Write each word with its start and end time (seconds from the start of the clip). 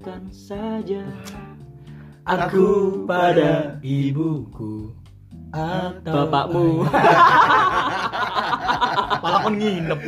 Tanyakan 0.00 0.32
saja 0.32 1.04
Aku 2.24 3.04
pada 3.04 3.76
ibuku 3.84 4.96
Atau 5.52 6.24
Bapakmu. 6.24 6.88
Malah 9.20 9.40
kon 9.44 9.60
nginep. 9.60 10.00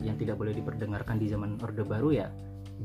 Yang 0.00 0.16
tidak 0.24 0.36
boleh 0.40 0.56
diperdengarkan 0.56 1.20
di 1.20 1.28
zaman 1.28 1.60
Orde 1.60 1.84
Baru 1.84 2.08
ya 2.16 2.32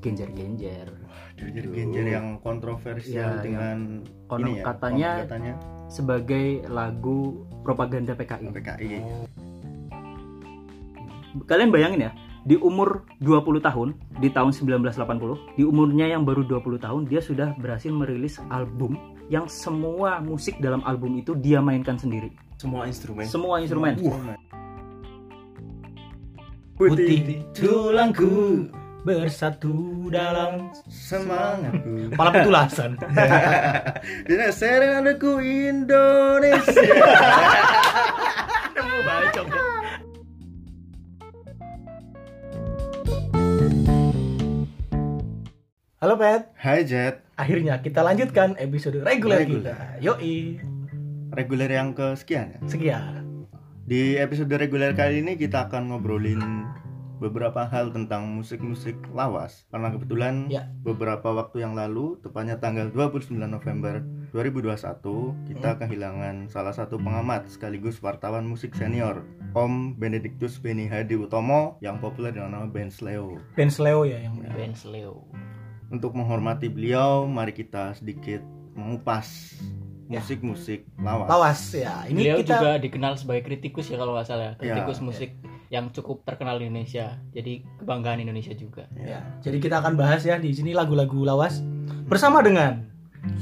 Genjer-genjer. 0.04 0.92
Jadi 1.40 1.64
genjer 1.64 2.12
yang 2.12 2.44
kontroversial 2.44 3.40
Ya, 3.40 3.40
dengan 3.40 4.04
Konon 4.28 4.52
ini 4.52 4.60
ya, 4.60 4.64
katanya 4.68 5.24
katanya 5.24 5.56
sebagai 5.88 6.68
lagu 6.68 7.48
propaganda 7.64 8.20
PKI 8.20 8.52
PKI. 8.52 9.00
Kalian 11.48 11.72
bayangin 11.72 12.12
ya 12.12 12.27
di 12.48 12.56
umur 12.56 13.04
20 13.20 13.60
tahun 13.60 13.92
di 14.24 14.32
tahun 14.32 14.56
1980 14.56 15.60
di 15.60 15.68
umurnya 15.68 16.08
yang 16.08 16.24
baru 16.24 16.48
20 16.48 16.80
tahun 16.80 17.04
dia 17.04 17.20
sudah 17.20 17.52
berhasil 17.60 17.92
merilis 17.92 18.40
album 18.48 18.96
yang 19.28 19.52
semua 19.52 20.24
musik 20.24 20.56
dalam 20.64 20.80
album 20.88 21.20
itu 21.20 21.36
dia 21.36 21.60
mainkan 21.60 22.00
sendiri 22.00 22.32
Semua 22.56 22.88
instrumen. 22.88 23.28
semua 23.28 23.60
instrumen 23.60 24.00
Putih 26.78 27.44
tulangku 27.52 28.70
bersatu 29.02 30.06
dalam 30.14 30.70
Semangatku. 30.92 32.14
malah 32.14 32.34
petulasan. 32.38 33.00
Dina 34.28 34.52
serenadaku 34.52 35.40
Indonesia. 35.42 36.76
Nemu 38.76 38.98
bacok. 39.08 39.48
Halo 45.98 46.14
Pet, 46.16 46.54
Hai 46.56 46.86
Jet, 46.86 47.26
akhirnya 47.34 47.82
kita 47.82 48.06
lanjutkan 48.06 48.54
episode 48.58 49.02
reguler 49.02 49.42
Reguler. 49.42 49.74
kita. 49.74 49.76
Yoi, 49.98 50.62
reguler 51.32 51.70
yang 51.72 51.90
kesekian 51.92 52.54
ya. 52.54 52.60
sekian. 52.70 53.26
Di 53.82 54.14
episode 54.16 54.52
reguler 54.52 54.94
kali 54.94 55.26
ini 55.26 55.34
kita 55.34 55.66
akan 55.66 55.90
ngobrolin 55.90 56.70
beberapa 57.18 57.66
hal 57.66 57.90
tentang 57.90 58.30
musik-musik 58.30 58.94
lawas 59.10 59.66
karena 59.68 59.90
kebetulan 59.90 60.46
Ya. 60.48 60.70
beberapa 60.80 61.34
waktu 61.34 61.66
yang 61.66 61.74
lalu 61.74 62.22
tepatnya 62.22 62.62
tanggal 62.62 62.94
29 62.94 63.34
November 63.50 64.06
2021 64.30 65.34
kita 65.50 65.74
Hmm. 65.74 65.80
kehilangan 65.82 66.36
salah 66.46 66.78
satu 66.78 67.02
pengamat 67.02 67.50
sekaligus 67.50 67.98
wartawan 67.98 68.46
musik 68.46 68.78
senior 68.78 69.26
Om 69.52 69.98
Benedictus 69.98 70.62
Beni 70.62 70.86
Hadi 70.86 71.18
Utomo 71.18 71.82
yang 71.82 71.98
populer 71.98 72.30
dengan 72.30 72.54
nama 72.54 72.68
Ben 72.70 72.94
Sleo 72.94 73.42
Ben 73.58 73.74
Sleo 73.74 74.06
ya 74.06 74.22
yang 74.22 74.38
Benz 74.46 74.86
Leo 74.86 75.26
untuk 75.88 76.12
menghormati 76.14 76.68
beliau 76.68 77.24
mari 77.26 77.52
kita 77.52 77.96
sedikit 77.96 78.44
mengupas 78.76 79.58
Ya. 80.08 80.24
musik-musik 80.24 80.88
lawas. 80.96 81.28
Lawas 81.28 81.60
ya. 81.76 82.08
Ini 82.08 82.16
beliau 82.16 82.38
kita 82.40 82.56
juga 82.56 82.72
dikenal 82.80 83.14
sebagai 83.20 83.44
kritikus 83.44 83.92
ya 83.92 84.00
kalau 84.00 84.16
nggak 84.16 84.24
salah. 84.24 84.56
Kritikus 84.56 85.00
Ya. 85.00 85.04
musik 85.04 85.30
yang 85.68 85.92
cukup 85.92 86.24
terkenal 86.24 86.56
di 86.56 86.72
Indonesia. 86.72 87.20
Jadi 87.36 87.68
kebanggaan 87.76 88.24
Indonesia 88.24 88.56
juga. 88.56 88.88
Ya. 88.96 89.20
Jadi 89.44 89.60
kita 89.60 89.84
akan 89.84 90.00
bahas 90.00 90.24
ya 90.24 90.40
di 90.40 90.56
sini 90.56 90.72
lagu-lagu 90.72 91.28
lawas 91.28 91.60
bersama 92.08 92.40
dengan 92.40 92.88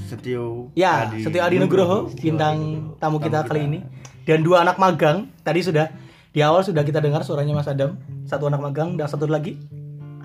Setio 0.10 0.74
ya 0.74 1.06
Adi 1.06 1.22
Setio 1.22 1.46
Adi 1.46 1.62
Nugroho 1.62 2.10
bintang 2.18 2.90
tamu 2.98 3.22
kita 3.22 3.46
kali 3.46 3.70
ini. 3.70 3.80
Dan 4.26 4.42
dua 4.42 4.66
anak 4.66 4.82
magang. 4.82 5.30
Tadi 5.46 5.62
sudah 5.62 5.86
di 6.34 6.42
awal 6.42 6.66
sudah 6.66 6.82
kita 6.82 6.98
dengar 6.98 7.22
suaranya 7.22 7.54
Mas 7.54 7.70
Adam. 7.70 7.94
Satu 8.26 8.50
anak 8.50 8.58
magang 8.58 8.98
dan 8.98 9.06
satu 9.06 9.30
lagi? 9.30 9.62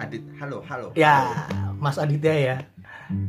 Adit, 0.01 0.25
halo, 0.41 0.65
halo. 0.65 0.97
ya 0.97 1.29
Mas 1.81 1.97
Aditya 1.97 2.35
ya. 2.37 2.57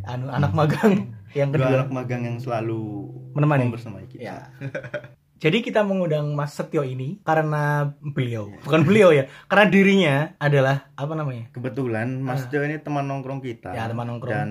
Anu 0.05 0.29
anak 0.29 0.51
magang 0.53 1.15
yang 1.33 1.49
dua 1.49 1.65
kedua. 1.65 1.77
anak 1.81 1.89
magang 1.89 2.21
yang 2.27 2.37
selalu 2.37 3.09
Menemani. 3.33 3.71
bersama 3.71 4.03
kita. 4.05 4.21
Ya 4.21 4.37
jadi 5.41 5.57
kita 5.59 5.81
mengundang 5.81 6.31
Mas 6.31 6.53
Setio 6.53 6.81
ini 6.81 7.17
karena 7.21 7.89
beliau 7.99 8.53
bukan 8.61 8.81
beliau 8.81 9.09
ya 9.09 9.25
karena 9.45 9.65
dirinya 9.67 10.15
adalah 10.37 10.93
apa 10.93 11.11
namanya 11.11 11.49
kebetulan 11.49 12.21
Mas 12.21 12.45
Setio 12.45 12.61
ini 12.61 12.77
teman 12.77 13.03
nongkrong 13.03 13.41
kita 13.41 13.73
Ah. 13.73 13.75
Ya, 13.75 13.83
teman 13.87 14.05
nongkrong. 14.05 14.29
dan 14.29 14.49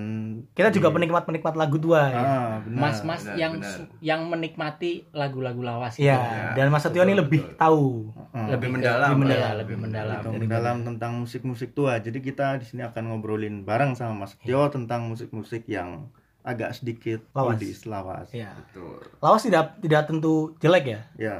kita 0.51 0.67
juga 0.69 0.91
penikmat-penikmat 0.91 1.53
lagu 1.53 1.77
tua 1.77 2.01
ya. 2.05 2.17
ah, 2.17 2.51
benar. 2.61 2.79
mas-mas 2.83 3.23
yang 3.33 3.55
benar. 3.55 3.87
yang 3.99 4.21
menikmati 4.25 4.91
lagu-lagu 5.11 5.61
lawas 5.61 5.95
Ya, 5.95 6.19
Ya, 6.19 6.45
dan 6.53 6.67
Mas 6.67 6.81
Setio 6.81 7.01
ini 7.01 7.13
betul, 7.13 7.21
lebih 7.23 7.41
betul. 7.45 7.57
tahu 7.57 7.87
Ah, 8.31 8.47
Lebih 8.49 8.69
mendalam, 8.69 9.07
lebih 9.07 9.19
mendalam, 9.21 9.43
ya. 9.45 9.57
lebih 9.57 9.77
mendalam. 9.77 10.19
Kita 10.21 10.31
mendalam 10.33 10.77
tentang 10.83 11.11
musik-musik 11.17 11.71
tua. 11.71 11.99
Jadi 11.99 12.19
kita 12.19 12.55
di 12.55 12.65
sini 12.65 12.81
akan 12.81 13.03
ngobrolin 13.09 13.61
bareng 13.61 13.91
sama 13.93 14.13
Mas 14.17 14.35
Iya. 14.37 14.43
Tio 14.45 14.63
tentang 14.69 15.05
musik-musik 15.05 15.63
yang 15.65 16.07
agak 16.43 16.73
sedikit 16.73 17.19
Lawas. 17.31 17.55
oldies, 17.55 17.79
lawas. 17.85 18.27
ya 18.29 18.51
Betul. 18.55 18.97
lawas 19.17 19.41
tidak 19.41 19.77
tidak 19.77 20.01
tentu 20.05 20.33
jelek 20.57 20.85
ya 20.87 21.01
Ya. 21.15 21.35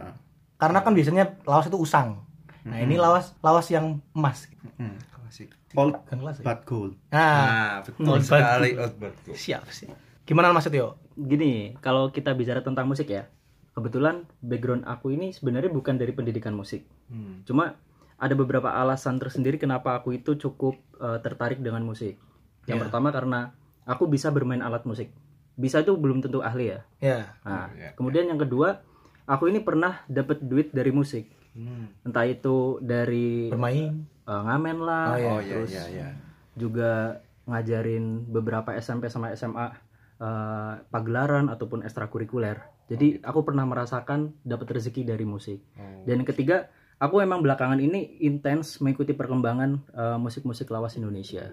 karena 0.55 0.79
kan 0.79 0.91
biasanya 0.91 1.41
lawas 1.43 1.65
itu 1.65 1.75
usang 1.75 2.21
nah 2.61 2.77
ini 2.77 2.93
lawas 2.95 3.33
lawas 3.39 3.65
yang 3.67 3.97
emas 4.11 4.45
Hmm. 4.75 4.93
Klasik. 5.11 5.49
Old 5.73 5.95
kan 6.03 6.19
kelas 6.19 6.37
ya? 6.37 6.43
but 6.43 6.59
gold. 6.63 6.93
nah 7.07 7.17
Nah, 7.17 7.75
betul 7.81 8.03
Old 8.05 8.21
sekali 8.21 8.69
Batu. 8.71 8.83
Outbird. 8.85 9.15
siap 9.33 9.63
sih 9.67 9.89
gimana 10.21 10.49
Mas 10.49 10.63
Setio 10.63 10.99
gini 11.13 11.51
kalau 11.77 12.09
kita 12.09 12.31
bicara 12.31 12.59
tentang 12.59 12.85
musik 12.85 13.07
ya 13.07 13.25
kebetulan 13.71 14.27
background 14.39 14.83
aku 14.83 15.09
ini 15.09 15.31
sebenarnya 15.31 15.69
bukan 15.69 15.95
dari 15.95 16.11
pendidikan 16.11 16.51
musik 16.51 16.83
Hmm. 17.07 17.41
cuma 17.41 17.79
ada 18.15 18.33
beberapa 18.33 18.69
alasan 18.69 19.17
tersendiri 19.17 19.57
kenapa 19.57 19.95
aku 19.95 20.13
itu 20.13 20.35
cukup 20.35 20.75
eh, 20.95 21.17
tertarik 21.19 21.57
dengan 21.57 21.81
musik 21.81 22.19
yang 22.63 22.77
Ya. 22.77 22.83
pertama 22.83 23.09
karena 23.09 23.55
aku 23.83 24.05
bisa 24.05 24.29
bermain 24.29 24.61
alat 24.61 24.83
musik 24.83 25.09
bisa 25.55 25.83
itu 25.83 25.93
belum 25.93 26.23
tentu 26.23 26.41
ahli 26.41 26.73
ya 26.73 26.79
ya 26.99 27.19
nah 27.43 27.67
Ya, 27.75 27.91
kemudian 27.93 28.25
yang 28.25 28.39
kedua 28.39 28.81
aku 29.25 29.47
ini 29.47 29.61
pernah 29.61 30.01
dapat 30.07 30.41
duit 30.41 30.71
dari 30.71 30.89
musik 30.89 31.27
Hmm. 31.51 31.91
entah 32.07 32.23
itu 32.23 32.79
dari 32.79 33.51
bermain 33.51 34.07
eh, 34.07 34.41
ngamen 34.47 34.77
lah 34.87 35.05
Oh, 35.11 35.17
iya. 35.19 35.27
Oh 35.27 35.39
iya 35.43 35.51
terus 35.51 35.71
iya 35.75 35.83
iya. 35.91 36.07
juga 36.55 37.19
ngajarin 37.43 38.23
beberapa 38.31 38.71
SMP 38.79 39.11
sama 39.11 39.35
SMA 39.35 39.67
eh, 40.15 40.73
pagelaran 40.87 41.51
ataupun 41.51 41.83
ekstrakurikuler. 41.83 42.63
Jadi 42.87 43.19
aku 43.19 43.43
pernah 43.43 43.67
merasakan 43.67 44.31
dapat 44.47 44.79
rezeki 44.79 45.03
dari 45.03 45.27
musik. 45.27 45.59
Oh. 45.75 46.07
Dan 46.07 46.23
yang 46.23 46.29
ketiga, 46.29 46.71
aku 47.03 47.19
emang 47.19 47.43
belakangan 47.43 47.83
ini 47.83 48.19
intens 48.23 48.79
mengikuti 48.79 49.11
perkembangan 49.11 49.71
eh, 49.91 50.17
musik-musik 50.23 50.71
lawas 50.71 50.95
Indonesia. 50.95 51.51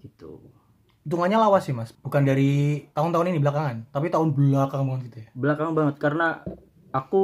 Gitu. 0.00 0.40
Hitungannya 1.06 1.38
lawas 1.38 1.62
sih 1.62 1.70
Mas 1.70 1.94
bukan 1.96 2.20
dari 2.20 2.82
tahun-tahun 2.90 3.30
ini 3.30 3.38
belakangan 3.38 3.76
tapi 3.88 4.10
tahun 4.10 4.34
belakang 4.34 4.82
banget 4.84 5.02
gitu 5.06 5.18
ya 5.20 5.28
Belakangan 5.32 5.72
banget 5.72 5.94
karena 5.96 6.42
aku 6.90 7.22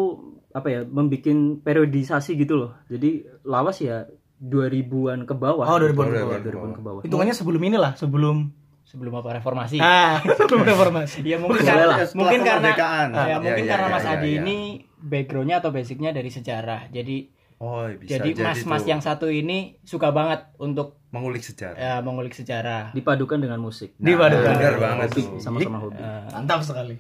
apa 0.53 0.69
ya, 0.69 0.81
membikin 0.85 1.37
periodisasi 1.59 2.37
gitu 2.37 2.55
loh. 2.55 2.77
Jadi 2.87 3.25
lawas 3.43 3.81
ya 3.81 4.05
2000-an 4.39 5.25
ke 5.25 5.33
bawah. 5.33 5.65
Oh, 5.65 5.81
2000-an 5.81 5.89
ke 5.89 6.21
bawah. 6.21 6.39
2000-an 6.39 6.73
ke 6.73 6.83
bawah. 6.83 7.01
hitungannya 7.03 7.33
sebelum 7.33 7.63
inilah 7.63 7.93
sebelum 7.95 8.53
Sebelum 8.85 9.15
apa 9.17 9.41
reformasi? 9.41 9.81
ah 9.81 10.21
sebelum 10.39 10.63
reformasi 10.63 11.25
Ya 11.25 11.41
mungkin 11.41 11.65
karena 11.65 12.05
mungkin 12.13 12.41
karena 12.45 12.77
kemerdekaan. 12.77 13.09
ya, 13.09 13.25
Ya, 13.25 13.37
mungkin 13.41 13.65
ya, 13.65 13.71
karena 13.73 13.87
ya, 13.89 13.95
Mas 13.95 14.05
ya, 14.05 14.13
Adi 14.13 14.29
ya. 14.29 14.37
ini 14.39 14.57
backgroundnya 15.01 15.57
atau 15.59 15.71
basicnya 15.73 16.11
dari 16.11 16.29
sejarah. 16.29 16.93
Jadi 16.93 17.17
Oh, 17.63 17.87
bisa 17.95 18.19
jadi 18.19 18.35
mas-mas 18.35 18.83
yang 18.83 18.99
satu 18.99 19.31
ini 19.31 19.79
suka 19.87 20.11
banget 20.11 20.51
untuk 20.59 20.99
mengulik 21.15 21.47
sejarah. 21.47 21.79
eh, 21.79 22.01
mengulik 22.03 22.35
sejarah. 22.35 22.91
dipadukan 22.91 23.39
dengan 23.39 23.63
musik. 23.63 23.95
Di 23.95 24.19
Waduh. 24.19 24.43
benar 24.43 24.75
banget 24.83 25.09
Hobi, 25.15 25.23
tuh. 25.23 25.39
sama-sama 25.39 25.79
hobi. 25.79 26.03
Eh, 26.03 26.27
mantap 26.35 26.61
sekali 26.67 26.99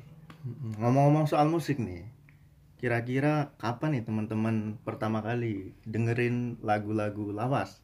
Ngomong-ngomong 0.78 1.26
soal 1.26 1.50
musik 1.50 1.82
nih, 1.82 2.06
kira-kira 2.78 3.54
kapan 3.58 3.98
nih 3.98 4.02
teman-teman 4.06 4.54
pertama 4.82 5.18
kali 5.18 5.74
dengerin 5.82 6.62
lagu-lagu 6.62 7.34
lawas? 7.34 7.82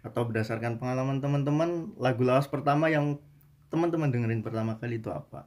Atau 0.00 0.24
berdasarkan 0.24 0.80
pengalaman 0.80 1.20
teman-teman, 1.20 1.92
lagu 2.00 2.24
lawas 2.24 2.48
pertama 2.48 2.88
yang 2.88 3.20
teman-teman 3.68 4.08
dengerin 4.08 4.40
pertama 4.40 4.80
kali 4.80 4.96
itu 4.96 5.12
apa? 5.12 5.44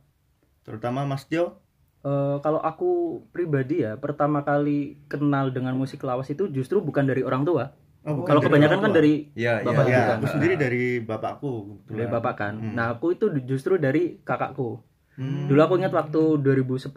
Terutama 0.62 1.10
Mas 1.10 1.26
Tio, 1.26 1.58
Eh, 2.02 2.38
kalau 2.42 2.58
aku 2.58 3.22
pribadi 3.30 3.86
ya, 3.86 3.94
pertama 3.94 4.42
kali 4.42 4.98
kenal 5.06 5.54
dengan 5.54 5.78
musik 5.78 6.02
lawas 6.02 6.26
itu 6.34 6.50
justru 6.50 6.82
bukan 6.82 7.06
dari 7.06 7.22
orang 7.22 7.46
tua. 7.46 7.78
Oh, 8.02 8.26
kalau 8.26 8.42
dari 8.42 8.50
kebanyakan 8.50 8.80
kan 8.82 8.92
dari 8.98 9.30
Iya, 9.38 9.62
iya. 9.62 9.66
Bapak 9.70 9.86
ya, 9.86 10.00
bukan. 10.02 10.18
aku 10.18 10.28
sendiri 10.34 10.54
dari 10.58 10.84
bapakku. 10.98 11.54
kebetulan. 11.86 11.94
dari 11.94 12.08
bapak 12.10 12.34
kan. 12.34 12.54
Hmm. 12.58 12.74
Nah, 12.74 12.86
aku 12.98 13.14
itu 13.14 13.26
justru 13.46 13.78
dari 13.78 14.18
kakakku. 14.26 14.82
Hmm. 15.14 15.46
Dulu 15.46 15.60
aku 15.62 15.74
ingat 15.78 15.94
waktu 15.94 16.42
2010 16.42 16.90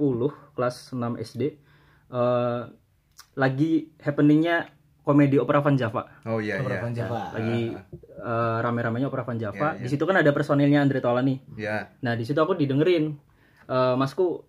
kelas 0.57 0.97
6 0.97 1.21
SD 1.21 1.43
eh, 2.09 2.63
lagi 3.37 3.73
happeningnya 4.01 4.73
komedi 5.05 5.37
Opera 5.37 5.61
Van 5.61 5.77
Java. 5.77 6.09
Oh 6.25 6.41
iya 6.41 6.65
Opera 6.65 6.81
iya. 6.81 6.83
Van 6.89 6.95
Java. 6.97 7.21
Lagi 7.37 7.77
eh, 8.01 8.57
rame-ramenya 8.65 9.13
Opera 9.13 9.29
Van 9.29 9.37
Java. 9.37 9.77
Iya, 9.77 9.77
iya. 9.77 9.83
Di 9.85 9.89
situ 9.93 10.09
kan 10.09 10.17
ada 10.17 10.33
personilnya 10.33 10.81
Andre 10.81 11.05
Taulani. 11.05 11.45
Iya. 11.61 11.93
Nah, 12.01 12.17
di 12.17 12.25
situ 12.25 12.41
aku 12.41 12.57
didengerin 12.57 13.21
Eh, 13.65 13.95
Masku 13.97 14.45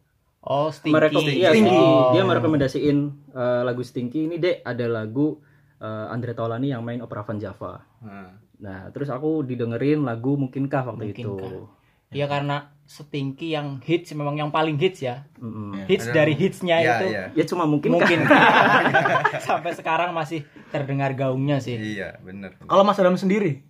oh, 0.46 0.70
merekom 0.86 1.26
Stinky. 1.26 1.42
iya, 1.42 1.50
Stinky. 1.52 1.74
Stinky. 1.74 1.82
Oh. 1.82 2.12
dia 2.14 2.24
merekomendasiin 2.24 2.98
eh, 3.34 3.62
lagu 3.66 3.82
Stinky 3.82 4.30
ini 4.30 4.38
dek 4.38 4.62
ada 4.62 4.86
lagu 4.88 5.42
eh, 5.82 6.14
Andre 6.14 6.32
Taulani 6.38 6.70
yang 6.72 6.86
main 6.86 7.02
opera 7.02 7.26
Van 7.26 7.42
Java. 7.42 7.82
Nah, 8.06 8.46
Nah, 8.56 8.88
terus 8.92 9.12
aku 9.12 9.44
didengerin 9.44 10.08
lagu 10.08 10.40
Mungkinkah 10.40 10.96
waktu 10.96 11.12
itu. 11.12 11.28
Mungkinkah. 11.28 11.68
Ya 12.16 12.32
karena 12.32 12.72
setingki 12.86 13.52
yang 13.52 13.82
hits 13.82 14.14
memang 14.16 14.38
yang 14.40 14.54
paling 14.54 14.80
hits 14.80 15.04
ya. 15.04 15.26
Mm-mm. 15.42 15.90
Hits 15.90 16.08
dari 16.14 16.38
hitsnya 16.38 16.80
Iya, 16.80 16.94
itu 16.96 17.06
iya. 17.12 17.24
Ya 17.34 17.44
cuma 17.50 17.66
mungkin 17.68 17.98
mungkin 17.98 18.24
sampai 19.48 19.76
sekarang 19.76 20.16
masih 20.16 20.46
terdengar 20.72 21.12
gaungnya 21.18 21.60
sih. 21.60 21.76
Iya, 21.76 22.22
bener. 22.24 22.56
Kalau 22.64 22.84
Mas 22.88 23.02
Adam 23.02 23.18
sendiri, 23.20 23.66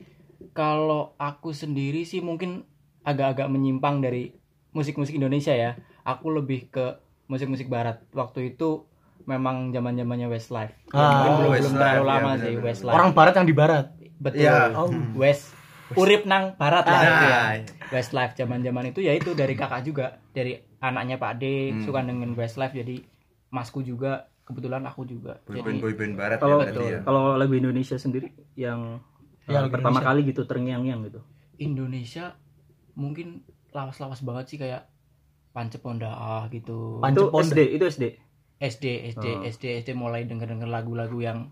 Kalau 0.55 1.15
aku 1.19 1.51
sendiri 1.51 2.07
sih 2.07 2.23
mungkin 2.23 2.63
agak-agak 3.03 3.51
menyimpang 3.51 3.99
dari 3.99 4.35
musik-musik 4.71 5.15
Indonesia 5.15 5.51
ya. 5.51 5.75
Aku 6.05 6.29
lebih 6.29 6.69
ke 6.69 6.85
musik-musik 7.25 7.65
barat. 7.65 7.99
Waktu 8.11 8.53
itu 8.53 8.85
memang 9.25 9.73
zaman-zamannya 9.73 10.29
Westlife. 10.29 10.77
Ya, 10.87 10.95
Ah, 10.95 11.09
belum, 11.17 11.33
belum 11.35 11.51
Westlife, 11.51 11.81
terlalu 11.81 11.97
ya, 11.97 12.05
lama 12.07 12.21
benar, 12.21 12.37
sih 12.39 12.53
benar. 12.53 12.63
Westlife. 12.63 12.93
orang 12.93 13.09
barat 13.11 13.33
yang 13.33 13.47
di 13.47 13.55
barat. 13.55 13.85
Betul. 14.15 14.39
Iya. 14.39 14.57
Oh. 14.73 14.89
West 15.15 15.45
Urip 15.87 16.25
nang 16.25 16.53
barat 16.55 16.81
lah 16.81 16.93
Ah, 16.93 17.03
itu 17.03 17.25
ya. 17.25 17.29
iya. 17.29 17.41
Westlife 17.91 18.33
zaman-zaman 18.33 18.89
itu 18.89 18.99
ya 18.99 19.13
itu 19.13 19.33
dari 19.33 19.53
kakak 19.53 19.81
juga, 19.81 20.05
dari 20.29 20.57
anaknya 20.79 21.15
Pak 21.15 21.33
D 21.35 21.43
Hmm. 21.71 21.81
suka 21.81 22.01
dengan 22.01 22.33
Westlife 22.33 22.73
jadi 22.73 23.05
masku 23.47 23.81
juga, 23.81 24.25
kebetulan 24.41 24.81
aku 24.81 25.05
juga. 25.05 25.37
Boyband 25.43 25.61
Jadi 25.71 25.79
boyband 25.79 26.13
barat 26.15 26.37
kalau 26.37 26.57
ya 26.59 26.65
berarti 26.67 26.85
ya. 26.87 26.99
kalau 27.01 27.23
lagu 27.35 27.53
Indonesia 27.53 27.97
sendiri 27.97 28.29
yang 28.55 28.97
Ya, 29.43 29.61
lagu 29.61 29.69
pertama 29.69 30.01
Indonesia. 30.01 30.09
kali 30.11 30.21
gitu 30.25 30.41
terngiang-ngiang 30.43 31.01
gitu. 31.03 31.21
Indonesia 31.59 32.33
mungkin 32.93 33.45
lawas-lawas 33.69 34.19
banget 34.19 34.45
sih 34.47 34.57
kayak 34.57 34.89
Panceponda 35.55 36.11
ah 36.11 36.43
gitu. 36.47 36.99
Pan- 36.99 37.15
Itu 37.15 37.31
Panceponda. 37.31 37.47
SD, 37.47 37.59
itu 37.71 37.85
SD. 37.87 38.03
SD 38.57 38.85
SD 39.09 39.25
Oh. 39.33 39.41
SD 39.45 39.63
SD 39.79 39.89
mulai 39.93 40.23
denger-denger 40.23 40.67
lagu-lagu 40.67 41.15
yang 41.17 41.47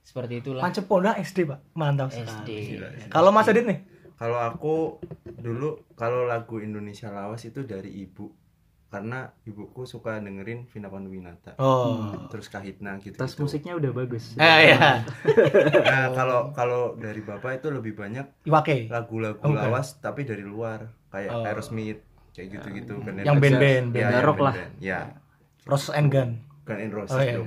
seperti 0.00 0.38
itulah. 0.40 0.58
Panceponda 0.60 1.14
SD, 1.14 1.46
Pak. 1.46 1.60
Mantap 1.72 2.10
SD. 2.10 2.26
sekali. 2.26 2.58
Gila, 2.74 2.88
gila. 2.90 3.08
Kalau 3.08 3.30
Mas 3.30 3.46
Adit 3.46 3.64
nih, 3.64 3.78
Kalau 4.14 4.38
aku 4.38 4.74
dulu 5.36 5.90
kalau 5.92 6.24
lagu 6.24 6.58
Indonesia 6.58 7.08
lawas 7.08 7.42
itu 7.42 7.62
dari 7.62 7.90
ibu 8.00 8.30
karena 8.86 9.26
ibuku 9.42 9.82
suka 9.84 10.18
dengerin 10.18 10.66
Vina 10.66 10.86
Panduwinata. 10.86 11.58
oh. 11.58 12.14
Terus 12.28 12.46
Kahitna 12.46 12.94
gitu. 12.98 13.14
Tas 13.16 13.34
musiknya 13.34 13.74
udah 13.74 13.90
bagus. 13.92 14.34
Eh 14.36 14.70
iya, 14.70 15.02
Nah, 15.84 16.10
kalau 16.12 16.50
kalau 16.52 16.82
dari 16.94 17.18
bapak 17.20 17.58
itu 17.58 17.68
lebih 17.68 17.92
banyak 17.92 18.22
Iwake. 18.44 18.86
lagu-lagu 18.86 19.38
Oh, 19.40 19.50
bukan. 19.50 19.66
lawas 19.66 19.98
tapi 19.98 20.22
dari 20.22 20.42
luar 20.42 20.86
kayak 21.08 21.30
Oh. 21.32 21.42
Aerosmith 21.42 21.98
kayak 22.34 22.48
gitu-gitu 22.52 22.94
kan 22.98 23.14
Yang 23.16 23.36
band-band, 23.38 23.86
ya, 23.88 23.94
band 23.94 24.10
yang 24.10 24.24
rock 24.24 24.40
lah. 24.40 24.54
Ya, 24.76 25.00
Roses 25.64 25.90
and 25.90 26.10
Gun. 26.10 26.30
Gun 26.64 26.78
N' 26.78 26.90
Roses 26.90 27.14
Oh, 27.14 27.20
iya. 27.20 27.38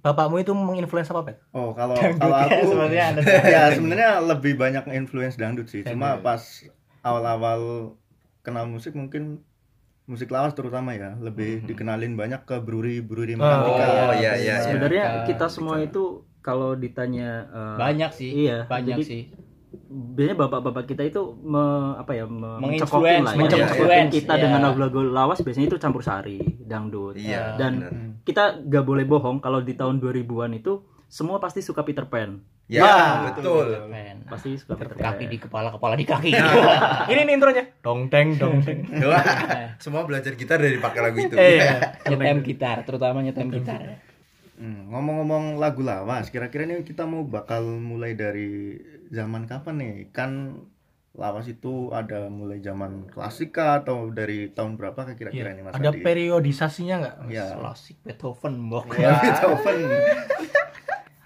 Bapakmu 0.00 0.40
itu 0.40 0.50
menginfluence 0.50 1.08
apa, 1.08 1.22
Pet? 1.22 1.36
Oh, 1.52 1.70
kalau 1.70 1.92
Dangdut 1.92 2.18
kalau 2.18 2.34
ya, 2.34 2.44
aku 2.48 2.64
sebenarnya 2.66 3.04
ada 3.06 3.20
ya 3.52 3.62
sebenarnya 3.70 4.10
lebih 4.24 4.52
banyak 4.56 4.84
influence 4.90 5.36
dangdut 5.36 5.68
sih. 5.68 5.84
Cuma 5.84 6.16
Dangdut. 6.16 6.24
pas 6.24 6.42
awal-awal 7.02 7.60
kenal 8.40 8.64
musik 8.64 8.92
mungkin 8.92 9.44
musik 10.04 10.26
lawas 10.28 10.52
terutama 10.52 10.90
ya 10.90 11.14
lebih 11.14 11.62
dikenalin 11.62 12.16
banyak 12.16 12.42
ke 12.42 12.56
Bruri 12.58 12.98
Bruri 12.98 13.36
Oh, 13.36 13.38
Makantika. 13.38 13.84
Oh, 13.84 14.12
iya, 14.12 14.32
iya, 14.34 14.34
iya. 14.34 14.54
Sebenarnya 14.64 15.04
Iya. 15.04 15.22
kita 15.28 15.46
semua 15.46 15.76
itu 15.78 16.02
kalau 16.40 16.72
ditanya 16.72 17.30
eh, 17.46 17.76
banyak 17.76 18.10
sih. 18.10 18.30
Iya, 18.40 18.64
banyak 18.66 18.96
jadi 18.96 19.02
sih. 19.04 19.22
Biasanya 19.90 20.36
bapak-bapak 20.36 20.84
kita 20.86 21.02
itu 21.06 21.22
me, 21.40 21.62
apa 21.94 22.12
ya 22.12 22.26
me- 22.26 22.58
mencekokin 22.58 23.22
lah 23.22 23.34
ya, 23.34 23.38
mencekokin 23.38 24.06
kita 24.10 24.34
iya. 24.34 24.42
dengan 24.42 24.60
lagu-lagu 24.66 25.00
lawas 25.02 25.38
biasanya 25.40 25.70
itu 25.70 25.78
campur 25.78 26.02
sari 26.02 26.38
dangdut 26.60 27.14
Iya, 27.14 27.54
dan 27.54 27.72
bener. 27.78 27.92
kita 28.26 28.62
gak 28.66 28.84
boleh 28.84 29.06
bohong 29.06 29.38
kalau 29.38 29.62
di 29.62 29.74
tahun 29.74 30.02
2000-an 30.02 30.58
itu 30.58 30.82
semua 31.06 31.38
pasti 31.38 31.62
suka 31.62 31.82
Peter 31.82 32.06
Pan 32.06 32.42
Ya, 32.70 32.86
Ya, 32.86 32.98
betul. 33.34 33.66
Keren. 33.66 34.22
pasti 34.30 34.54
suka 34.54 34.78
Peter 34.78 34.94
Kaki 34.94 35.26
Pan 35.26 35.30
di 35.34 35.38
kepala, 35.42 35.68
kepala 35.74 35.98
di 35.98 36.06
kaki. 36.06 36.30
Ini 37.10 37.26
nih 37.26 37.34
intronya. 37.34 37.66
Dong 37.82 38.06
teng 38.06 38.38
dong 38.38 38.62
teng. 38.62 38.86
Semua 39.82 40.06
belajar 40.06 40.38
gitar 40.38 40.62
dari 40.62 40.78
pakai 40.78 41.00
lagu 41.02 41.18
itu. 41.18 41.34
Eh, 41.34 41.58
iya. 41.58 41.98
nyetem 42.14 42.46
gitar, 42.46 42.86
terutama 42.86 43.26
nyetem 43.26 43.50
gitar. 43.50 43.98
Hmm, 44.60 44.92
ngomong-ngomong 44.92 45.56
lagu 45.56 45.80
lawas, 45.80 46.28
kira-kira 46.28 46.68
ini 46.68 46.84
kita 46.84 47.08
mau 47.08 47.24
bakal 47.24 47.64
mulai 47.80 48.12
dari 48.12 48.76
zaman 49.08 49.48
kapan 49.48 49.74
nih? 49.80 49.94
Kan 50.12 50.60
lawas 51.10 51.48
itu 51.48 51.88
ada 51.90 52.28
mulai 52.28 52.60
zaman 52.60 53.08
klasika 53.08 53.80
atau 53.80 54.12
dari 54.12 54.46
tahun 54.48 54.76
berapa 54.76 55.16
kira-kira 55.16 55.50
ini 55.50 55.64
Mas 55.64 55.74
Ada 55.74 55.90
Adi? 55.90 56.04
periodisasinya 56.04 56.94
nggak? 57.00 57.16
Ya. 57.26 57.56
Klasik 57.56 57.98
Beethoven, 58.04 58.60
mbok. 58.62 58.94
Ya, 58.94 59.16
Beethoven. 59.24 59.76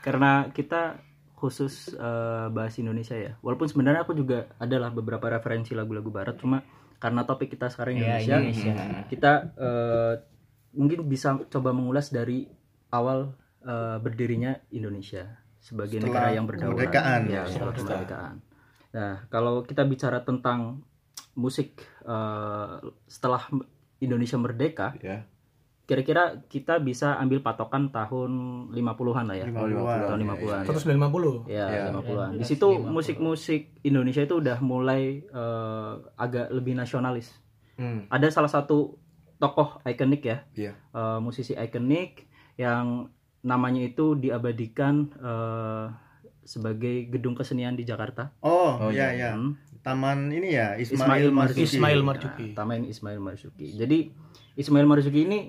karena 0.00 0.52
kita 0.52 1.00
khusus 1.34 1.90
eh, 1.90 2.46
bahas 2.48 2.76
Indonesia 2.76 3.12
ya 3.14 3.36
walaupun 3.40 3.66
sebenarnya 3.66 4.04
aku 4.04 4.12
juga 4.12 4.52
adalah 4.56 4.88
beberapa 4.88 5.26
referensi 5.26 5.72
lagu-lagu 5.72 6.08
barat 6.08 6.36
cuma 6.36 6.60
karena 6.96 7.24
topik 7.24 7.48
kita 7.50 7.68
sekarang 7.68 7.96
Iya, 7.98 8.20
Indonesia, 8.20 8.36
Indonesia. 8.38 8.72
kita 9.08 9.32
eh, 9.54 10.12
mungkin 10.72 11.04
bisa 11.04 11.40
coba 11.46 11.72
mengulas 11.72 12.08
dari 12.08 12.48
awal 12.94 13.34
eh, 13.60 13.98
berdirinya 13.98 14.54
Indonesia 14.70 15.26
sebagai 15.58 15.98
Setelah 15.98 16.06
negara 16.06 16.28
yang 16.30 16.44
berdaulat 16.44 16.70
kemerdekaan. 16.78 17.20
ya 17.26 17.42
setelah 17.44 17.74
kemerdekaan 17.74 18.34
nah 18.90 19.26
kalau 19.26 19.60
kita 19.60 19.82
bicara 19.82 20.22
tentang 20.22 20.86
musik 21.34 21.74
eh, 22.00 22.74
setelah 23.06 23.42
Indonesia 23.98 24.36
merdeka 24.36 24.94
Ya. 25.00 25.26
kira-kira 25.84 26.22
kita 26.46 26.78
bisa 26.78 27.18
ambil 27.18 27.40
patokan 27.40 27.90
tahun 27.90 28.30
50-an 28.70 29.24
lah 29.26 29.36
ya 29.36 29.46
50-an. 29.46 29.98
tahun 30.06 30.20
50-an 30.22 30.62
Terus 30.64 30.82
90. 30.82 31.44
ya, 31.46 31.66
Ya. 31.68 31.82
50-an. 31.90 32.30
Di 32.32 32.40
19, 32.40 32.46
situ 32.46 32.68
50. 32.70 32.88
musik-musik 32.90 33.62
Indonesia 33.82 34.22
itu 34.22 34.34
udah 34.34 34.58
mulai 34.60 35.02
eh, 35.20 35.92
agak 36.16 36.48
lebih 36.50 36.72
nasionalis. 36.74 37.36
Hmm. 37.74 38.08
Ada 38.08 38.30
salah 38.30 38.48
satu 38.48 38.96
tokoh 39.36 39.82
ikonik 39.84 40.22
ya, 40.22 40.38
Iya. 40.54 40.72
eh, 40.72 41.18
musisi 41.18 41.52
ikonik 41.52 42.30
yang 42.56 43.08
namanya 43.40 43.82
itu 43.82 44.14
diabadikan 44.14 45.10
eh, 45.14 45.86
sebagai 46.42 47.08
gedung 47.08 47.32
kesenian 47.32 47.72
di 47.72 47.82
Jakarta. 47.82 48.32
Oh, 48.40 48.76
Oh, 48.78 48.90
iya 48.90 49.10
iya. 49.10 49.28
ya. 49.28 49.30
Hmm. 49.34 49.56
Taman 49.80 50.32
ini 50.32 50.48
ya 50.50 50.74
Ismail 50.74 50.96
Ismail 50.96 51.28
Marzuki. 51.28 51.36
Marzuki. 51.36 51.64
Ismail 51.66 51.98
Nah, 51.98 52.06
Marzuki. 52.06 52.46
Taman 52.52 52.80
Ismail 52.86 53.20
Marzuki. 53.20 53.66
Jadi 53.74 53.98
Ismail 54.54 54.86
Marzuki 54.86 55.20
ini 55.22 55.40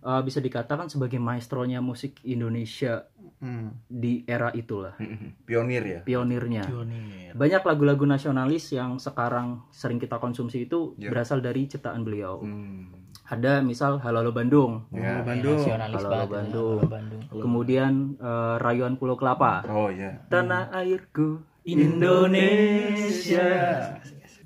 eh, 0.00 0.22
bisa 0.22 0.38
dikatakan 0.38 0.86
sebagai 0.86 1.18
maestronya 1.18 1.78
musik 1.80 2.22
Indonesia 2.24 3.06
Hmm. 3.36 3.72
di 3.82 4.20
era 4.26 4.52
itulah, 4.52 5.00
Pionir 5.42 5.80
ya. 5.80 6.00
pionirnya. 6.02 6.60
Pionir. 6.62 7.32
banyak 7.32 7.64
lagu-lagu 7.64 8.04
nasionalis 8.04 8.68
yang 8.70 9.00
sekarang 9.00 9.64
sering 9.70 9.96
kita 9.96 10.20
konsumsi 10.20 10.68
itu 10.68 10.92
Ya. 10.94 11.08
berasal 11.08 11.40
dari 11.40 11.64
ciptaan 11.64 12.04
beliau. 12.04 12.36
Hmm. 12.38 12.99
Ada 13.30 13.62
misal 13.62 14.02
Halo 14.02 14.18
Halo 14.20 14.32
Bandung, 14.32 14.90
Oh, 14.90 14.98
Ya. 14.98 15.22
Bandung. 15.22 15.54
Nasionalis 15.56 15.96
Halo, 15.96 16.10
banget. 16.10 16.28
Bandung. 16.28 16.78
Halo, 16.80 16.90
Bandung. 16.90 17.22
kemudian 17.30 17.92
eh, 18.18 18.54
Rayuan 18.58 18.94
Pulau 18.96 19.14
Kelapa, 19.14 19.62
Oh 19.70 19.86
ya. 19.88 20.18
Tanah 20.26 20.74
Airku 20.74 21.38
Indonesia. 21.62 23.46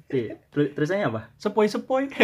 Iya, 0.06 0.36
Terusannya 0.52 1.06
apa? 1.08 1.20
Sepoi-sepoi. 1.34 2.12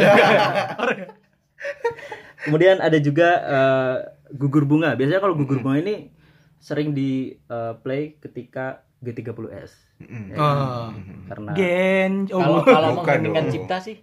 Kemudian 2.40 2.78
ada 2.78 2.96
juga 2.96 3.28
eh, 3.40 3.96
Gugur 4.30 4.64
Bunga. 4.64 4.92
Biasanya 4.94 5.18
kalau 5.18 5.34
Gugur 5.34 5.58
Bunga 5.58 5.80
ini 5.80 6.12
sering 6.56 6.92
di 6.92 7.32
eh, 7.32 7.72
play 7.80 8.16
ketika 8.16 8.84
G30S. 9.00 9.72
Mm-mm. 9.98 10.24
Ya, 10.28 10.36
Ah. 10.36 10.88
Karena 11.26 11.50
Gen. 11.52 12.28
Oh, 12.30 12.60
Kalau 12.60 13.00
kalau 13.00 13.32
dong. 13.32 13.48
cipta 13.48 13.80
sih 13.80 13.96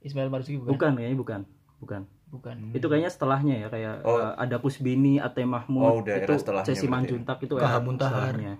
Ismail 0.00 0.28
Marzuki 0.28 0.58
bukan. 0.58 0.70
bukan 0.70 0.90
kayaknya 0.96 1.16
bukan. 1.16 1.40
Bukan. 1.82 2.06
Bukan. 2.32 2.72
itu 2.72 2.86
kayaknya 2.88 3.12
setelahnya 3.12 3.54
ya 3.60 3.68
kayak 3.68 3.94
Oh. 4.08 4.16
uh, 4.16 4.32
ada 4.40 4.56
Pusbini, 4.56 5.20
Ate 5.20 5.44
Mahmud, 5.44 5.84
Oh, 5.84 5.94
udah 6.00 6.16
itu 6.16 6.32
Cesi 6.64 6.88
berarti. 6.88 6.88
Manjuntak 6.88 7.38
itu 7.42 7.54
setelahnya. 8.08 8.52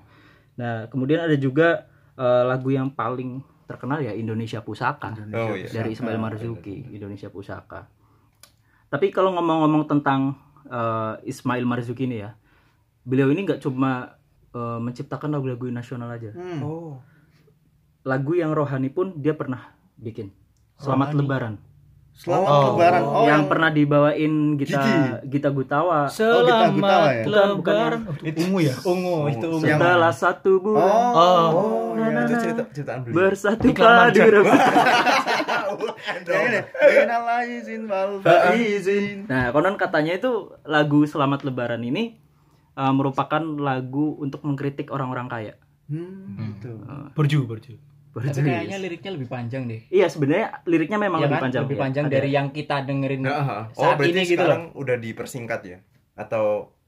Nah 0.52 0.74
kemudian 0.86 1.24
ada 1.24 1.32
juga 1.34 1.88
uh, 2.20 2.44
lagu 2.44 2.68
yang 2.68 2.92
paling 2.92 3.40
terkenal 3.64 4.04
ya 4.04 4.12
Indonesia 4.12 4.60
Pusaka 4.60 5.16
Oh 5.32 5.56
iya. 5.56 5.72
dari 5.72 5.96
Ismail 5.96 6.20
Marzuki 6.20 6.84
Indonesia 6.92 7.32
Pusaka. 7.32 7.88
Tapi 8.86 9.08
kalau 9.08 9.32
ngomong-ngomong 9.32 9.88
tentang 9.88 10.36
uh, 10.68 11.16
Ismail 11.24 11.64
Marzuki 11.64 12.04
ini 12.04 12.20
ya, 12.20 12.36
beliau 13.02 13.32
ini 13.32 13.48
nggak 13.48 13.64
cuma 13.64 14.20
uh, 14.52 14.76
menciptakan 14.78 15.32
lagu-lagu 15.32 15.72
nasional 15.72 16.12
aja, 16.12 16.28
Hmm. 16.36 16.60
Oh. 16.60 17.00
lagu 18.02 18.34
yang 18.34 18.52
rohani 18.52 18.92
pun 18.92 19.16
dia 19.16 19.32
pernah 19.32 19.72
bikin. 19.96 20.28
Selamat 20.76 21.08
Rohani. 21.08 21.20
Lebaran. 21.24 21.54
Selamat 22.12 22.44
Oh. 22.46 22.62
Lebaran. 22.70 23.02
Oh, 23.02 23.24
yang 23.24 23.42
pernah 23.48 23.68
dibawain 23.68 24.32
Gita 24.54 24.78
Gigi. 24.78 25.00
Gita 25.32 25.48
Gutawa. 25.48 26.06
Selamat 26.06 26.70
Gutawa 26.70 27.08
ya? 27.08 27.24
Bukan, 27.24 27.48
bukan 27.56 27.72
Lebaran. 27.72 28.00
Itu 28.20 28.38
ungu 28.44 28.58
ya? 28.60 28.74
Ungu 28.78 29.16
itu 29.26 29.46
ungu. 29.48 29.64
Yang- 29.64 29.80
Setelah 29.80 30.12
satu 30.12 30.52
bulan 30.60 30.84
Oh. 30.84 31.48
Oh. 31.50 31.88
iya. 31.96 32.20
Itu 32.22 32.34
cerita 32.38 32.62
ceritaan 32.70 32.98
beliau. 33.02 33.16
bersatu 33.18 33.64
Iklan 33.66 33.88
padu 33.98 34.20
wal. 37.88 38.10
Nah, 39.24 39.44
konon 39.50 39.76
katanya 39.76 40.12
itu 40.14 40.30
lagu 40.64 41.04
Selamat 41.04 41.42
Lebaran 41.42 41.80
ini 41.80 42.20
uh, 42.74 42.92
merupakan 42.92 43.40
lagu 43.40 44.16
untuk 44.16 44.44
mengkritik 44.44 44.88
orang-orang 44.88 45.26
kaya. 45.26 45.54
Hmm, 45.88 46.38
gitu. 46.38 46.76
Borju, 47.44 47.82
Tapi 48.12 48.40
kayaknya 48.42 48.76
liriknya 48.76 49.10
lebih 49.10 49.26
panjang 49.26 49.62
deh. 49.64 49.80
Iya 49.88 50.06
sebenarnya 50.06 50.60
liriknya 50.62 50.98
memang 50.98 51.18
Ya 51.18 51.24
lebih 51.24 51.34
kan? 51.34 51.42
panjang. 51.42 51.62
lebih 51.62 51.74
ya. 51.74 51.82
panjang 51.82 52.04
Ada- 52.04 52.14
dari 52.14 52.30
yang 52.30 52.48
kita 52.48 52.76
dengerin 52.82 53.20
Nah, 53.22 53.32
oh 53.32 53.64
saat 53.74 53.96
berarti 53.96 54.10
ini 54.10 54.20
gitu 54.22 54.32
loh. 54.32 54.36
sekarang 54.44 54.62
udah 54.74 54.96
dipersingkat 54.98 55.60
ya? 55.64 55.78
Atau 56.14 56.44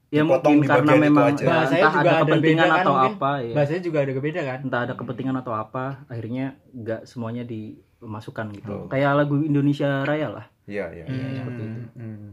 ya 0.07 0.21
dipotong 0.21 0.53
mungkin 0.53 0.61
di 0.61 0.69
karena 0.69 0.93
memang 0.95 1.25
aja? 1.27 1.35
ya, 1.35 1.47
Bahasanya 1.47 1.81
entah 1.81 1.91
juga 1.91 2.05
ada 2.05 2.13
ada 2.13 2.23
kepentingan 2.23 2.45
beda 2.61 2.69
kan, 2.69 2.77
atau 2.79 2.93
mungkin. 2.93 3.11
apa 3.11 3.31
ya. 3.39 3.53
bahasanya 3.53 3.81
juga 3.81 3.97
ada 3.99 4.11
beda 4.15 4.41
kan. 4.43 4.59
Entah 4.61 4.81
ada 4.81 4.93
kepentingan 4.93 5.35
atau 5.35 5.53
apa 5.53 5.83
akhirnya 6.05 6.45
nggak 6.71 7.01
semuanya 7.03 7.43
dimasukkan 7.43 8.45
gitu. 8.53 8.71
Oh. 8.71 8.85
Kayak 8.85 9.11
lagu 9.15 9.35
Indonesia 9.39 9.89
Raya 10.01 10.29
lah. 10.31 10.45
Iya, 10.65 10.85
iya. 10.91 11.05
iya. 11.05 11.25
Seperti 11.35 11.63
itu. 11.63 11.81
Hmm. 11.95 12.31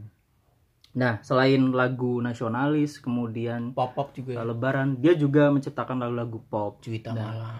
Nah, 0.92 1.16
selain 1.20 1.72
lagu 1.72 2.20
nasionalis, 2.20 2.96
kemudian 2.98 3.72
Pop 3.72 3.92
pop 3.92 4.12
juga. 4.12 4.36
uh, 4.36 4.44
Lebaran, 4.44 4.96
dia 4.98 5.12
juga 5.14 5.48
menciptakan 5.48 5.96
lagu-lagu 5.96 6.44
pop. 6.44 6.76
Cuita 6.78 7.10
Nah, 7.10 7.24
malam. 7.24 7.56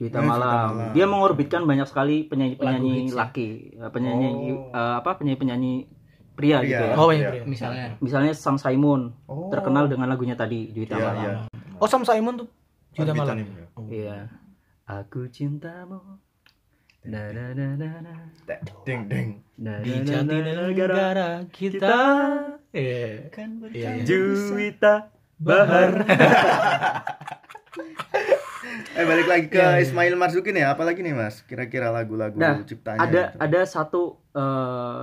Juwita 0.00 0.16
Oh, 0.16 0.18
Juwita 0.18 0.32
Malam. 0.32 0.68
Malam. 0.72 0.90
Dia 0.90 1.04
mengorbitkan 1.04 1.60
banyak 1.62 1.84
sekali 1.84 2.24
penyanyi-penyanyi 2.24 3.04
ya? 3.04 3.14
laki, 3.14 3.48
eh, 3.76 3.86
penyanyi 3.86 4.28
Oh. 4.50 4.72
eh, 4.72 4.94
apa 4.96 5.14
penyanyi-penyanyi 5.14 5.86
pria 6.32 6.58
gitu 6.64 6.74
Pria. 6.74 6.86
ya. 6.86 6.96
Oh, 6.96 7.06
banyak 7.06 7.20
Iya. 7.20 7.30
pria. 7.30 7.42
Misalnya 7.44 7.86
Misalnya 8.00 8.32
Sam 8.32 8.56
Simon 8.56 9.12
Oh. 9.26 9.50
terkenal 9.50 9.86
dengan 9.86 10.06
lagunya 10.08 10.34
tadi 10.34 10.70
Juwita 10.70 10.94
Iya, 10.94 11.06
Malam. 11.06 11.20
iya. 11.20 11.36
Oh, 11.76 11.84
Sam 11.84 12.02
Simon 12.02 12.34
tuh. 12.38 12.48
Orbitan 12.92 13.14
malam. 13.14 13.38
ini, 13.38 13.52
ya. 13.52 13.66
Iya. 13.86 14.26
Aku 14.90 15.28
cintamu. 15.28 16.00
Na 17.02 17.28
na 17.28 17.52
na 17.52 17.76
na 17.76 17.88
na. 18.02 18.12
Ding 18.82 19.04
ding. 19.04 19.44
Na 19.54 19.78
Di 19.78 20.00
na 20.00 20.20
na 20.20 20.34
na 20.38 20.52
negara 20.66 21.44
kita. 21.46 21.96
Iya. 22.70 23.28
kan 23.28 23.60
Iya, 23.66 23.96
iya. 23.96 24.02
Juwita 24.02 25.12
Bahar. 25.36 25.96
Eh 28.90 29.04
balik 29.04 29.26
lagi 29.26 29.46
ke 29.46 29.58
Iya, 29.58 29.78
iya. 29.78 29.82
Ismail 29.82 30.14
Marzuki 30.14 30.50
nih, 30.50 30.66
apalagi 30.66 31.00
nih 31.00 31.14
Mas? 31.14 31.42
Kira-kira 31.42 31.90
lagu-lagu 31.90 32.34
Nah, 32.34 32.62
ciptaannya 32.62 33.00
ada 33.00 33.22
gitu. 33.30 33.38
ada 33.38 33.60
satu 33.64 34.00
eh, 34.32 35.02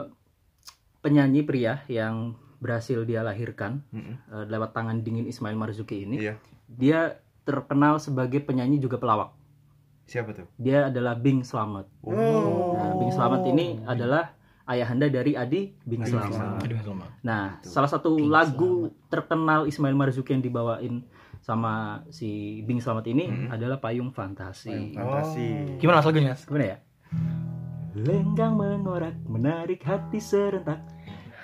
penyanyi 1.00 1.42
pria 1.44 1.84
yang 1.88 2.36
berhasil 2.58 3.06
dia 3.06 3.22
lahirkan 3.22 3.86
Mm-mm. 3.94 4.16
eh, 4.18 4.46
lewat 4.50 4.74
tangan 4.74 5.00
dingin 5.02 5.26
Ismail 5.26 5.56
Marzuki 5.56 6.04
ini. 6.04 6.18
Iya. 6.20 6.34
Dia 6.68 7.00
terkenal 7.44 7.98
sebagai 7.98 8.44
penyanyi 8.44 8.78
juga 8.78 8.98
pelawak. 8.98 9.32
Siapa 10.08 10.32
tuh? 10.32 10.48
Dia 10.56 10.88
adalah 10.88 11.16
Bing 11.16 11.44
Slamet. 11.44 11.88
Oh. 12.02 12.76
Nah, 12.76 12.96
Bing 12.96 13.12
Slamet 13.12 13.44
ini 13.46 13.80
adalah 13.84 14.32
ayahanda 14.64 15.08
dari 15.08 15.36
Adi 15.36 15.76
Bing 15.84 16.04
Bing 16.04 16.12
Slamet. 16.12 16.64
Selamat. 16.64 17.10
Nah, 17.24 17.60
salah 17.60 17.88
satu 17.88 18.16
lagu 18.20 18.92
terkenal 19.08 19.68
Ismail 19.68 19.96
Marzuki 19.96 20.32
yang 20.32 20.44
dibawain 20.44 21.04
sama 21.48 21.74
si 22.12 22.60
Bing 22.62 22.84
Slamet 22.84 23.08
ini 23.08 23.24
adalah 23.48 23.80
Payung 23.80 24.12
Fantasi. 24.12 24.68
Payung 24.68 24.92
Fantasi. 24.92 25.80
Gimana 25.80 26.04
mas 26.04 26.06
lagunya? 26.06 26.36
Mas? 26.36 26.44
Gimana 26.44 26.66
ya? 26.68 26.78
Lenggang 27.96 28.54
mengorak, 28.54 29.16
menarik 29.24 29.80
hati 29.82 30.20
serentak. 30.20 30.84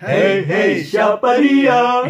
Hey, 0.04 0.44
hey, 0.44 0.84
siapa 0.84 1.40
dia? 1.40 2.04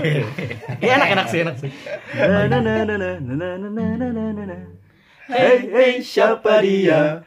Iya 0.81 0.91
enak 0.97 1.09
enak 1.13 1.27
sih 1.29 1.39
enak 1.45 1.55
sih. 1.61 1.69
Na 2.17 2.49
na 2.49 2.57
na 2.57 2.73
na 2.81 2.95
na 2.97 3.09
na 3.21 3.47
na 3.61 3.69
na 3.69 4.07
na 4.09 4.23
na 4.33 4.43
na. 4.43 4.57
Hey 5.29 5.69
hey 5.69 5.93
siapa 6.01 6.65
dia? 6.65 7.21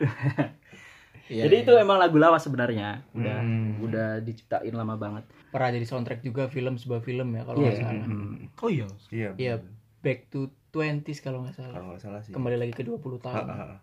Iya, 1.26 1.46
Jadi 1.46 1.62
itu 1.62 1.72
emang 1.74 1.98
lagu 1.98 2.18
lawas 2.18 2.42
sebenarnya. 2.42 3.06
Udah 3.10 3.38
Hmm. 3.38 3.78
udah 3.80 4.18
diciptain 4.20 4.70
lama 4.70 4.94
banget. 4.94 5.22
pernah 5.46 5.70
jadi 5.72 5.86
soundtrack 5.86 6.20
juga 6.20 6.46
film 6.46 6.76
sebuah 6.76 7.00
film 7.00 7.32
ya 7.32 7.42
kalau 7.42 7.58
Iya. 7.58 7.64
nggak 7.64 7.78
salah. 7.80 8.04
Hmm. 8.04 8.34
Oh 8.58 8.68
iya. 8.68 8.86
Iya. 9.08 9.30
Iya, 9.34 9.52
bener. 9.56 9.75
Back 10.06 10.30
to 10.30 10.46
20s 10.70 11.18
kalau 11.18 11.42
nggak 11.42 11.58
salah. 11.58 11.74
Kalau 11.74 11.86
nggak 11.90 12.02
salah 12.06 12.20
sih. 12.22 12.30
Kembali 12.30 12.54
lagi 12.54 12.70
ke 12.70 12.86
20 12.86 12.94
Ah, 12.94 13.18
tahun. 13.26 13.46
ah, 13.50 13.58
ah. 13.74 13.78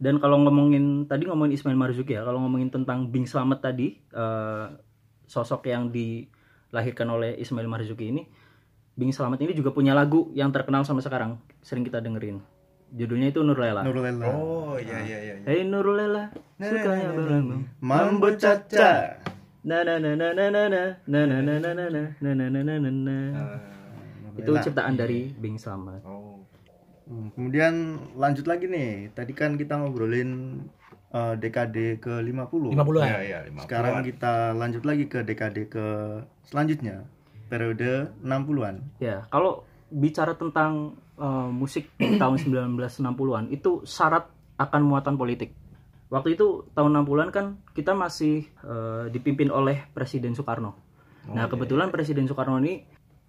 Dan 0.00 0.16
kalau 0.16 0.40
ngomongin 0.40 1.04
tadi 1.04 1.28
ngomongin 1.28 1.52
Ismail 1.52 1.76
Marzuki 1.76 2.16
ya, 2.16 2.24
kalau 2.24 2.40
ngomongin 2.40 2.72
tentang 2.72 3.12
Bing 3.12 3.28
Slamet 3.28 3.60
tadi 3.60 4.00
eh, 4.00 4.66
sosok 5.28 5.68
yang 5.68 5.92
dilahirkan 5.92 7.06
oleh 7.06 7.36
Ismail 7.36 7.68
Marzuki 7.68 8.08
ini, 8.10 8.24
Bing 8.96 9.12
Slamet 9.12 9.38
ini 9.44 9.52
juga 9.52 9.70
punya 9.70 9.92
lagu 9.92 10.32
yang 10.32 10.50
terkenal 10.50 10.82
sampai 10.82 11.04
sekarang, 11.04 11.36
sering 11.60 11.84
kita 11.84 12.00
dengerin. 12.00 12.40
Judulnya 12.92 13.30
itu 13.30 13.40
Nurlela. 13.40 13.86
Nurlela. 13.86 14.26
Oh, 14.28 14.74
iya 14.76 15.00
iya 15.00 15.18
iya. 15.22 15.34
iya. 15.38 15.46
Hey 15.46 15.62
Nurlela, 15.64 16.34
sukanya 16.58 17.14
berlamu. 17.14 17.64
Mambo 17.80 18.28
Caca. 18.36 19.22
Na 19.62 19.86
na 19.86 20.02
na 20.02 20.18
na 20.18 20.34
na 20.34 20.46
na 20.50 20.62
na 20.66 20.82
na 21.06 21.20
na 21.24 21.38
na 21.38 21.54
na 21.62 21.70
na 21.72 21.84
na 21.88 22.04
na 22.18 22.30
na 22.34 22.46
na 22.50 22.60
na 22.60 22.74
na 22.82 22.90
na. 22.90 23.16
Ah, 23.32 23.58
Itu 24.36 24.52
ciptaan 24.56 24.94
dari 24.96 25.32
Bing 25.32 25.60
Slamet. 25.60 26.02
Oh. 26.04 26.40
Hmm, 27.06 27.28
kemudian 27.34 27.98
lanjut 28.14 28.46
lagi 28.46 28.70
nih. 28.70 29.10
Tadi 29.12 29.32
kan 29.34 29.58
kita 29.58 29.76
ngobrolin 29.76 30.62
eh, 31.12 31.34
dekade 31.36 31.98
ke-50. 31.98 32.72
50-an. 32.72 33.06
Iya 33.06 33.20
iya. 33.20 33.38
50-an. 33.50 33.62
Sekarang 33.66 33.94
kita 34.06 34.34
lanjut 34.54 34.82
lagi 34.86 35.04
ke 35.10 35.20
dekade 35.26 35.62
ke 35.68 35.86
selanjutnya. 36.46 37.04
Periode 37.52 38.16
60-an. 38.24 38.96
Ya, 38.96 39.28
kalau 39.28 39.68
bicara 39.92 40.32
tentang 40.38 40.96
eh, 41.20 41.50
musik 41.52 41.92
tahun 42.22 42.36
1960-an 42.40 43.52
itu 43.52 43.84
syarat 43.84 44.30
akan 44.56 44.80
muatan 44.86 45.18
politik. 45.18 45.52
Waktu 46.12 46.36
itu 46.36 46.68
tahun 46.76 46.92
60-an 47.04 47.30
kan 47.32 47.46
kita 47.72 47.92
masih 47.96 48.46
eh, 48.64 49.04
dipimpin 49.12 49.52
oleh 49.52 49.84
Presiden 49.92 50.36
Soekarno. 50.36 50.92
nah, 51.22 51.46
kebetulan 51.46 51.94
Presiden 51.94 52.26
Soekarno 52.26 52.58
ini 52.58 52.82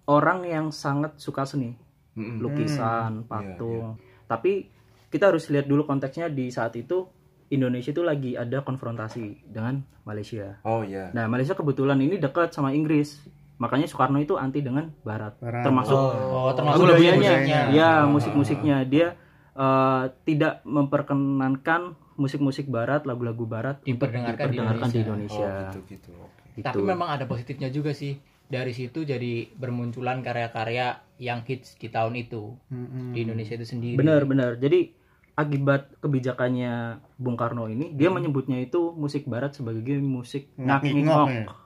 orang 0.04 0.44
yang 0.44 0.66
sangat 0.68 1.16
suka 1.16 1.44
seni, 1.44 1.72
Mm-mm. 2.14 2.40
lukisan, 2.40 3.24
patung. 3.24 3.96
Tapi 4.24 4.68
kita 5.08 5.30
harus 5.30 5.48
lihat 5.48 5.64
dulu 5.64 5.86
konteksnya 5.86 6.28
di 6.28 6.50
saat 6.50 6.74
itu 6.74 7.06
Indonesia 7.52 7.92
itu 7.92 8.02
lagi 8.02 8.34
ada 8.34 8.64
konfrontasi 8.64 9.46
dengan 9.46 9.84
Malaysia. 10.02 10.58
Oh 10.64 10.82
iya. 10.82 11.12
Nah, 11.14 11.28
Malaysia 11.30 11.54
kebetulan 11.54 12.00
ini 12.00 12.18
dekat 12.18 12.50
sama 12.50 12.74
Inggris. 12.74 13.20
Makanya 13.54 13.86
Soekarno 13.86 14.18
itu 14.18 14.34
anti 14.34 14.58
dengan 14.60 14.90
Barat. 15.06 15.38
Barat. 15.38 15.62
Termasuk 15.62 15.94
Oh, 15.94 16.50
termasuk 16.56 16.90
budayanya. 16.90 17.14
musiknya. 17.14 17.60
Ya, 17.70 17.90
musik-musiknya 18.04 18.76
dia 18.82 19.14
eh, 19.54 20.02
tidak 20.26 20.66
memperkenankan 20.66 21.94
musik-musik 22.18 22.66
Barat, 22.66 23.06
lagu-lagu 23.06 23.46
Barat 23.46 23.78
Diperdengarkan 23.86 24.50
di 24.50 24.58
diperdengarkan 24.58 24.88
di 24.90 24.98
Indonesia. 24.98 25.46
Indonesia. 25.46 25.46
Oh, 25.46 25.70
gitu 25.70 25.78
gitu. 25.86 26.10
Oke. 26.18 26.42
Gitu. 26.58 26.66
Tapi 26.66 26.82
memang 26.82 27.08
ada 27.10 27.24
positifnya 27.26 27.68
juga 27.70 27.94
sih. 27.94 28.18
Dari 28.46 28.70
situ 28.70 29.02
jadi 29.02 29.48
bermunculan 29.50 30.20
karya-karya 30.20 30.86
yang 31.16 31.40
hits 31.42 31.74
di 31.74 31.88
tahun 31.88 32.18
itu 32.18 32.54
Mm-mm. 32.66 33.12
di 33.12 33.22
Indonesia 33.22 33.54
itu 33.54 33.66
sendiri. 33.66 33.96
Benar-benar. 33.96 34.56
Jadi 34.56 34.92
akibat 35.34 35.98
kebijakannya 35.98 36.72
Bung 37.16 37.34
Karno 37.34 37.66
ini, 37.66 37.90
dia 37.90 38.06
Hmm. 38.06 38.16
menyebutnya 38.16 38.58
itu 38.58 38.92
musik 38.92 39.24
Barat 39.24 39.52
sebagai 39.52 39.96
musik 39.96 40.46
Ngak-ngingok 40.54 41.10
ngak-ngingok. 41.10 41.50
nih. 41.50 41.62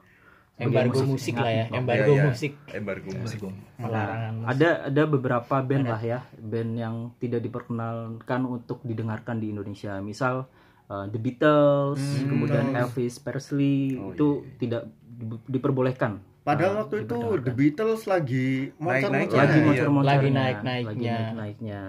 Embargo 0.58 0.98
musik 1.06 1.34
lah 1.34 1.46
ya, 1.46 1.54
ngak-ngingok. 1.64 1.78
embargo 1.78 2.02
Iya, 2.04 2.16
iya. 2.16 2.26
musik, 2.26 2.52
Embargo 2.68 3.08
musik. 3.12 3.38
pelarangan 3.76 4.32
musik. 4.34 4.48
Ada 4.50 4.68
ada 4.88 5.02
beberapa 5.04 5.56
band 5.60 5.86
lah 5.86 6.02
ya, 6.02 6.18
band 6.34 6.70
yang 6.74 6.94
tidak 7.16 7.40
diperkenalkan 7.40 8.40
untuk 8.42 8.82
didengarkan 8.82 9.38
di 9.38 9.46
Indonesia. 9.48 10.00
Misal 10.00 10.50
uh, 10.88 11.06
The 11.06 11.14
Beatles, 11.16 12.02
kemudian 12.24 12.74
Elvis 12.74 13.18
Presley 13.18 13.94
Oh, 13.94 14.10
itu 14.10 14.28
tidak 14.56 14.88
di- 14.98 15.44
diperbolehkan. 15.48 16.24
Padahal 16.48 16.72
uh, 16.72 16.78
waktu 16.80 16.96
itu. 17.04 17.16
The 17.44 17.52
Beatles 17.52 18.02
lagi 18.04 18.48
Naik-naik 18.74 18.80
moncer-moncernya. 18.80 19.36
lagi 19.36 19.52
Iya. 19.52 19.66
moncer-moncernya, 19.66 20.08
Lagi 20.10 20.28
naik-naiknya. 20.30 20.88
lagi 20.88 21.04
naik-naiknya. 21.04 21.80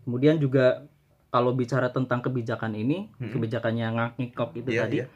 Kemudian 0.00 0.36
juga 0.36 0.66
kalau 1.28 1.52
bicara 1.52 1.88
tentang 1.88 2.18
kebijakan 2.18 2.72
ini, 2.74 3.12
kebijakannya 3.14 3.86
ngak-ngikok 3.92 4.50
itu 4.56 4.68
Iya, 4.72 4.82
tadi, 4.82 4.96
iya. 4.98 5.06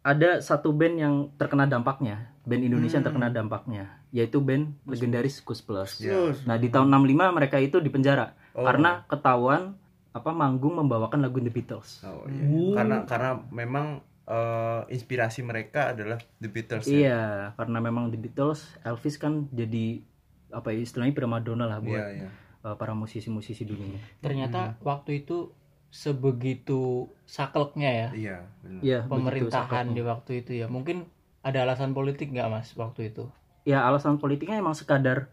ada 0.00 0.40
satu 0.40 0.72
band 0.72 0.96
yang 0.96 1.14
terkena 1.36 1.66
dampaknya, 1.66 2.32
band 2.42 2.62
Indonesia 2.64 2.96
yang 2.96 3.04
terkena 3.04 3.28
dampaknya, 3.28 3.84
yaitu 4.08 4.40
band 4.40 4.72
legendaris 4.86 5.42
Kus 5.42 5.60
Plus. 5.60 6.00
Terus, 6.00 6.40
Nah, 6.46 6.56
di 6.56 6.72
tahun 6.72 6.88
65 6.88 7.28
mereka 7.28 7.58
itu 7.58 7.76
dipenjara 7.76 8.32
Oh. 8.50 8.64
karena 8.64 9.04
ketahuan 9.04 9.76
apa 10.10 10.30
manggung 10.30 10.74
membawakan 10.74 11.20
lagu 11.20 11.38
The 11.38 11.52
Beatles. 11.52 12.02
Oh 12.02 12.24
iya. 12.26 12.42
Karena 12.74 12.96
karena 13.04 13.30
memang 13.46 14.00
eh, 14.28 14.82
inspirasi 14.90 15.40
mereka 15.46 15.92
adalah 15.92 16.18
The 16.42 16.48
Beatles. 16.48 16.86
ya? 16.88 16.96
Iya, 16.96 17.22
karena 17.56 17.78
memang 17.80 18.10
The 18.12 18.18
Beatles, 18.18 18.66
Elvis 18.84 19.16
kan 19.16 19.48
jadi 19.52 20.02
apa 20.50 20.74
ya, 20.74 20.82
istilahnya 20.82 21.14
primadona 21.14 21.64
lah 21.70 21.78
buat 21.78 21.94
Iya 21.94 22.26
iya. 22.26 22.28
uh, 22.66 22.74
para 22.74 22.92
musisi-musisi 22.92 23.62
dunia. 23.62 24.02
Ternyata 24.18 24.76
waktu 24.82 25.22
itu 25.22 25.54
sebegitu 25.90 27.10
sakleknya 27.26 27.90
ya 27.90 28.08
Iya, 28.14 28.38
benar. 28.62 28.82
Begitu 28.82 29.10
pemerintahan 29.10 29.86
di 29.90 30.02
waktu 30.06 30.32
itu 30.42 30.52
ya. 30.58 30.66
Mungkin 30.70 31.06
ada 31.42 31.66
alasan 31.66 31.94
politik 31.94 32.30
nggak 32.30 32.50
mas 32.50 32.74
waktu 32.78 33.14
itu? 33.14 33.30
Ya 33.66 33.84
alasan 33.86 34.18
politiknya 34.18 34.58
emang 34.58 34.74
sekadar 34.74 35.30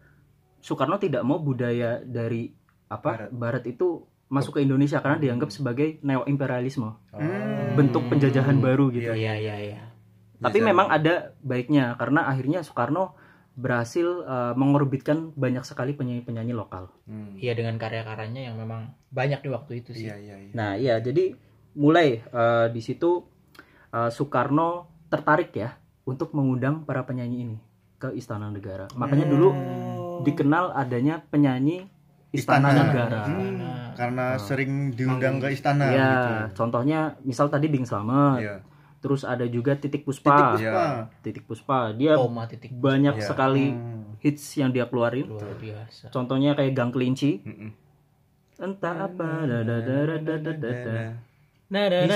Soekarno 0.58 0.98
tidak 0.98 1.22
mau 1.22 1.38
budaya 1.38 2.02
dari 2.02 2.50
apa 2.90 3.30
Barat, 3.30 3.62
itu 3.70 4.02
masuk 4.28 4.60
ke 4.60 4.60
Indonesia 4.64 5.00
karena 5.00 5.16
dianggap 5.16 5.48
sebagai 5.48 6.00
neo 6.04 6.24
imperialisme, 6.28 6.92
bentuk 7.76 8.08
penjajahan 8.12 8.60
baru 8.60 8.92
gitu. 8.92 9.12
Iya 9.12 9.34
iya 9.40 9.56
iya. 9.56 9.80
Tapi 10.38 10.62
memang 10.62 10.86
ada 10.86 11.34
baiknya 11.42 11.98
karena 11.98 12.30
akhirnya 12.30 12.62
Soekarno 12.62 13.18
berhasil 13.58 14.06
eh, 14.22 14.54
mengorbitkan 14.54 15.34
banyak 15.34 15.66
sekali 15.66 15.98
penyanyi-penyanyi 15.98 16.54
lokal. 16.54 16.94
Hmm. 17.10 17.34
Iya 17.34 17.58
dengan 17.58 17.74
karya-karyanya 17.74 18.46
yang 18.46 18.54
memang 18.54 18.94
banyak 19.10 19.42
di 19.42 19.50
waktu 19.50 19.72
itu 19.82 19.90
sih. 19.98 20.06
Iya 20.06 20.16
iya 20.22 20.36
iya. 20.38 20.52
Nah, 20.54 20.70
iya 20.78 20.94
jadi 21.02 21.34
mulai 21.74 22.22
eh, 22.22 22.66
di 22.70 22.78
situ 22.78 23.26
eh, 23.90 24.10
Soekarno 24.14 24.86
tertarik 25.10 25.50
ya 25.58 25.74
untuk 26.06 26.30
mengundang 26.38 26.86
para 26.86 27.02
penyanyi 27.02 27.50
ini 27.50 27.58
ke 27.98 28.14
Istana 28.14 28.54
Negara. 28.54 28.86
Makanya 28.94 29.26
dulu 29.26 29.50
dikenal 30.22 30.70
adanya 30.78 31.26
penyanyi 31.26 31.90
istana, 32.32 32.68
istana. 32.70 32.82
negara. 32.84 33.20
Hmm, 33.24 33.58
karena 33.96 34.26
uh, 34.36 34.40
sering 34.40 34.92
diundang 34.92 35.40
ke 35.40 35.48
istana 35.52 35.86
ya, 35.90 36.12
gitu. 36.12 36.64
contohnya 36.64 37.16
misal 37.24 37.48
tadi 37.48 37.66
Bing 37.70 37.88
Slamet. 37.88 38.40
Ya. 38.44 38.56
Terus 38.98 39.22
ada 39.22 39.46
juga 39.46 39.78
Titik 39.78 40.02
Puspa. 40.02 40.58
Titik 40.58 40.66
Puspa. 40.66 40.66
Ya. 40.66 41.06
Titik 41.22 41.44
Puspa. 41.46 41.78
Dia 41.94 42.18
titik 42.50 42.72
Puspa. 42.74 42.82
banyak 42.82 43.14
ya. 43.14 43.26
sekali 43.30 43.66
hmm. 43.70 44.18
hits 44.18 44.44
yang 44.58 44.74
dia 44.74 44.90
keluarin. 44.90 45.30
Luar 45.30 45.54
biasa. 45.54 46.10
Contohnya 46.10 46.58
kayak 46.58 46.74
Gang 46.74 46.90
Kelinci. 46.90 47.38
Entah 48.58 49.06
apa 49.06 49.46
da 49.46 49.62
da 49.62 49.78
da 49.78 50.52
da. 50.58 51.14
Nah, 51.68 51.84
di 51.84 52.10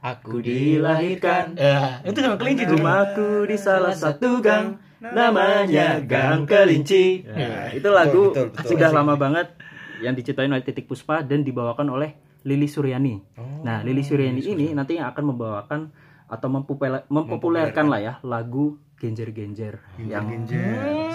aku 0.00 0.38
dilahirkan. 0.40 1.58
Nah, 1.58 2.00
itu 2.08 2.18
sama 2.24 2.40
Kelinci 2.40 2.64
tuh. 2.64 2.80
Aku 2.80 3.44
di 3.44 3.56
salah 3.60 3.92
satu 3.92 4.40
gang 4.40 4.87
namanya 5.00 6.02
Gang 6.02 6.44
Kelinci. 6.44 7.22
Nah, 7.26 7.70
itu 7.70 7.88
lagu 7.90 8.34
betul, 8.34 8.50
betul. 8.54 8.68
sudah 8.74 8.90
lama 8.90 9.14
banget 9.14 9.54
yang 10.02 10.14
diciptain 10.14 10.50
oleh 10.50 10.62
Titik 10.62 10.86
Puspa 10.86 11.22
dan 11.22 11.42
dibawakan 11.42 11.90
oleh 11.90 12.14
Lili 12.46 12.70
Suryani. 12.70 13.18
nah, 13.66 13.82
Lili 13.82 14.02
Suryani 14.02 14.40
ini 14.42 14.70
nanti 14.74 14.98
yang 14.98 15.10
akan 15.10 15.24
membawakan 15.34 15.80
atau 16.28 16.48
mempopuler- 16.52 17.08
mempopulerkan 17.08 17.86
lah 17.88 18.00
ya 18.00 18.14
lagu 18.22 18.78
Genjer-genjer 18.98 19.78
yang 20.10 20.26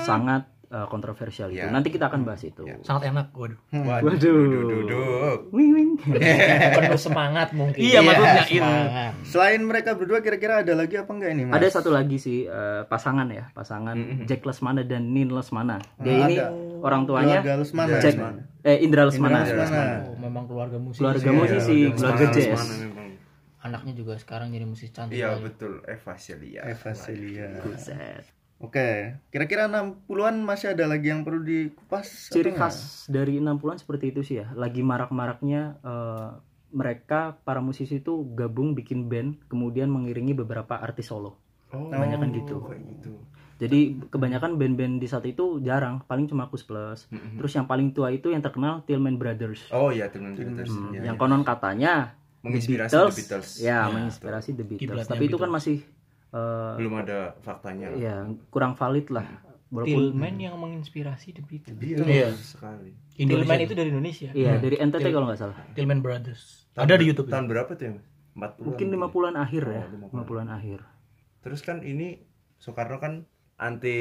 sangat 0.08 0.48
uh, 0.74 0.90
kontroversial 0.90 1.48
itu. 1.48 1.62
Ya. 1.62 1.70
Nanti 1.70 1.88
kita 1.88 2.10
akan 2.10 2.26
bahas 2.26 2.42
itu. 2.42 2.66
Sangat 2.82 3.08
enak, 3.08 3.30
waduh. 3.32 3.56
Waduh. 3.70 4.18
Duduk. 4.18 5.38
Wing 5.54 5.70
wing. 5.72 5.90
penuh 6.76 6.98
semangat 6.98 7.54
mungkin. 7.54 7.78
Iya, 7.78 8.02
maksudnya 8.02 8.44
itu. 8.44 8.58
Semangat. 8.58 9.12
Selain 9.24 9.62
mereka 9.62 9.94
berdua 9.94 10.20
kira-kira 10.20 10.60
ada 10.60 10.74
lagi 10.74 10.98
apa 10.98 11.08
enggak 11.08 11.30
ini, 11.32 11.44
Mas? 11.46 11.54
Ada 11.56 11.68
satu 11.80 11.90
lagi 11.90 12.18
sih 12.18 12.44
eh, 12.44 12.82
pasangan 12.84 13.30
ya, 13.30 13.54
pasangan 13.54 13.96
Jack 14.26 14.42
Lesmana 14.44 14.82
dan 14.82 15.14
Nin 15.14 15.30
Lesmana. 15.30 15.78
Dia 15.98 16.12
Ah, 16.12 16.20
ini 16.26 16.36
ada. 16.36 16.50
orang 16.82 17.06
tuanya 17.06 17.40
Keluarga 17.40 17.54
Lesmana. 17.62 17.90
Jack 17.96 18.16
Lesmana. 18.16 18.42
eh 18.64 18.78
Indra 18.82 19.02
Lesmana. 19.06 19.40
Indra 19.40 19.56
Lesmana. 19.62 19.96
Oh, 20.04 20.18
memang 20.18 20.44
keluarga 20.46 20.78
musisi. 20.78 21.00
Keluarga 21.00 21.24
ya. 21.24 21.36
musisi, 21.36 21.78
keluarga 21.92 22.26
Semangat, 22.26 22.36
jazz. 22.36 22.64
Anaknya 23.60 23.94
juga 23.94 24.14
sekarang 24.18 24.52
jadi 24.52 24.66
musisi 24.66 24.92
cantik. 24.92 25.16
Iya 25.16 25.40
betul 25.40 25.80
Eva 25.86 26.14
Celia. 26.16 26.68
Eva 26.68 26.92
Celia. 26.92 27.48
Buset. 27.62 28.26
Oke, 28.64 29.20
kira-kira 29.28 29.68
60-an 29.68 30.40
masih 30.40 30.72
ada 30.72 30.88
lagi 30.88 31.12
yang 31.12 31.28
perlu 31.28 31.44
dikupas? 31.44 32.32
Ciri 32.32 32.56
khas 32.56 33.04
dari 33.12 33.36
60-an 33.38 33.76
seperti 33.76 34.16
itu 34.16 34.24
sih 34.24 34.40
ya. 34.40 34.56
Lagi 34.56 34.80
marak-maraknya 34.80 35.84
eh, 35.84 36.30
mereka 36.72 37.36
para 37.44 37.60
musisi 37.60 38.00
itu 38.00 38.24
gabung 38.34 38.72
bikin 38.72 39.12
band 39.12 39.44
kemudian 39.52 39.92
mengiringi 39.92 40.32
beberapa 40.32 40.80
artis 40.80 41.12
solo. 41.12 41.36
Oh, 41.76 41.92
Kebanyakan 41.92 42.30
gitu. 42.32 42.64
kayak 42.64 42.82
gitu. 42.88 43.14
Jadi 43.60 43.80
kebanyakan 44.10 44.58
band-band 44.58 44.98
di 44.98 45.08
saat 45.08 45.24
itu 45.24 45.60
jarang, 45.60 46.02
paling 46.04 46.26
cuma 46.26 46.48
Kus 46.48 46.64
Plus. 46.64 47.06
Mm-mm. 47.12 47.38
Terus 47.40 47.52
yang 47.54 47.68
paling 47.68 47.92
tua 47.92 48.10
itu 48.10 48.32
yang 48.32 48.42
terkenal 48.42 48.82
Tillman 48.84 49.20
Brothers. 49.20 49.70
Oh 49.72 49.92
iya 49.92 50.08
teman 50.08 50.34
Brothers. 50.34 50.72
Hmm, 50.72 50.92
Iya, 50.92 51.12
yang 51.12 51.16
iya. 51.16 51.22
konon 51.22 51.44
katanya 51.44 52.16
Menginspirasi 52.44 52.92
The 52.92 53.00
The 53.02 53.16
Beatles. 53.16 53.50
Ya, 53.58 53.64
Ya, 53.64 53.80
menginspirasi 53.88 54.50
The 54.52 54.66
Beatles. 54.68 54.82
Kiblatnya 54.84 55.12
Tapi 55.16 55.24
itu 55.28 55.38
kan 55.38 55.48
Beatles. 55.48 55.58
masih 55.60 55.78
eh, 56.34 56.74
belum 56.76 56.94
ada 56.98 57.38
faktanya. 57.40 57.94
ya 57.94 58.26
kurang 58.50 58.74
valid 58.74 59.08
lah. 59.14 59.28
Walaupun 59.74 60.14
Tillman 60.14 60.38
yang 60.38 60.54
menginspirasi 60.62 61.34
The 61.34 61.42
Beatles. 61.42 61.82
Iya, 61.82 62.06
Iya. 62.06 62.30
sekali. 62.38 62.94
Tillman 63.14 63.58
itu 63.58 63.74
dari 63.74 63.90
Indonesia. 63.90 64.30
iya 64.34 64.62
dari 64.62 64.78
NTT 64.78 65.10
kalau 65.10 65.26
nggak 65.26 65.40
salah. 65.40 65.58
Tillman 65.74 66.02
Brothers. 66.02 66.70
Tahun 66.74 66.86
Ada 66.86 67.02
di 67.02 67.06
YouTube. 67.10 67.30
Tahun 67.30 67.50
berapa 67.50 67.74
tuh 67.74 67.86
ya? 67.90 67.94
Mas? 67.98 68.06
40 68.34 68.66
Mungkin 68.66 68.88
50-an 68.92 69.36
akhir 69.38 69.64
ya, 69.66 69.84
Oh, 69.86 70.10
50-an 70.10 70.50
akhir. 70.50 70.80
Terus 71.42 71.62
kan 71.62 71.82
ini 71.82 72.22
Soekarno 72.58 72.98
kan 72.98 73.26
anti 73.58 73.98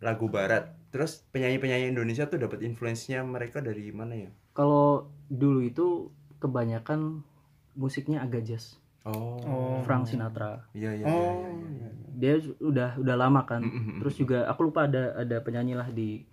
lagu 0.00 0.28
barat. 0.28 0.72
Terus 0.88 1.24
penyanyi-penyanyi 1.32 1.92
Indonesia 1.92 2.24
tuh 2.24 2.40
dapat 2.40 2.60
influence-nya 2.60 3.24
mereka 3.24 3.60
dari 3.60 3.92
mana 3.92 4.16
ya? 4.16 4.30
Kalau 4.52 5.08
dulu 5.26 5.60
itu 5.60 6.08
kebanyakan 6.38 7.24
musiknya 7.74 8.20
agak 8.20 8.44
jazz. 8.44 8.76
Oh. 9.04 9.84
Frank 9.84 10.08
Sinatra. 10.08 10.64
Iya 10.72 10.96
iya 10.96 11.04
Oh, 11.04 11.12
iya. 11.12 11.48
iya, 11.50 11.50
iya. 11.68 11.88
Dia 12.14 12.34
udah 12.58 12.90
udah 12.96 13.16
lama 13.16 13.44
kan. 13.44 13.60
Mm-mm. 13.60 14.00
Terus 14.00 14.14
juga 14.16 14.48
aku 14.48 14.72
lupa 14.72 14.88
ada 14.88 15.12
ada 15.14 15.36
penyanyi 15.40 15.76
lah 15.76 15.88
di 15.88 16.24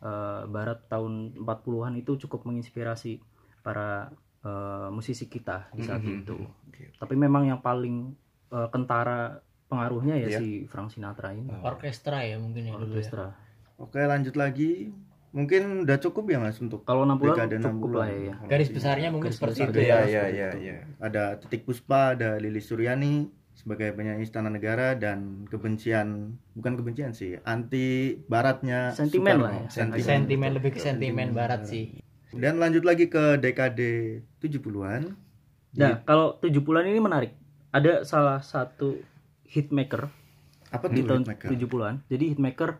eh, 0.00 0.42
barat 0.46 0.86
tahun 0.86 1.34
40-an 1.36 1.98
itu 1.98 2.14
cukup 2.16 2.46
menginspirasi 2.46 3.18
para 3.60 4.14
eh, 4.40 4.88
musisi 4.88 5.26
kita 5.26 5.74
di 5.74 5.82
saat 5.82 6.00
itu. 6.02 6.38
Oke. 6.70 6.94
Tapi 6.94 7.14
memang 7.14 7.44
yang 7.44 7.58
paling 7.58 8.14
eh, 8.48 8.68
kentara 8.70 9.42
pengaruhnya 9.66 10.18
ya 10.18 10.28
Iya. 10.30 10.38
si 10.38 10.48
Frank 10.66 10.90
Sinatra 10.90 11.30
ini. 11.30 11.50
Orkestra 11.62 12.22
ya 12.22 12.38
mungkin 12.38 12.66
ya 12.66 12.74
ya. 12.74 12.78
Orkestra. 12.78 13.34
Oke, 13.76 13.98
lanjut 14.02 14.34
lagi. 14.34 14.92
Mungkin 15.30 15.86
udah 15.86 15.96
cukup 15.96 16.26
ya, 16.26 16.38
Mas, 16.38 16.58
untuk 16.58 16.82
Kalau 16.82 17.06
60-an 17.06 17.22
dekade 17.46 17.56
cukup 17.58 17.86
60-an. 17.86 17.96
lah 17.96 18.08
ya. 18.10 18.34
Garis 18.44 18.68
besarnya 18.68 19.08
mungkin 19.08 19.30
Garis 19.30 19.38
seperti 19.38 19.58
besar. 19.62 19.70
itu 19.70 19.78
Iya 19.80 19.86
ya. 19.86 20.02
iya 20.02 20.24
iya 20.26 20.48
iya. 20.58 20.76
Ada 20.98 21.38
Titik 21.38 21.62
Puspa, 21.62 22.18
ada 22.18 22.34
Lili 22.36 22.58
Suryani 22.58 23.30
sebagai 23.54 23.92
penyanyi 23.92 24.24
Istana 24.24 24.48
Negara 24.48 24.96
dan 24.96 25.44
kebencian 25.46 26.32
bukan 26.56 26.80
kebencian 26.80 27.12
sih, 27.12 27.36
anti 27.44 28.16
baratnya 28.24 28.90
Sentimen 28.90 29.36
Soekarno. 29.36 29.44
lah 29.44 29.52
ya. 29.54 29.64
Sentimen. 29.68 30.02
Sentimen 30.02 30.50
lebih 30.56 30.70
ke 30.72 30.80
sentimen 30.80 31.28
barat 31.30 31.62
sih. 31.62 32.00
Dan 32.30 32.58
lanjut 32.58 32.82
lagi 32.82 33.06
ke 33.06 33.36
dekade 33.36 34.22
70-an. 34.40 35.14
Nah, 35.72 36.02
kalau 36.02 36.38
70-an 36.38 36.86
ini 36.86 36.98
menarik. 36.98 37.32
Ada 37.70 38.02
salah 38.02 38.42
satu 38.42 38.98
hitmaker 39.46 40.10
Apa 40.70 40.90
di 40.90 41.02
tuh 41.02 41.06
tahun 41.06 41.22
hitmaker? 41.22 41.48
70-an. 41.54 41.94
Jadi 42.10 42.24
hitmaker 42.34 42.70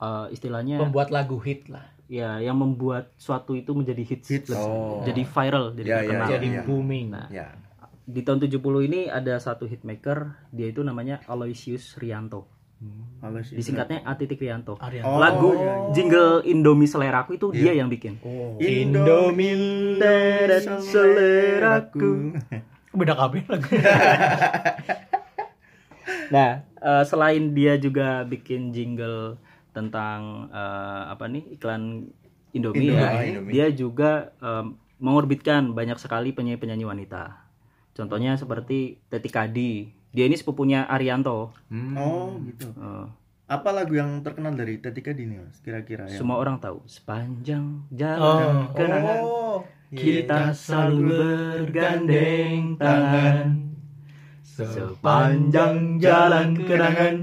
eh, 0.00 0.26
istilahnya 0.30 0.76
Pembuat 0.78 1.08
lagu 1.08 1.36
hit 1.38 1.68
lah. 1.68 1.84
ya 2.06 2.36
yang 2.36 2.56
membuat 2.56 3.14
suatu 3.14 3.54
itu 3.54 3.70
menjadi 3.70 4.02
hits, 4.02 4.26
Hits. 4.26 4.50
Oh. 4.50 4.98
jadi 5.00 5.22
viral, 5.22 5.72
jadi 5.72 5.86
Ya, 5.86 5.94
ya, 5.94 6.00
terkenal. 6.02 6.26
ya, 6.26 6.32
Jadi 6.34 6.46
iya. 6.50 6.62
booming. 6.64 7.06
Nah, 7.08 7.26
Ya. 7.30 7.46
di 8.02 8.20
tahun 8.20 8.42
70 8.42 8.58
ini 8.82 9.06
ada 9.06 9.38
satu 9.38 9.62
hitmaker, 9.64 10.18
dia 10.50 10.66
itu 10.66 10.82
namanya 10.82 11.22
Aloysius 11.24 11.94
Rianto. 11.94 12.50
Sih. 13.44 13.54
Disingkatnya 13.54 14.00
A 14.02 14.16
titik 14.16 14.40
Rianto. 14.40 14.80
Arian. 14.80 15.04
Oh, 15.04 15.20
Lagu 15.20 15.52
iya, 15.52 15.62
iya. 15.62 15.74
jingle 15.92 16.40
Indomie 16.42 16.88
seleraku 16.88 17.36
itu 17.36 17.46
dia 17.52 17.70
yang 17.70 17.86
bikin. 17.86 18.16
Indomie 18.56 20.00
Teret 20.00 20.64
seleraku. 20.80 22.34
Beda 22.98 23.14
kabeh 23.14 23.44
lagu. 23.46 23.68
Nah, 26.30 26.50
eh, 26.62 27.04
selain 27.04 27.50
dia 27.50 27.74
juga 27.76 28.22
bikin 28.24 28.70
jingle 28.70 29.34
tentang 29.70 30.48
eh, 30.48 31.02
apa 31.08 31.26
nih 31.26 31.54
iklan 31.54 32.10
Indomie, 32.50 32.90
Indomie, 32.90 32.98
ya, 32.98 33.10
Indomie. 33.22 33.52
dia 33.52 33.66
juga 33.70 34.10
em, 34.38 34.74
mengorbitkan 34.98 35.70
banyak 35.70 35.96
sekali 35.96 36.30
penyanyi-penyanyi 36.30 36.82
wanita. 36.82 37.46
Contohnya 37.90 38.34
seperti 38.34 38.98
Teti 39.06 39.28
Kadi. 39.28 39.72
Dia 40.10 40.26
ini 40.26 40.34
sepupunya 40.34 40.82
Arianto. 40.84 41.54
Hmm. 41.70 41.94
Oh, 41.94 42.34
gitu. 42.42 42.66
Eh, 42.74 43.06
Apa 43.46 43.70
lagu 43.70 43.90
yang 43.92 44.18
terkenal 44.20 44.54
dari 44.54 44.78
Tetika 44.78 45.10
Dini, 45.10 45.34
Mas? 45.34 45.58
Kira-kira 45.58 46.06
ya. 46.06 46.14
semua 46.14 46.38
orang 46.38 46.58
tahu. 46.58 46.82
Sepanjang 46.86 47.82
Oh. 47.82 47.96
jalan 47.96 48.54
kenangan 48.74 49.18
Oh, 49.20 49.58
kita 49.90 50.40
selalu 50.52 50.98
bergandeng 51.10 52.78
tangan. 52.78 53.46
Sepanjang 54.60 55.98
jalan 55.98 56.54
kenangan 56.54 57.14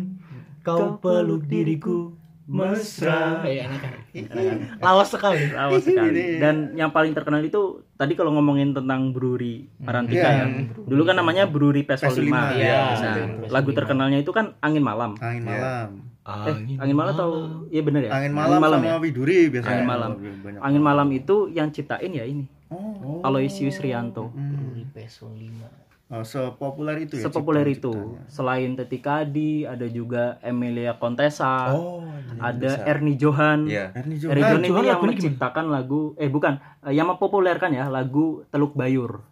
Kau 0.60 1.00
peluk 1.00 1.48
diriku 1.48 2.17
mesra. 2.48 3.44
Kan? 3.44 4.58
Lawas 4.86 5.12
sekali. 5.12 5.52
Lawas 5.52 5.84
sekali. 5.84 6.40
Dan 6.40 6.74
yang 6.74 6.90
paling 6.90 7.12
terkenal 7.12 7.44
itu 7.44 7.84
tadi 7.94 8.16
kalau 8.16 8.32
ngomongin 8.34 8.72
tentang 8.72 9.12
Bruri 9.12 9.68
Marantika 9.78 10.24
Iya. 10.24 10.44
ya. 10.44 10.46
Dulu 10.80 11.02
kan 11.04 11.16
namanya 11.20 11.44
Bruri 11.46 11.84
Peso 11.84 12.08
5. 12.08 12.10
Peso 12.10 12.24
lima, 12.24 12.56
iya. 12.56 12.96
Nah, 12.96 13.16
lagu 13.52 13.76
terkenalnya 13.76 14.24
itu 14.24 14.32
kan 14.32 14.56
Angin 14.64 14.82
Malam. 14.82 15.20
Angin 15.20 15.44
Iya. 15.44 15.52
Malam. 15.52 15.90
Eh, 16.28 16.56
Angin 16.80 16.96
Malam 16.96 17.12
atau 17.16 17.30
iya 17.68 17.82
bener 17.84 18.02
ya? 18.08 18.12
Angin 18.16 18.34
Malam 18.36 18.60
sama 18.60 18.84
ya. 18.84 18.96
Widuri 19.00 19.48
biasanya. 19.48 19.76
Angin 19.76 19.88
Malam. 19.88 20.12
Banyak. 20.18 20.62
Angin 20.64 20.84
Malam 20.84 21.08
itu 21.12 21.36
yang 21.52 21.68
ciptain 21.72 22.12
ya 22.12 22.24
ini. 22.24 22.48
Oh. 22.68 23.24
Aloysius 23.24 23.80
Rianto. 23.80 24.32
Hmm. 24.36 24.88
Peso 24.92 25.32
5. 25.32 25.87
Oh, 26.08 26.24
sepopuler 26.24 27.04
itu 27.04 27.20
ya. 27.20 27.28
Sepopuler 27.28 27.68
itu. 27.68 27.92
Selain 28.32 28.80
Teti 28.80 29.04
Kadi, 29.04 29.68
ada 29.68 29.84
juga 29.92 30.40
Emilia 30.40 30.96
Contessa. 30.96 31.76
Oh, 31.76 32.00
ada 32.40 32.88
Ernie 32.88 33.20
Johan. 33.20 33.68
Iya. 33.68 33.92
Ernie 33.92 34.16
Ernie 34.16 34.20
Johan. 34.24 34.40
Johan 34.40 34.56
ini 34.64 34.68
Johan 34.72 34.86
yang 34.88 35.00
gimana? 35.04 35.12
menciptakan 35.12 35.66
lagu 35.68 36.16
eh 36.16 36.32
bukan, 36.32 36.64
eh, 36.88 36.96
yang 36.96 37.12
mempopulerkan 37.12 37.76
ya 37.76 37.92
lagu 37.92 38.48
Teluk 38.48 38.72
Bayur. 38.80 39.28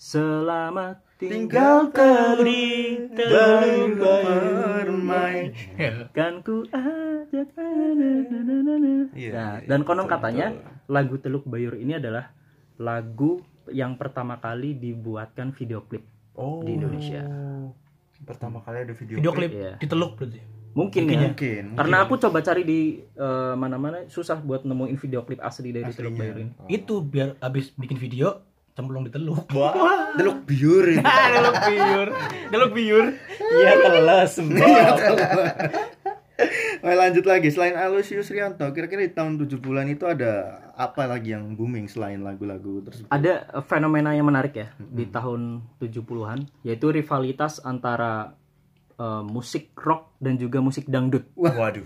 Selamat 0.00 1.04
tinggal 1.16 1.88
kali 1.92 3.08
bermain 3.96 5.52
kan 6.12 6.44
ku 6.44 6.64
ajak. 6.68 7.48
Iya, 9.16 9.30
Nah, 9.32 9.52
iya, 9.60 9.68
dan 9.68 9.80
konon 9.88 10.08
katanya 10.08 10.52
lagu 10.88 11.16
Teluk 11.20 11.48
Bayur 11.48 11.76
ini 11.76 11.96
adalah 11.96 12.32
lagu 12.76 13.40
yang 13.72 13.98
pertama 13.98 14.38
kali 14.38 14.76
dibuatkan 14.76 15.50
video 15.54 15.82
klip 15.86 16.04
Oh. 16.36 16.60
di 16.60 16.76
Indonesia. 16.76 17.24
Pertama 18.28 18.60
kali 18.60 18.84
ada 18.84 18.92
video, 18.92 19.16
Video 19.16 19.32
klip 19.32 19.52
Iya. 19.52 19.80
di 19.80 19.86
Teluk 19.88 20.20
berarti. 20.20 20.40
Mungkin, 20.76 21.08
Mungkin 21.08 21.16
ya. 21.16 21.24
ya. 21.24 21.28
mungkin 21.32 21.62
Karena 21.72 21.96
aku 22.04 22.14
coba 22.20 22.38
cari 22.44 22.62
di 22.68 22.80
eh, 23.00 23.54
mana-mana 23.56 24.04
susah 24.12 24.36
buat 24.44 24.68
nemuin 24.68 25.00
video 25.00 25.24
klip 25.24 25.40
asli 25.40 25.72
dari 25.72 25.88
Teluk 25.88 26.12
Aslinya. 26.12 26.20
Bayur 26.20 26.36
ini. 26.44 26.52
Itu 26.68 27.00
biar 27.00 27.40
habis 27.40 27.72
bikin 27.72 27.96
video 27.96 28.44
cemplung 28.76 29.08
di 29.08 29.12
Teluk. 29.12 29.48
Wah, 29.56 30.12
teluk 30.12 30.44
biur 30.44 30.84
itu. 30.84 31.00
Teluk 31.40 31.56
biur. 31.64 32.08
Teluk 32.52 32.70
biur. 32.76 33.04
Iya 33.40 34.28
semua. 34.28 34.68
Nah, 36.86 36.94
lanjut 36.94 37.26
lagi 37.26 37.50
selain 37.50 37.74
Aloysius 37.74 38.30
Rianto, 38.30 38.62
kira-kira 38.70 39.02
di 39.02 39.10
tahun 39.10 39.42
70-an 39.42 39.90
itu 39.90 40.06
ada 40.06 40.62
apa 40.78 41.10
lagi 41.10 41.34
yang 41.34 41.58
booming 41.58 41.90
selain 41.90 42.22
lagu-lagu 42.22 42.78
tersebut? 42.86 43.10
Ada 43.10 43.58
eh, 43.58 43.64
fenomena 43.66 44.14
yang 44.14 44.30
menarik 44.30 44.54
ya 44.54 44.70
di 44.78 45.02
tahun 45.10 45.66
70-an 45.82 46.46
yaitu 46.62 46.94
rivalitas 46.94 47.58
antara 47.66 48.38
eh, 49.02 49.22
musik 49.26 49.74
rock 49.74 50.14
dan 50.22 50.38
juga 50.38 50.62
musik 50.62 50.86
dangdut. 50.86 51.26
Waduh. 51.34 51.82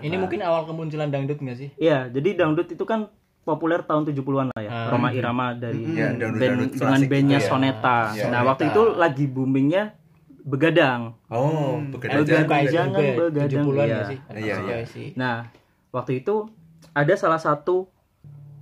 Ini 0.00 0.16
mungkin 0.16 0.40
awal 0.40 0.64
kemunculan 0.64 1.12
dangdut 1.12 1.44
nggak 1.44 1.58
sih? 1.60 1.68
Iya, 1.76 2.08
jadi 2.08 2.40
dangdut 2.40 2.72
itu 2.72 2.88
kan 2.88 3.12
populer 3.44 3.84
tahun 3.84 4.08
70-an 4.08 4.48
lah 4.56 4.62
ya. 4.64 4.70
Ah. 4.72 4.88
Roma 4.96 5.12
Irama 5.12 5.52
dari 5.52 5.84
Iya, 5.92 6.16
band 6.16 6.24
dangdut-dangdut 6.24 6.70
dengan 6.72 6.88
klasik 6.96 7.08
bandnya 7.12 7.36
gitu 7.36 7.44
ya. 7.44 7.50
Soneta. 7.52 7.98
Iya, 8.16 8.24
nah, 8.32 8.40
waktu 8.48 8.64
Soneta. 8.64 8.72
itu 8.72 8.82
lagi 8.96 9.24
boomingnya 9.28 9.82
begadang. 10.44 11.16
Oh, 11.30 11.78
Ada 11.78 11.90
begadang. 11.92 12.24
Begadang. 12.24 12.66
jangan 12.68 12.88
juga 12.90 13.02
ya, 13.02 13.14
begadang, 13.16 13.64
70-an 13.64 13.86
iya. 13.86 13.94
nggak 13.94 14.08
sih? 14.08 14.18
Iya, 14.34 14.56
iya. 14.62 14.76
sih. 14.86 15.08
Nah, 15.18 15.36
waktu 15.90 16.12
itu 16.22 16.34
ada 16.94 17.14
salah 17.14 17.40
satu 17.40 17.88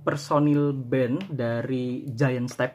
personil 0.07 0.71
band 0.71 1.27
dari 1.27 2.07
Giant 2.07 2.47
Step. 2.47 2.71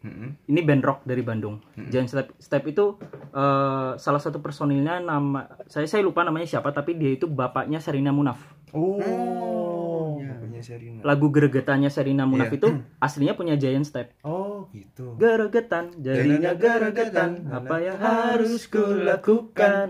Mm-mm. 0.00 0.48
Ini 0.48 0.60
band 0.64 0.80
rock 0.80 1.00
dari 1.04 1.20
Bandung. 1.20 1.60
Giant 1.76 2.08
Step, 2.08 2.32
Step 2.40 2.64
itu 2.64 2.96
eh, 3.36 3.90
salah 4.00 4.22
satu 4.22 4.40
personilnya 4.40 4.96
nama 4.96 5.44
saya 5.68 5.84
saya 5.84 6.00
lupa 6.00 6.24
namanya 6.24 6.48
siapa 6.48 6.72
tapi 6.72 6.96
dia 6.96 7.12
itu 7.12 7.28
bapaknya 7.28 7.84
Serina 7.84 8.08
Munaf. 8.08 8.40
Oh, 8.72 10.16
bapaknya 10.16 10.60
Sherina. 10.60 11.00
Lagu 11.02 11.26
gregetannya 11.28 11.88
Serina 11.88 12.24
Munaf 12.24 12.48
Iya. 12.48 12.56
itu 12.56 12.68
aslinya 12.98 13.32
punya 13.32 13.54
Giant 13.54 13.82
Step. 13.82 14.12
Oh, 14.20 14.68
gitu. 14.70 15.16
Geregetan, 15.16 15.90
jadinya 15.96 16.52
geregetan. 16.52 17.46
Apa 17.46 17.76
yang 17.78 17.96
harus 17.96 18.66
kulakukan? 18.66 19.88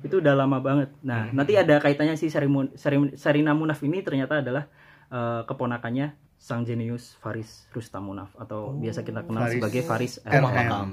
Itu 0.00 0.18
udah 0.18 0.34
lama 0.34 0.58
banget. 0.58 0.92
Nah, 1.00 1.30
nanti 1.30 1.54
ada 1.54 1.78
kaitannya 1.78 2.14
si 2.14 2.28
Serimun- 2.28 2.74
Seri- 2.74 3.14
Serina 3.14 3.52
Munaf 3.52 3.80
ini 3.80 4.00
ternyata 4.00 4.38
adalah 4.38 4.68
eh, 5.06 5.42
keponakannya 5.44 6.10
sang 6.34 6.60
jenius 6.60 7.16
Faris 7.16 7.70
Rustamunaf 7.70 8.34
atau 8.36 8.74
biasa 8.74 9.00
kita 9.00 9.22
kenal 9.22 9.46
Faris 9.46 9.54
sebagai 9.54 9.82
Faris 9.82 10.14
RM. 10.20 10.44
RM. 10.44 10.88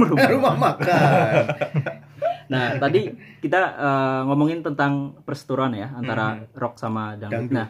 Rumah 0.00 0.54
makan. 0.56 1.42
Nah, 2.48 2.76
tadi 2.82 3.10
kita 3.42 3.60
eh, 3.76 4.20
ngomongin 4.28 4.62
tentang 4.62 5.18
perseteruan 5.22 5.74
ya 5.74 5.92
antara 5.94 6.46
rock 6.56 6.78
sama 6.80 7.18
dangdut. 7.18 7.50
Dangdut. 7.50 7.54
Nah, 7.54 7.66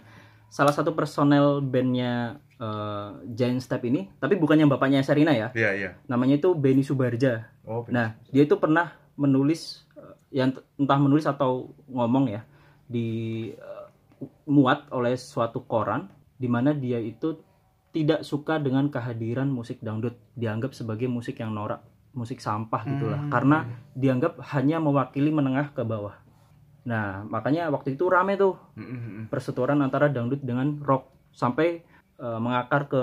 salah 0.48 0.74
satu 0.74 0.92
personel 0.92 1.60
bandnya 1.64 2.40
eh, 2.56 3.10
Giant 3.32 3.62
Step 3.62 3.82
ini, 3.84 4.08
tapi 4.20 4.36
bukan 4.36 4.60
yang 4.60 4.70
bapaknya 4.70 5.04
Serina 5.04 5.32
ya. 5.32 5.52
Iya, 5.52 5.70
iya. 5.76 5.90
Namanya 6.08 6.40
itu 6.40 6.54
Benny 6.56 6.84
Subarja. 6.84 7.48
Oh, 7.66 7.82
Nah, 7.90 8.14
dia 8.30 8.46
itu 8.46 8.56
pernah 8.56 8.94
menulis 9.16 9.84
eh, 9.96 10.42
yang 10.42 10.56
entah 10.76 11.00
menulis 11.00 11.24
atau 11.24 11.72
ngomong 11.88 12.30
ya 12.30 12.42
di 12.86 13.08
eh, 13.52 13.86
muat 14.46 14.88
oleh 14.94 15.18
suatu 15.18 15.66
koran 15.66 16.08
di 16.36 16.46
mana 16.46 16.76
dia 16.76 17.00
itu 17.00 17.36
tidak 17.96 18.28
suka 18.28 18.60
dengan 18.60 18.92
kehadiran 18.92 19.48
musik 19.48 19.80
dangdut, 19.80 20.20
dianggap 20.36 20.76
sebagai 20.76 21.08
musik 21.08 21.40
yang 21.40 21.56
norak, 21.56 21.80
musik 22.16 22.40
sampah 22.40 22.83
gitulah. 22.88 23.20
Karena 23.29 23.62
dianggap 23.92 24.40
hanya 24.57 24.81
mewakili 24.81 25.29
menengah 25.31 25.70
ke 25.70 25.85
bawah. 25.85 26.16
Nah, 26.87 27.26
makanya 27.26 27.68
waktu 27.68 27.94
itu 27.98 28.07
rame 28.07 28.35
tuh 28.35 28.57
Mm-mm. 28.79 29.26
perseteruan 29.29 29.83
antara 29.83 30.09
dangdut 30.09 30.40
dengan 30.40 30.81
rock 30.81 31.12
sampai 31.31 31.85
eh, 32.16 32.38
mengakar 32.40 32.88
ke 32.88 33.02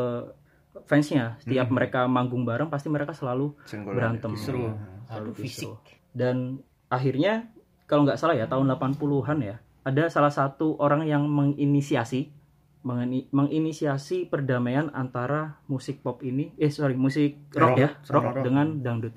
fansnya. 0.89 1.37
Setiap 1.39 1.69
mereka 1.69 2.09
manggung 2.09 2.43
bareng 2.43 2.67
pasti 2.67 2.89
mereka 2.89 3.13
selalu 3.13 3.53
Senggolan. 3.69 4.17
berantem. 4.17 4.33
Seru. 4.33 4.73
Selalu 5.07 5.29
Aduh, 5.29 5.37
fisik. 5.37 5.69
Dan 6.09 6.57
akhirnya 6.89 7.53
kalau 7.85 8.07
nggak 8.07 8.17
salah 8.17 8.33
ya 8.33 8.49
tahun 8.49 8.73
80-an 8.73 9.37
ya, 9.43 9.55
ada 9.83 10.03
salah 10.09 10.31
satu 10.31 10.79
orang 10.79 11.05
yang 11.05 11.27
menginisiasi 11.27 12.19
mengini- 12.25 12.41
menginisiasi 12.83 14.27
perdamaian 14.27 14.91
antara 14.91 15.63
musik 15.65 15.99
pop 15.99 16.19
ini 16.19 16.51
eh 16.55 16.67
sorry 16.67 16.93
musik 16.93 17.39
rock, 17.49 17.73
Rock 17.73 17.77
ya 17.77 17.89
rock, 18.07 18.23
rock. 18.29 18.43
dengan 18.43 18.67
dangdut 18.77 19.13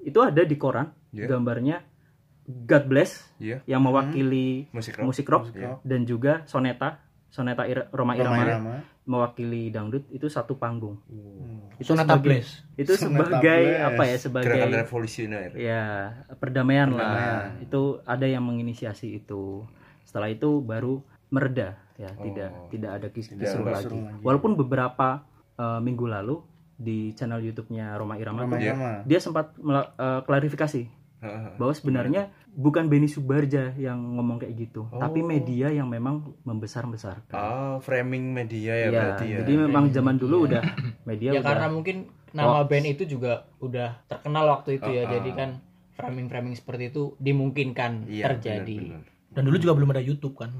itu 0.00 0.18
ada 0.18 0.40
di 0.40 0.56
koran 0.56 0.88
Iya. 1.10 1.26
gambarnya 1.28 1.76
God 2.46 2.84
Bless 2.86 3.28
Iya. 3.36 3.60
yang 3.64 3.82
mewakili 3.82 4.70
Musik 4.70 4.96
rock. 4.96 5.04
musik 5.04 5.26
rock 5.26 5.44
Iya. 5.52 5.76
dan 5.82 6.00
juga 6.02 6.42
soneta 6.44 7.02
soneta 7.28 7.62
Ir- 7.64 7.90
Roma 7.90 8.14
Roma 8.14 8.16
Irama 8.16 8.42
Irama. 8.42 8.74
mewakili 9.04 9.68
dangdut 9.68 10.06
itu 10.08 10.26
satu 10.26 10.54
panggung 10.54 10.98
itu 11.76 11.86
Sonata 11.86 12.14
sebagai- 12.14 12.24
Bless. 12.40 12.48
itu 12.74 12.92
Sonata 12.94 13.04
sebagai 13.28 13.62
Bless. 13.64 13.86
apa 13.86 14.02
ya 14.02 14.16
sebagai 14.16 14.48
Gerakan 14.50 14.70
revolusioner. 14.76 15.50
ya 15.52 15.82
perdamaian, 16.36 16.88
lah 16.90 17.04
Perdamaian. 17.04 17.44
itu 17.60 17.82
ada 18.02 18.26
yang 18.26 18.42
menginisiasi 18.42 19.14
itu 19.14 19.62
setelah 20.02 20.26
itu 20.28 20.58
baru 20.60 21.02
mereda 21.28 21.78
ya 22.00 22.10
tidak 22.16 22.48
tidak 22.68 22.90
ada 22.96 23.06
kis 23.08 23.28
Tidak 23.28 23.38
kisruh 23.38 23.60
ada 23.62 23.76
lagi 23.76 23.92
lagi. 23.92 24.24
walaupun 24.24 24.56
beberapa 24.56 25.20
eh, 25.54 25.78
minggu 25.78 26.08
lalu 26.08 26.40
di 26.74 27.12
channel 27.12 27.38
YouTube-nya 27.38 27.92
Roma 27.92 28.16
Irama 28.16 28.42
Roma 28.42 28.56
tuh, 28.56 28.64
Irama. 28.64 29.04
dia 29.04 29.20
sempat 29.20 29.52
eh, 29.54 30.20
klarifikasi 30.22 30.82
Heeh. 31.20 31.52
bahwa 31.54 31.72
sebenarnya 31.72 32.22
bukan 32.50 32.88
Benny 32.88 33.04
Subarja 33.06 33.76
yang 33.76 34.00
ngomong 34.16 34.40
kayak 34.40 34.56
gitu 34.58 34.88
tapi 34.90 35.20
Oh. 35.20 35.28
media 35.28 35.68
yang 35.68 35.86
memang 35.86 36.32
membesar-besarkan 36.42 37.30
Ah, 37.30 37.76
framing 37.78 38.32
media 38.32 38.72
ya, 38.72 38.80
ya, 38.80 38.90
berarti 38.90 39.24
ya. 39.26 39.38
jadi 39.44 39.52
memang 39.60 39.84
zaman 39.90 40.16
dulu 40.16 40.48
udah 40.48 40.64
media 41.04 41.30
ya 41.30 41.32
udah 41.36 41.44
karena 41.44 41.68
mungkin 41.68 41.96
nama 42.30 42.62
band 42.62 42.86
itu 42.88 43.04
juga 43.06 43.44
udah 43.58 44.06
terkenal 44.06 44.46
waktu 44.48 44.78
itu 44.78 44.88
ya. 44.88 45.02
Ah. 45.02 45.10
Jadi 45.12 45.30
kan 45.32 45.50
framing-framing 45.92 46.54
seperti 46.54 46.88
itu 46.88 47.12
dimungkinkan 47.18 48.06
Iya, 48.06 48.24
terjadi. 48.24 48.78
benar, 48.80 49.02
benar. 49.02 49.30
Dan 49.30 49.42
dulu 49.44 49.56
juga 49.58 49.72
belum 49.74 49.90
ada 49.90 50.00
YouTube 50.00 50.34
kan. 50.34 50.50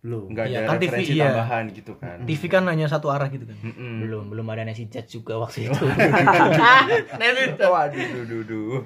Belum. 0.00 0.32
Nggak 0.32 0.44
Iya, 0.48 0.58
ada 0.58 0.66
kan 0.66 0.76
TV, 0.76 0.84
referensi 0.88 1.12
iya. 1.12 1.24
tambahan 1.28 1.64
gitu 1.70 1.92
kan. 1.94 2.16
TV 2.24 2.42
kan 2.48 2.64
hanya 2.66 2.86
satu 2.88 3.12
arah 3.12 3.28
gitu 3.28 3.44
kan. 3.44 3.56
Mm-mm. 3.60 3.94
Belum 4.00 4.24
belum 4.28 4.46
ada 4.48 4.64
Nancy 4.64 4.88
Judge 4.88 5.10
juga 5.14 5.36
waktu 5.36 5.68
itu. 5.68 5.76
Waduh, 7.70 8.00
duh, 8.00 8.24
duh, 8.24 8.42
duh. 8.44 8.80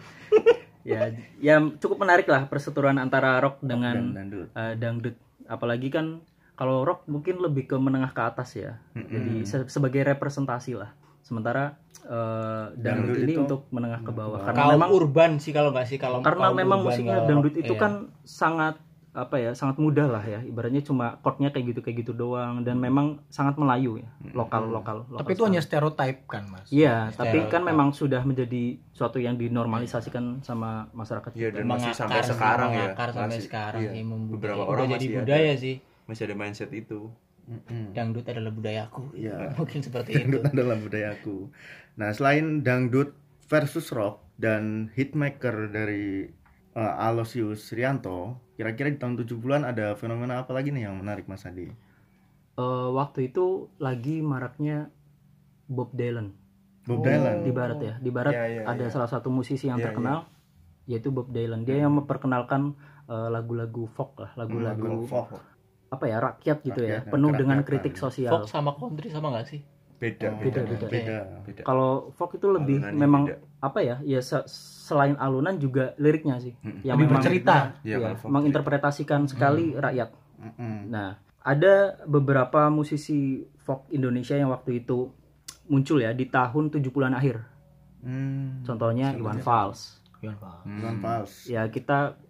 ya 0.84 1.08
ya 1.40 1.56
cukup 1.80 2.04
menarik 2.04 2.28
lah 2.28 2.44
perseteruan 2.44 3.00
antara 3.00 3.40
rock 3.40 3.56
dengan 3.64 4.12
Dan 4.12 4.28
dangdut. 4.28 4.46
eh, 4.52 4.74
dangdut 4.76 5.16
apalagi 5.46 5.88
kan 5.88 6.20
kalau 6.54 6.84
rock 6.84 7.08
mungkin 7.08 7.40
lebih 7.40 7.64
ke 7.64 7.76
menengah 7.80 8.12
ke 8.12 8.20
atas 8.20 8.52
ya 8.52 8.76
jadi 8.92 9.48
se- 9.48 9.70
sebagai 9.72 10.04
representasi 10.04 10.76
lah 10.76 10.92
sementara 11.24 11.80
eh, 12.04 12.66
dangdut 12.76 13.16
Dangdut 13.16 13.24
ini 13.24 13.32
itu 13.32 13.40
untuk 13.40 13.64
menengah 13.72 14.04
ke 14.04 14.12
bawah 14.12 14.44
karena 14.44 14.60
kaum 14.60 14.72
memang 14.76 14.90
urban 14.92 15.30
sih 15.40 15.56
kalau 15.56 15.72
nggak 15.72 15.88
sih 15.88 15.96
kalau 15.96 16.20
karena 16.20 16.52
kaum 16.52 16.56
memang 16.60 16.78
musiknya 16.84 17.24
dangdut 17.24 17.54
itu 17.56 17.72
iya. 17.72 17.80
kan 17.80 17.92
sangat 18.20 18.76
apa 19.14 19.38
ya 19.38 19.50
sangat 19.52 19.78
mudah 19.78 20.10
lah 20.10 20.20
ya 20.20 20.42
ibaratnya 20.42 20.82
cuma 20.82 21.16
chordnya 21.18 21.48
kayak 21.48 21.70
gitu 21.70 21.80
kayak 21.80 22.02
gitu 22.02 22.12
doang 22.12 22.60
dan 22.60 22.76
memang 22.76 23.22
sangat 23.28 23.54
melayu 23.54 23.96
ya 23.96 24.10
lokal 24.32 24.66
lokal 24.66 25.06
lokal 25.06 25.22
Tapi 25.22 25.30
itu 25.32 25.42
hanya 25.44 25.60
stereotype 25.60 26.26
kan, 26.26 26.44
Mas. 26.44 26.66
Iya, 26.66 27.08
tapi 27.10 27.38
Stereotip. 27.38 27.48
kan 27.48 27.62
memang 27.62 27.88
sudah 27.90 28.20
menjadi 28.20 28.62
suatu 28.90 29.16
yang 29.16 29.38
dinormalisasikan 29.38 30.40
sama 30.40 30.90
masyarakat. 30.90 31.30
Iya, 31.32 31.48
dan 31.52 31.64
masih 31.64 31.94
sampai 31.94 32.20
sekarang 32.20 32.68
ya. 32.68 32.78
mengakar 32.90 33.08
sampai 33.08 33.28
Masih- 33.30 33.46
sekarang 33.46 33.80
iya. 33.80 33.90
sih 33.92 34.02
membudaya. 34.02 34.34
Beberapa 34.34 34.58
Udah 34.58 34.68
orang 34.68 34.86
jadi 34.88 34.98
masih 34.98 35.08
ada. 35.08 35.20
budaya 35.22 35.52
sih 35.56 35.74
Masih 36.04 36.22
ada 36.24 36.34
mindset 36.34 36.70
itu. 36.70 37.00
Mm-mm. 37.44 37.92
dangdut 37.92 38.24
adalah 38.24 38.48
budayaku 38.50 39.04
Iya. 39.14 39.36
mungkin 39.58 39.78
seperti 39.78 40.10
itu 40.16 40.18
Dangdut 40.18 40.42
adalah 40.50 40.76
budayaku. 40.76 41.36
Nah, 41.94 42.10
selain 42.10 42.44
dangdut 42.60 43.12
versus 43.44 43.86
rock 43.88 44.24
dan 44.34 44.88
hitmaker 44.90 45.68
dari 45.68 46.26
uh, 46.72 47.04
Aloysius 47.04 47.70
Rianto, 47.70 48.40
kira-kira 48.54 48.88
di 48.88 48.96
tahun 48.96 49.18
70-an 49.18 49.62
ada 49.64 49.94
fenomena 49.94 50.38
apa 50.38 50.50
lagi 50.50 50.70
nih 50.70 50.86
yang 50.86 50.96
menarik 50.96 51.26
Mas 51.26 51.42
Adi? 51.42 51.68
Eh, 52.54 52.88
waktu 52.90 53.28
itu 53.28 53.66
lagi 53.76 54.22
maraknya 54.22 54.88
Bob 55.66 55.90
Dylan 55.90 56.30
Bob 56.84 57.00
Dylan. 57.00 57.42
di 57.42 57.50
barat 57.50 57.78
ya. 57.78 57.94
Di 57.96 58.10
barat 58.10 58.32
Iya, 58.32 58.44
iya, 58.46 58.62
ada 58.64 58.84
iya. 58.84 58.92
salah 58.92 59.08
satu 59.08 59.26
musisi 59.28 59.66
yang 59.66 59.80
Iya, 59.80 59.90
terkenal 59.90 60.28
yaitu 60.84 61.08
Bob 61.08 61.28
Dylan. 61.28 61.64
Dia 61.64 61.80
yang 61.80 61.94
memperkenalkan 61.94 62.76
eh, 63.04 63.28
lagu-lagu 63.28 63.84
folk 63.86 64.16
lah, 64.16 64.30
lagu-lagu 64.34 64.80
Lagu 64.80 65.04
folk. 65.04 65.36
apa 65.88 66.04
ya 66.04 66.18
rakyat 66.18 66.58
gitu 66.62 66.80
ya, 66.80 67.00
Rakyat, 67.00 67.12
penuh 67.12 67.32
dengan 67.32 67.58
kritik 67.60 67.94
sosial. 67.94 68.32
folk 68.32 68.48
sama 68.48 68.74
country 68.74 69.08
sama 69.08 69.30
nggak 69.30 69.46
sih 69.46 69.60
beda 69.94 70.26
Oh, 70.26 70.40
Beda, 70.40 70.60
beda. 70.62 70.86
beda. 70.88 71.18
beda 71.44 71.62
Kalau 71.62 72.10
folk 72.10 72.34
itu 72.34 72.48
lebih 72.48 72.82
Alunannya 72.82 72.98
memang 72.98 73.22
beda. 73.24 73.38
apa 73.60 73.78
ya? 73.80 73.96
Ya 74.02 74.20
se- 74.20 74.44
selain 74.84 75.16
alunan 75.16 75.56
juga 75.56 75.96
liriknya 75.96 76.36
sih. 76.36 76.52
Mm-mm. 76.60 76.84
Yang 76.84 76.96
memang 77.00 77.12
bercerita. 77.16 77.56
Ya, 77.80 77.96
folk 78.20 78.28
menginterpretasikan 78.28 79.24
sekali 79.24 79.72
rakyat. 79.72 80.12
Mm-mm. 80.36 80.92
Nah, 80.92 81.16
ada 81.40 82.04
beberapa 82.04 82.68
musisi 82.68 83.48
folk 83.64 83.88
Indonesia 83.88 84.36
yang 84.36 84.52
waktu 84.52 84.84
itu 84.84 85.08
muncul 85.72 86.04
ya 86.04 86.12
di 86.12 86.28
tahun 86.28 86.68
70-an 86.68 87.16
akhir. 87.16 87.40
Hmm. 88.04 88.60
Contohnya 88.60 89.16
Iwan 89.16 89.40
Fals. 89.40 90.04
Iwan 90.20 90.36
Fals. 90.36 90.64
Hmm. 90.68 90.80
Iwan 90.84 90.96
Fals. 91.00 91.32
Ya 91.48 91.64
kita 91.72 92.20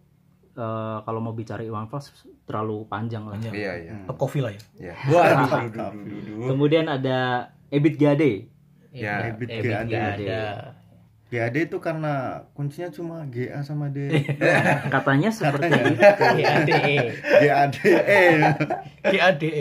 eh, 0.55 0.99
kalau 1.03 1.19
mau 1.19 1.35
bicara 1.35 1.67
Iwan 1.67 1.91
Fals 1.91 2.15
terlalu 2.47 2.87
panjang 2.87 3.27
lah. 3.27 3.35
Iya 3.43 3.73
iya 3.83 3.95
Top 4.07 4.23
coffee 4.23 4.47
lah 4.47 4.55
ya. 4.55 4.63
iya 4.79 4.95
duh. 5.75 5.91
Kemudian 6.55 6.87
ada 6.87 7.51
Ebit 7.75 7.99
Gade. 7.99 8.47
Ya, 8.95 9.35
Ebit 9.35 9.51
Ebit 9.51 9.75
GAD. 9.75 9.87
nggak 9.91 10.07
ada. 10.23 10.43
GAD 11.33 11.57
itu 11.67 11.81
karena 11.81 12.45
kuncinya 12.55 12.93
cuma 12.93 13.25
GA 13.27 13.65
sama 13.65 13.89
D. 13.91 14.13
Katanya 14.95 15.33
seperti 15.33 15.73
itu. 15.73 15.99
GADE. 16.39 16.95
GAD. 17.43 17.77
Eh. 18.07 18.39
GADE. 19.03 19.55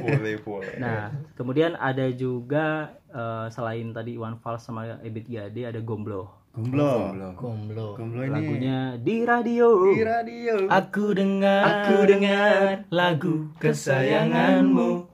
boleh 0.00 0.34
boleh 0.42 0.74
Nah, 0.80 1.12
kemudian 1.36 1.76
ada 1.78 2.08
juga 2.10 2.96
eh, 3.12 3.46
selain 3.52 3.92
tadi 3.94 4.16
Iwan 4.16 4.40
Fals 4.40 4.64
sama 4.66 4.98
Ebit 5.04 5.28
Gade 5.30 5.68
ada 5.68 5.78
Gomblo. 5.78 6.40
Gomblo. 6.50 7.14
Gomblo. 7.38 7.86
Gomblo 7.94 8.20
ini 8.26 8.34
Lagunya 8.34 8.78
di 8.98 9.22
radio. 9.22 9.94
di 9.94 10.02
radio. 10.02 10.66
Aku 10.66 11.14
dengar, 11.14 11.86
Aku 11.86 12.10
dengar 12.10 12.90
lagu 12.90 13.54
kesayanganmu. 13.62 15.06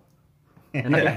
Enak 0.73 1.01
ya? 1.05 1.13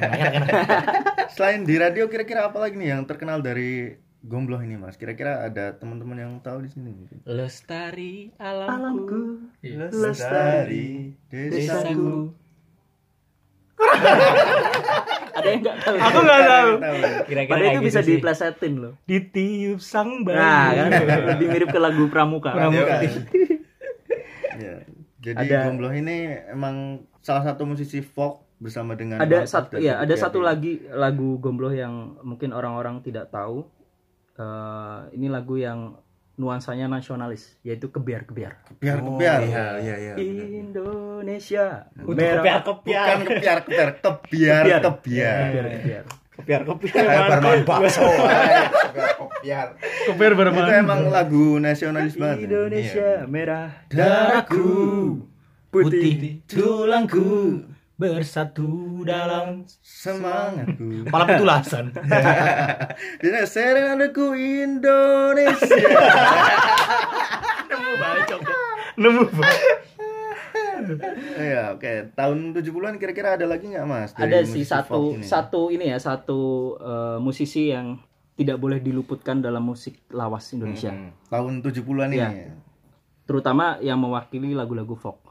Selain 1.36 1.64
di 1.64 1.76
radio 1.80 2.12
kira-kira 2.12 2.52
apa 2.52 2.60
lagi 2.60 2.76
nih 2.76 3.00
yang 3.00 3.08
terkenal 3.08 3.40
dari 3.40 3.96
Gomblo 4.20 4.60
ini 4.60 4.76
Mas? 4.76 5.00
Kira-kira 5.00 5.48
ada 5.48 5.72
teman-teman 5.72 6.20
yang 6.20 6.34
tahu 6.44 6.68
di 6.68 6.70
sini 6.70 6.92
mungkin? 6.92 7.24
Lestari 7.24 8.36
alamku. 8.36 9.48
Alamku. 9.64 9.96
Lestari 9.96 11.16
desaku. 11.32 12.36
Ada 15.40 15.48
yang 15.48 15.60
nggak 15.64 15.78
tahu? 15.80 15.96
Aku 15.96 16.20
nggak 16.20 16.42
tahu. 16.44 16.70
Kira-kira 17.26 17.48
Padahal 17.48 17.64
kayak 17.64 17.72
itu 17.72 17.80
gitu 17.80 17.88
bisa 17.88 18.00
sih. 18.04 18.12
diplesetin 18.12 18.74
loh. 18.76 18.94
Ditiup 19.08 19.80
sang 19.80 20.28
bayi. 20.28 20.36
Nah, 20.36 20.68
kan 20.76 20.90
lebih 21.32 21.48
mirip 21.48 21.70
ke 21.72 21.80
lagu 21.80 22.04
Pramuka. 22.12 22.52
Pramuka. 22.52 22.96
Ya. 24.60 24.76
Jadi 25.24 25.46
Ada- 25.48 25.68
Gomblo 25.68 25.92
ini 25.92 26.32
emang 26.52 27.04
salah 27.20 27.44
satu 27.44 27.64
musisi 27.64 28.00
folk 28.00 28.44
bersama 28.60 28.96
dengan 28.96 29.24
Ada 29.24 29.48
satu 29.48 29.80
ya, 29.80 30.00
ada 30.00 30.16
satu 30.16 30.44
lagi 30.44 30.84
lagu 30.92 31.40
Gomblo 31.40 31.72
yang 31.72 32.20
mungkin 32.24 32.52
orang-orang 32.52 33.00
tidak 33.00 33.32
tahu. 33.32 33.64
Eh, 34.40 35.00
ini 35.14 35.28
lagu 35.28 35.54
yang 35.54 36.00
nuansanya 36.36 36.88
nasionalis, 36.88 37.60
yaitu 37.60 37.92
kebiar-kebiar. 37.92 38.64
kepiar 38.66 38.98
Oh, 39.04 39.20
kepiar. 39.20 39.40
iya 39.44 39.66
iya 39.76 39.96
iya 40.00 40.14
benar. 40.16 40.48
Indonesia 40.56 41.66
merah 42.00 42.40
kepiar-kepiar. 42.40 43.04
Bukan 43.04 43.20
kepiar 43.28 43.58
kepiar 43.60 43.90
kebiar 44.00 44.64
Kebiar. 44.64 44.82
kebiar. 44.82 45.44
kebiar-kebiar. 45.44 46.04
Kepiar-kepiar. 46.32 47.04
Kayak 47.04 47.24
bermain 47.30 47.62
bakso 47.68 48.08
aja. 48.08 48.72
Kopiar. 49.20 49.68
Koper 50.08 50.32
Itu 50.32 50.40
bermain. 50.40 50.80
emang 50.80 51.02
lagu 51.12 51.60
nasionalis 51.60 52.16
banget. 52.16 52.48
Indonesia 52.48 53.28
merah 53.28 53.68
Darahku 53.92 55.20
putih. 55.68 56.40
tulangku 56.48 57.68
bersatu 58.00 58.72
dalam 59.04 59.68
Semangatku. 59.84 61.04
kepala 61.04 61.24
petulasan. 61.28 61.92
Jadi 63.20 63.44
serenadeku 63.54 64.32
Indonesia. 64.32 65.68
Nemu 67.70 67.92
bacok. 67.94 68.40
Nemu. 68.96 69.24
Iya, 71.38 71.76
oke. 71.76 72.16
Tahun 72.16 72.56
70-an 72.56 72.96
kira-kira 72.98 73.36
ada 73.36 73.46
lagi 73.46 73.68
nggak 73.68 73.84
Mas? 73.84 74.10
dari 74.12 74.32
Ada 74.32 74.40
sih 74.48 74.64
satu 74.64 75.14
ini? 75.14 75.22
satu 75.22 75.62
ini 75.70 75.86
ya, 75.86 76.00
satu 76.00 76.40
eh, 76.74 77.18
musisi 77.20 77.70
yang 77.70 78.00
tidak 78.34 78.58
boleh 78.58 78.80
diluputkan 78.80 79.38
dalam 79.38 79.62
musik 79.62 80.02
lawas 80.10 80.50
Indonesia. 80.50 80.90
Hmm. 80.90 81.12
tahun 81.28 81.62
70-an 81.62 82.10
Iya. 82.10 82.28
ini. 82.32 82.42
Terutama 83.22 83.78
yang 83.78 84.00
mewakili 84.00 84.56
lagu-lagu 84.56 84.96
folk. 84.96 85.29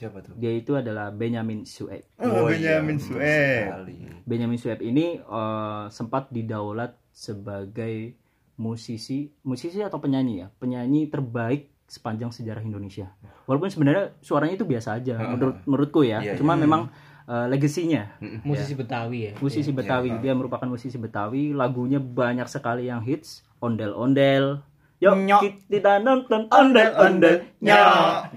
Siapa 0.00 0.24
tuh? 0.24 0.32
Dia 0.40 0.56
itu 0.56 0.72
adalah 0.72 1.12
Benyamin 1.12 1.68
Sueb. 1.68 2.08
Oh, 2.16 2.48
iya, 2.48 2.80
Benyamin 2.80 2.96
benar 2.96 3.04
Sueb. 3.04 3.64
sekali. 3.68 3.96
Benyamin 4.24 4.56
Sueb 4.56 4.80
ini 4.80 5.20
eh, 5.20 5.84
sempat 5.92 6.32
didaulat 6.32 6.96
sebagai 7.12 8.16
musisi 8.56 9.28
musisi 9.44 9.84
atau 9.84 10.00
penyanyi 10.00 10.40
ya? 10.40 10.48
Penyanyi 10.56 11.12
terbaik 11.12 11.68
sepanjang 11.84 12.32
sejarah 12.32 12.64
Indonesia. 12.64 13.12
Walaupun 13.44 13.68
sebenarnya 13.68 14.16
suaranya 14.24 14.56
itu 14.56 14.64
biasa 14.64 14.96
aja 14.96 15.20
menurut 15.36 15.60
menurutku 15.68 16.00
ya. 16.00 16.24
Iya, 16.24 16.40
cuma 16.40 16.56
memang 16.56 16.88
eh, 17.28 17.46
legasinya. 17.52 18.08
Musisi 18.40 18.72
Betawi 18.72 19.18
ya. 19.20 19.32
musisi 19.36 19.68
Betawi. 19.68 20.16
Dia 20.24 20.32
merupakan 20.32 20.64
musisi 20.64 20.96
Betawi. 20.96 21.52
Lagunya 21.52 22.00
banyak 22.00 22.48
sekali 22.48 22.88
yang 22.88 23.04
hits. 23.04 23.44
Ondel 23.60 23.92
ondel 23.92 24.64
Yuk 25.00 25.16
Nyok. 25.18 25.40
kita 25.66 25.96
nonton 25.98 26.44
ondel 26.50 26.92
ondel 26.94 27.36
nyok 27.58 28.36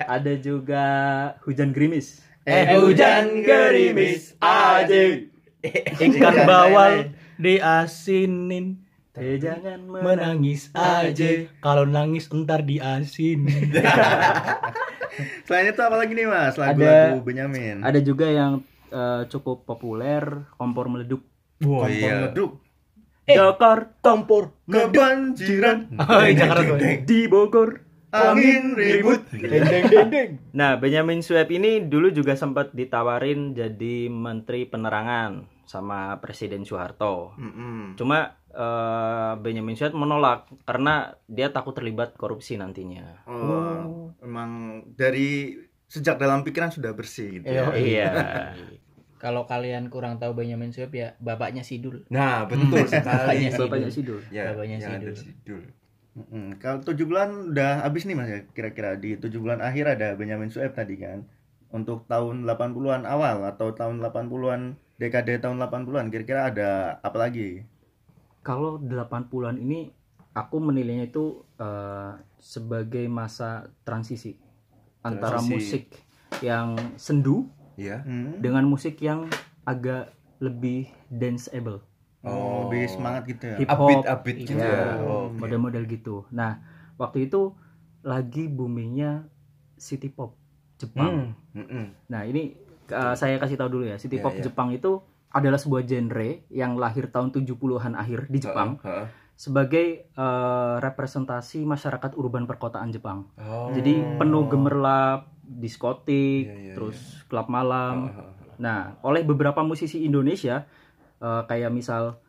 ada 0.00 0.32
juga 0.38 0.84
hujan 1.44 1.70
gerimis 1.70 2.24
Eh, 2.42 2.72
hujan 2.74 3.44
gerimis 3.44 4.32
aja. 4.40 5.20
Ikan 5.92 6.48
bawal 6.48 7.12
diasinin. 7.36 8.80
eh 9.12 9.36
jangan 9.36 9.84
menang 9.84 10.40
Menangis 10.40 10.72
aja. 10.72 11.44
Kalau 11.58 11.84
nangis 11.84 12.32
entar 12.32 12.62
diasinin. 12.62 13.52
Selain 15.44 15.66
itu 15.66 15.80
apa 15.82 15.96
lagi 15.98 16.14
nih 16.14 16.24
Mas? 16.24 16.54
Lagu-lagu 16.54 17.20
Benyamin. 17.20 17.82
ada 17.82 17.98
juga 17.98 18.24
yang 18.24 18.64
eh, 18.88 19.28
cukup 19.28 19.66
populer 19.66 20.24
kompor 20.54 20.88
meleduk 20.88 21.20
Kompor 21.58 21.84
Oh, 21.84 21.90
iya. 21.90 22.32
Leduk. 23.28 23.36
Jakarta 23.36 23.92
Kompor. 24.00 24.44
Kebanjiran. 24.64 25.78
Oh, 26.00 26.24
Jakarta 26.24 26.62
tuh. 26.64 26.78
di 27.04 27.20
Bogor 27.28 27.88
Angin 28.08 28.72
ribut. 28.72 29.20
Nah, 30.56 30.80
Benyamin 30.80 31.20
Sueb 31.20 31.52
ini 31.52 31.84
dulu 31.84 32.08
juga 32.08 32.32
sempat 32.40 32.72
ditawarin 32.72 33.52
jadi 33.52 34.08
Menteri 34.08 34.64
Penerangan 34.64 35.44
sama 35.68 36.16
Presiden 36.24 36.64
Soeharto. 36.64 37.36
Cuma 38.00 38.32
eh, 38.48 39.32
Benyamin 39.36 39.76
Sueb 39.76 39.92
menolak 39.92 40.48
karena 40.64 41.12
dia 41.28 41.52
takut 41.52 41.76
terlibat 41.76 42.16
korupsi 42.16 42.56
nantinya. 42.56 43.28
Oh, 43.28 44.08
emang 44.24 44.80
dari 44.96 45.52
sejak 45.84 46.16
dalam 46.16 46.40
pikiran 46.40 46.72
sudah 46.72 46.96
bersih 46.96 47.40
gitu. 47.40 47.44
ya. 47.44 47.76
Iya. 47.76 48.08
Kalau 49.18 49.44
kalian 49.44 49.90
kurang 49.90 50.22
tahu 50.22 50.32
Benyamin 50.38 50.70
Sueb 50.70 50.94
ya 50.94 51.18
bapaknya 51.18 51.66
Sidul. 51.66 52.06
Nah, 52.08 52.46
betul 52.46 52.86
sekali. 52.86 53.50
Bapaknya 53.50 53.50
Sidul. 53.50 53.66
Bapaknya 53.66 53.90
Sidul. 53.90 54.20
Ya, 54.30 54.44
Bapaknya 54.54 54.78
Sidul. 54.78 55.14
Sidul. 55.18 55.62
Mm-mm. 56.18 56.46
Kalau 56.58 56.82
tujuh 56.82 57.06
bulan 57.06 57.54
udah 57.54 57.86
habis 57.86 58.02
nih 58.06 58.16
mas 58.18 58.26
ya 58.26 58.40
kira-kira 58.50 58.98
di 58.98 59.14
tujuh 59.14 59.38
bulan 59.38 59.62
akhir 59.62 59.98
ada 59.98 60.18
Benyamin 60.18 60.50
Sueb 60.50 60.74
tadi 60.74 60.98
kan 60.98 61.22
untuk 61.70 62.08
tahun 62.08 62.48
80-an 62.48 63.04
awal 63.04 63.44
atau 63.44 63.76
tahun 63.76 64.00
80-an 64.02 64.74
dekade 64.98 65.38
tahun 65.38 65.62
80-an 65.62 66.10
kira-kira 66.10 66.50
ada 66.50 66.98
apa 67.04 67.16
lagi? 67.20 67.62
Kalau 68.42 68.80
80-an 68.80 69.60
ini 69.60 69.92
aku 70.34 70.56
menilainya 70.58 71.06
itu 71.12 71.44
eh, 71.60 72.12
sebagai 72.40 73.04
masa 73.06 73.68
transisi 73.84 74.34
antara 75.04 75.38
Transisi. 75.38 75.54
musik 75.54 75.84
yang 76.42 76.74
sendu 76.98 77.46
Iya. 77.78 78.02
Hmm? 78.02 78.42
dengan 78.42 78.66
musik 78.66 78.98
yang 78.98 79.30
agak 79.62 80.10
lebih 80.42 80.90
danceable. 81.06 81.78
Oh, 82.26 82.66
lebih 82.66 82.90
semangat 82.90 83.30
gitu 83.30 83.44
ya. 83.46 83.56
Hip 83.62 83.68
Upbeat, 83.70 84.02
hop, 84.02 84.12
upbeat 84.18 84.36
gitu 84.42 84.58
ya, 84.58 84.66
ya. 84.66 84.82
Oh, 85.06 85.30
oke. 85.30 85.38
model-model 85.38 85.84
gitu. 85.86 86.26
Nah, 86.34 86.58
waktu 86.98 87.30
itu 87.30 87.54
lagi 88.02 88.50
boomingnya 88.50 89.30
city 89.78 90.10
pop 90.10 90.34
Jepang. 90.82 91.38
Mm-mm. 91.54 91.94
Nah, 92.10 92.26
ini 92.26 92.58
uh, 92.90 93.14
saya 93.14 93.38
kasih 93.38 93.54
tahu 93.54 93.78
dulu 93.78 93.84
ya. 93.86 93.96
City 94.02 94.18
Ya, 94.18 94.22
pop 94.26 94.34
ya. 94.34 94.50
Jepang 94.50 94.74
itu 94.74 94.98
adalah 95.30 95.62
sebuah 95.62 95.86
genre 95.86 96.42
yang 96.50 96.74
lahir 96.74 97.06
tahun 97.12 97.30
70-an 97.30 97.94
akhir 97.94 98.32
di 98.32 98.38
Jepang 98.40 98.80
Heeh, 98.80 99.04
heeh. 99.04 99.06
sebagai 99.38 99.86
uh, 100.18 100.80
representasi 100.82 101.62
masyarakat 101.62 102.18
urban 102.18 102.50
perkotaan 102.50 102.90
Jepang. 102.90 103.30
Oh. 103.38 103.70
Jadi 103.70 104.18
penuh 104.18 104.48
gemerlap, 104.50 105.30
diskotik, 105.48 106.44
Iya, 106.44 106.54
iya, 106.54 106.74
terus 106.76 107.24
klub 107.26 107.48
malam. 107.48 108.12
Heeh. 108.12 108.30
Nah, 108.60 109.00
oleh 109.00 109.24
beberapa 109.24 109.64
musisi 109.64 110.04
Indonesia 110.04 110.68
eh, 111.18 111.42
kayak 111.48 111.72
misal 111.72 112.20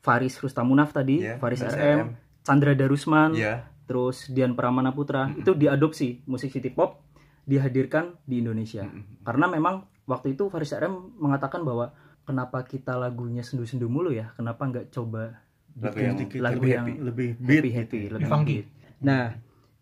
Faris 0.00 0.38
Rustamunaf 0.38 0.94
tadi, 0.94 1.20
Iya, 1.26 1.36
Faris 1.42 1.60
Faris 1.60 1.74
RM. 1.76 2.06
Chandra 2.46 2.72
Darusman, 2.72 3.36
Iya. 3.36 3.68
terus 3.84 4.30
Dian 4.32 4.56
Pramana 4.56 4.94
Putra, 4.96 5.28
itu 5.36 5.52
diadopsi 5.52 6.24
musik 6.24 6.48
city 6.48 6.72
pop 6.72 7.04
dihadirkan 7.44 8.16
di 8.24 8.40
Indonesia. 8.40 8.88
Karena 9.20 9.48
memang 9.52 9.84
waktu 10.08 10.32
itu 10.32 10.48
Faris 10.48 10.72
RM 10.72 11.20
mengatakan 11.20 11.60
bahwa 11.60 11.92
kenapa 12.24 12.64
kita 12.64 12.96
lagunya 12.96 13.44
sendu-sendu 13.44 13.88
mulu 13.92 14.12
ya? 14.12 14.32
Kenapa 14.36 14.64
nggak 14.64 14.92
coba 14.92 15.44
Lagu 15.78 15.94
bikin 15.94 16.04
yang 16.04 16.16
lagu 16.42 16.58
lebih 16.58 16.70
yang 16.72 16.86
happy, 16.88 16.94
lebih 17.04 17.28
beat 17.38 17.64
happy, 17.64 17.70
happy, 17.70 17.98
ya. 18.00 18.10
lebih 18.16 18.28
Funky. 18.28 18.58
Nah, 19.04 19.22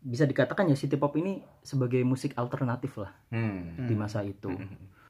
bisa 0.02 0.28
dikatakan 0.28 0.68
ya 0.68 0.76
city 0.76 0.98
pop 0.98 1.14
ini 1.16 1.40
sebagai 1.66 1.98
musik 2.02 2.33
alternatif 2.35 2.94
lah 2.96 3.11
Hmm. 3.29 3.74
di 3.83 3.92
masa 3.92 4.22
itu. 4.22 4.55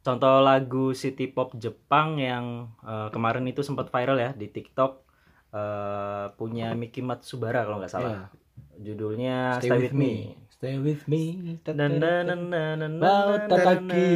Contoh 0.01 0.41
lagu 0.41 0.91
city 0.93 1.27
pop 1.27 1.53
Jepang 1.55 2.17
yang 2.17 2.45
eh, 2.81 3.09
kemarin 3.11 3.45
itu 3.45 3.61
sempat 3.61 3.87
viral 3.87 4.17
ya 4.17 4.31
di 4.33 4.49
TikTok 4.49 5.05
eh, 5.53 6.27
punya 6.33 6.73
Miki 6.73 7.01
Matsubara 7.01 7.63
kalau 7.63 7.79
nggak 7.79 7.93
salah. 7.93 8.33
Judulnya 8.77 9.57
Stay, 9.57 9.73
With 9.73 9.93
Me. 9.93 10.37
Stay 10.49 10.77
with 10.79 11.05
me. 11.05 11.23
Dan 11.63 11.77
dan 11.77 11.93
dan 12.01 12.25
dan 12.25 12.41
dan 12.81 12.93
dan- 12.97 13.45
tataki. 13.47 14.09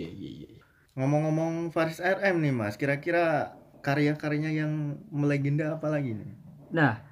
dan- 0.00 0.54
Ngomong-ngomong 0.96 1.68
Faris 1.68 2.00
RM 2.00 2.40
nih 2.40 2.50
Mas, 2.50 2.74
kira-kira 2.74 3.52
karya-karyanya 3.80 4.48
yang 4.56 4.72
melegenda 5.06 5.76
apa 5.76 5.86
lagi 5.86 6.16
nih? 6.16 6.32
Nah, 6.72 7.04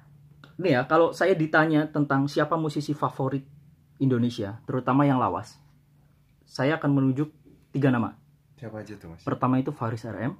ini 0.55 0.73
ya 0.73 0.81
kalau 0.83 1.13
saya 1.13 1.31
ditanya 1.31 1.85
tentang 1.85 2.25
siapa 2.25 2.57
musisi 2.57 2.91
favorit 2.91 3.45
Indonesia, 3.97 4.59
terutama 4.67 5.07
yang 5.07 5.17
lawas, 5.21 5.55
saya 6.43 6.75
akan 6.75 6.91
menunjuk 6.91 7.31
tiga 7.71 7.91
nama. 7.91 8.15
Siapa 8.59 8.83
aja 8.83 8.95
tuh 8.99 9.15
mas? 9.15 9.23
Pertama 9.23 9.59
itu 9.59 9.71
Faris 9.71 10.03
RM, 10.03 10.35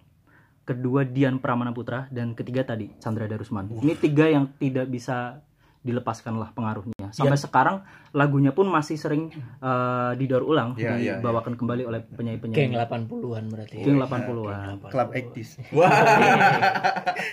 kedua 0.67 1.03
Dian 1.07 1.39
Pramana 1.39 1.71
Putra, 1.71 2.07
dan 2.11 2.35
ketiga 2.35 2.67
tadi 2.67 2.91
Chandra 2.99 3.27
Darusman. 3.27 3.71
Ini 3.71 3.93
tiga 3.99 4.27
yang 4.27 4.51
tidak 4.59 4.87
bisa 4.91 5.43
dilepaskan 5.85 6.41
lah 6.41 6.49
pengaruhnya. 6.49 7.13
Sampai 7.13 7.37
sekarang 7.37 7.85
lagunya 8.09 8.49
pun 8.49 8.65
masih 8.65 8.97
sering 8.97 9.29
eh, 9.61 10.11
didaur 10.17 10.41
ulang, 10.41 10.73
Iya, 10.73 10.97
iya, 10.97 11.13
dibawakan 11.21 11.53
kembali 11.53 11.85
oleh 11.85 12.01
Geng 12.09 12.41
penyanyi-penyanyi. 12.41 12.73
80-an 12.73 13.43
berarti. 13.53 13.75
Geng 13.85 14.01
80-an. 14.01 14.81
Club 14.89 15.09
80s. 15.13 15.49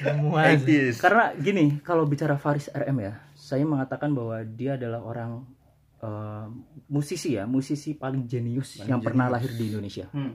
Semua 0.04 0.40
80s. 0.52 1.00
Karena 1.00 1.32
gini, 1.32 1.80
kalau 1.80 2.04
bicara 2.04 2.36
Faris 2.36 2.68
RM 2.76 3.00
ya, 3.00 3.16
saya 3.32 3.64
mengatakan 3.64 4.12
bahwa 4.12 4.44
dia 4.44 4.76
adalah 4.76 5.00
orang 5.00 5.48
eh, 6.02 6.46
musisi 6.90 7.38
ya, 7.38 7.46
musisi 7.46 7.94
paling 7.94 8.26
jenius 8.26 8.82
yang 8.84 8.98
pernah 9.00 9.30
lahir 9.30 9.54
di 9.54 9.70
Indonesia. 9.70 10.10
Hmm. 10.10 10.34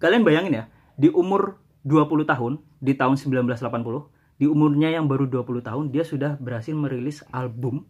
Kalian 0.00 0.24
bayangin 0.24 0.52
ya, 0.56 0.64
di 0.96 1.12
umur 1.12 1.60
20 1.86 2.26
tahun, 2.26 2.52
di 2.80 2.96
tahun 2.96 3.14
1980, 3.20 4.40
di 4.40 4.46
umurnya 4.48 4.90
yang 4.90 5.06
baru 5.06 5.28
20 5.28 5.62
tahun, 5.62 5.84
dia 5.94 6.02
sudah 6.02 6.34
berhasil 6.40 6.74
merilis 6.74 7.22
album 7.30 7.86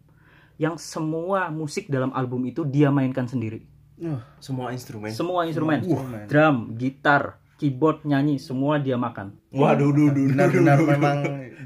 yang 0.57 0.75
semua 0.77 1.49
musik 1.53 1.89
dalam 1.89 2.13
album 2.13 2.45
itu 2.49 2.65
dia 2.65 2.89
mainkan 2.93 3.25
sendiri. 3.29 3.65
Wah, 3.97 4.21
Semua 4.37 4.69
instrumen. 4.73 5.09
Semua 5.09 5.49
instrumen, 5.49 5.81
instrumen. 5.81 6.25
drum, 6.29 6.55
gitar, 6.77 7.41
keyboard, 7.57 8.05
nyanyi, 8.05 8.37
semua 8.37 8.77
dia 8.77 8.93
makan. 8.93 9.33
Waduh, 9.49 9.89
duh, 9.89 10.13
duh, 10.13 10.29
duh, 10.29 10.49
duh. 10.53 10.87
memang 10.93 11.17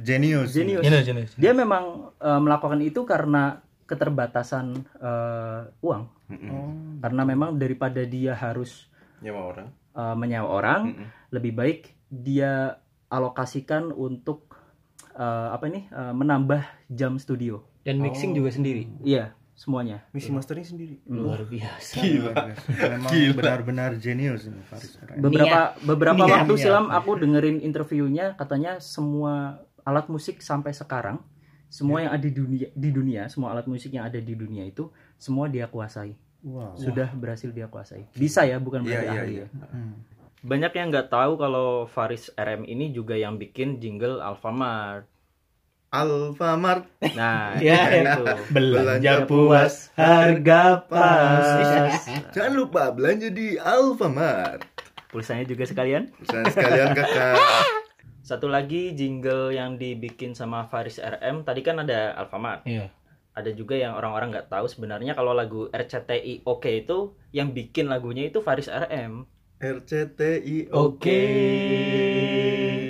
jenius. 0.07 0.55
Jenius. 0.55 1.35
Dia 1.35 1.51
memang 1.51 2.15
eh, 2.15 2.39
melakukan 2.39 2.79
itu 2.79 3.03
karena 3.03 3.59
keterbatasan 3.91 4.65
eh, 4.95 5.61
uang 5.81 6.03
Mm-mm. 6.27 6.49
Oh, 6.49 6.71
karena 6.99 7.21
memang 7.23 7.49
daripada 7.53 7.99
dia 8.01 8.31
harus 8.33 8.87
Nyawa 9.19 9.41
orang. 9.51 9.67
eh, 9.91 10.15
menyewa 10.15 10.47
orang 10.47 10.81
Mm-mm. 10.89 11.07
lebih 11.29 11.51
baik 11.51 11.79
dia 12.07 12.79
alokasikan 13.05 13.91
untuk 13.91 14.55
eh, 15.13 15.23
apa 15.49 15.67
ini 15.67 15.85
eh, 15.85 16.13
menambah 16.13 16.63
jam 16.87 17.15
studio 17.15 17.59
Dan 17.81 17.99
mixing 17.99 18.31
juga 18.31 18.49
sendiri. 18.49 18.87
iya 19.01 19.35
semuanya 19.53 20.01
Mixing 20.09 20.33
mastering 20.33 20.63
sendiri. 20.63 20.97
Luar 21.05 21.43
biasa. 21.43 22.01
luar 22.01 22.33
biasa. 22.47 22.65
Memang 22.89 23.11
benar-benar 23.31 23.91
jenius 23.95 24.47
ini 24.47 24.57
Faris 24.63 24.97
RM. 24.97 25.21
beberapa 25.21 25.59
beberapa 25.83 26.17
Niat, 26.19 26.33
waktu 26.39 26.53
niat. 26.55 26.63
silam 26.63 26.87
aku 26.89 27.11
dengerin 27.15 27.59
interviewnya 27.59 28.33
katanya 28.33 28.79
semua 28.79 29.61
alat 29.81 30.07
musik 30.07 30.39
sampai 30.39 30.71
sekarang 30.71 31.21
semua 31.71 32.03
yang 32.03 32.11
ada 32.11 32.21
di 32.21 32.35
dunia 32.35 32.67
di 32.69 32.89
dunia 32.91 33.21
semua 33.25 33.55
alat 33.55 33.63
musik 33.65 33.89
yang 33.89 34.03
ada 34.03 34.19
di 34.19 34.35
dunia 34.35 34.61
itu 34.61 34.91
semua 35.15 35.47
dia 35.47 35.65
kuasai 35.65 36.11
Wow. 36.41 36.73
sudah 36.75 37.13
berhasil 37.13 37.47
dia 37.49 37.65
kuasai 37.65 38.09
bisa 38.11 38.41
ya 38.43 38.57
bukan 38.57 38.81
Iya, 38.81 38.89
berarti 38.91 39.05
iya, 39.07 39.13
ahli 39.15 39.31
iya. 39.31 39.45
ya 39.45 39.47
Hmm. 39.71 39.93
Banyak 40.41 40.73
yang 40.73 40.87
nggak 40.89 41.07
tahu 41.07 41.37
kalau 41.37 41.67
Faris 41.85 42.33
RM 42.33 42.65
ini 42.65 42.89
juga 42.89 43.13
yang 43.13 43.37
bikin 43.37 43.77
jingle 43.77 44.17
Alfamart. 44.19 45.05
Alfamart 45.87 46.89
Nah, 47.13 47.61
Ya, 47.61 47.77
itu. 48.01 48.25
belanja 48.49 49.29
puas, 49.29 49.93
harga 49.93 50.81
pas. 50.81 51.45
Jangan 52.33 52.53
lupa 52.57 52.89
belanja 52.89 53.29
di 53.29 53.53
Alfamart. 53.55 54.65
Pulsanya 55.13 55.45
juga 55.45 55.61
sekalian. 55.61 56.09
Pesan 56.17 56.49
sekalian 56.49 56.97
kakak. 56.97 57.37
Satu 58.31 58.47
lagi 58.47 58.95
jingle 58.95 59.51
yang 59.51 59.75
dibikin 59.75 60.31
sama 60.31 60.63
Faris 60.63 61.03
RM. 61.03 61.43
Tadi 61.43 61.59
kan 61.59 61.83
ada 61.83 62.15
Alfamart. 62.15 62.63
Iya. 62.63 62.87
Ada 63.35 63.51
juga 63.51 63.75
yang 63.75 63.91
orang-orang 63.91 64.31
nggak 64.31 64.47
tahu 64.47 64.71
sebenarnya 64.71 65.11
kalau 65.11 65.35
lagu 65.35 65.67
RCTI 65.67 66.47
Oke 66.47 66.79
itu 66.79 67.11
yang 67.29 67.51
bikin 67.51 67.91
lagunya 67.91 68.31
itu 68.31 68.39
Faris 68.39 68.71
RM. 68.71 69.27
RCTI 69.59 70.71
Oke. 70.71 71.19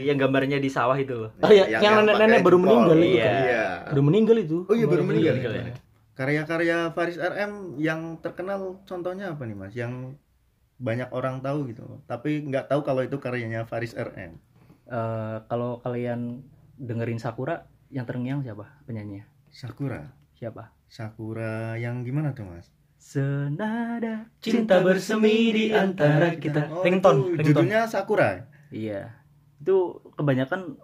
Yang 0.06 0.18
gambarnya 0.20 0.58
di 0.58 0.70
sawah 0.70 0.94
itu 0.94 1.26
loh. 1.26 1.34
Oh 1.42 1.50
iya, 1.50 1.66
Yang- 1.66 1.74
yang 1.74 1.82
yang 1.82 1.96
nenek-nenek 2.06 2.40
baru 2.40 2.58
jempol. 2.58 2.70
meninggal 2.70 2.98
itu 3.00 3.10
Iya. 3.10 3.26
kan. 3.26 3.42
Iya. 3.42 3.66
Udah 3.90 4.04
meninggal 4.06 4.38
itu. 4.38 4.58
Oh 4.62 4.76
iya 4.78 4.86
baru 4.86 5.02
meninggal. 5.04 5.34
meninggal 5.34 5.54
ya. 5.58 5.64
Karya-karya 6.14 6.78
Faris 6.94 7.18
RM 7.18 7.52
yang 7.82 8.02
terkenal 8.22 8.78
contohnya 8.86 9.34
apa 9.34 9.42
nih 9.42 9.58
mas? 9.58 9.74
Yang 9.74 10.22
banyak 10.78 11.10
orang 11.10 11.42
tahu 11.42 11.66
gitu, 11.66 11.98
tapi 12.06 12.46
nggak 12.46 12.70
tahu 12.70 12.82
kalau 12.82 13.02
itu 13.02 13.18
karyanya 13.18 13.66
Faris 13.66 13.98
RM. 13.98 14.38
Eh, 14.92 15.38
kalau 15.48 15.80
kalian 15.80 16.44
dengerin 16.76 17.16
Sakura, 17.16 17.64
yang 17.88 18.04
terngiang 18.04 18.44
siapa 18.44 18.68
penyanyinya? 18.84 19.24
Sakura. 19.48 20.12
Siapa? 20.36 20.76
Sakura 20.86 21.80
yang 21.80 22.04
gimana 22.04 22.36
tuh 22.36 22.44
mas? 22.44 22.68
Senada 22.98 24.28
Cinta 24.38 24.80
bersemi 24.80 25.50
di 25.50 25.66
antara 25.72 26.36
kita. 26.36 26.68
Oh, 26.70 26.84
Ringtone, 26.84 27.18
itu 27.24 27.28
ringtone. 27.32 27.46
judulnya 27.48 27.88
Sakura. 27.88 28.52
Iya. 28.68 29.16
Itu 29.58 30.00
kebanyakan 30.14 30.76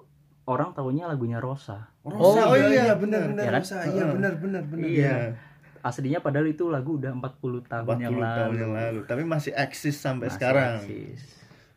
orang 0.46 0.72
tahunya 0.72 1.04
lagunya 1.06 1.38
Rosa. 1.38 1.92
Rosa, 2.02 2.48
oh 2.48 2.56
iya, 2.56 2.96
benar 2.96 3.28
benar 3.28 3.44
Ya 3.44 3.52
kan? 3.52 3.60
Rosa. 3.60 3.78
Iya 3.86 4.04
benar 4.08 4.34
benar 4.38 4.64
benar. 4.64 4.88
Iya. 4.88 5.16
Aslinya 5.80 6.20
padahal 6.20 6.48
itu 6.48 6.68
lagu 6.68 6.96
udah 6.96 7.12
40 7.12 7.64
tahun 7.66 7.86
40 7.86 8.02
yang 8.02 8.16
lalu. 8.16 8.40
tahun 8.40 8.56
yang 8.58 8.74
lalu, 8.74 9.00
tapi 9.04 9.24
masih 9.24 9.52
eksis 9.54 9.96
sampai 9.96 10.28
Masih 10.28 10.36
sekarang. 10.36 10.80
eksis. 10.82 11.22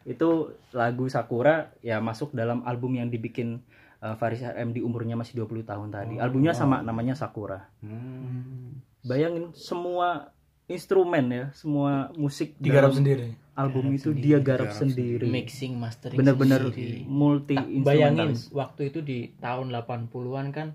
Itu 0.02 0.52
lagu 0.72 1.04
Sakura 1.06 1.70
ya 1.80 2.00
masuk 2.00 2.32
dalam 2.32 2.64
album 2.64 2.96
yang 2.96 3.08
dibikin 3.08 3.60
uh, 4.00 4.16
Faris 4.16 4.40
RM 4.40 4.72
di 4.72 4.80
umurnya 4.80 5.14
masih 5.14 5.36
20 5.38 5.64
tahun 5.64 5.88
tadi. 5.90 6.16
Albumnya 6.16 6.52
sama 6.52 6.80
namanya 6.80 7.12
Sakura. 7.12 7.68
Hmm. 7.84 8.80
Bayangin 9.00 9.52
semua 9.52 10.32
instrumen 10.66 11.26
ya, 11.28 11.44
semua 11.50 12.12
musik 12.14 12.54
Digarap 12.56 12.94
sendiri. 12.94 13.34
album 13.52 13.90
itu 13.90 14.14
dia 14.14 14.38
garap 14.38 14.70
Garap 14.70 14.78
sendiri. 14.78 15.26
Mixing, 15.26 15.74
mastering 15.76 16.16
Bener-bener 16.16 16.70
sendiri. 16.70 17.04
multi 17.04 17.58
Tak 17.58 17.66
bayangin 17.82 18.32
waktu 18.52 18.88
itu 18.88 19.02
di 19.02 19.34
tahun 19.36 19.68
80-an 19.74 20.46
kan 20.54 20.68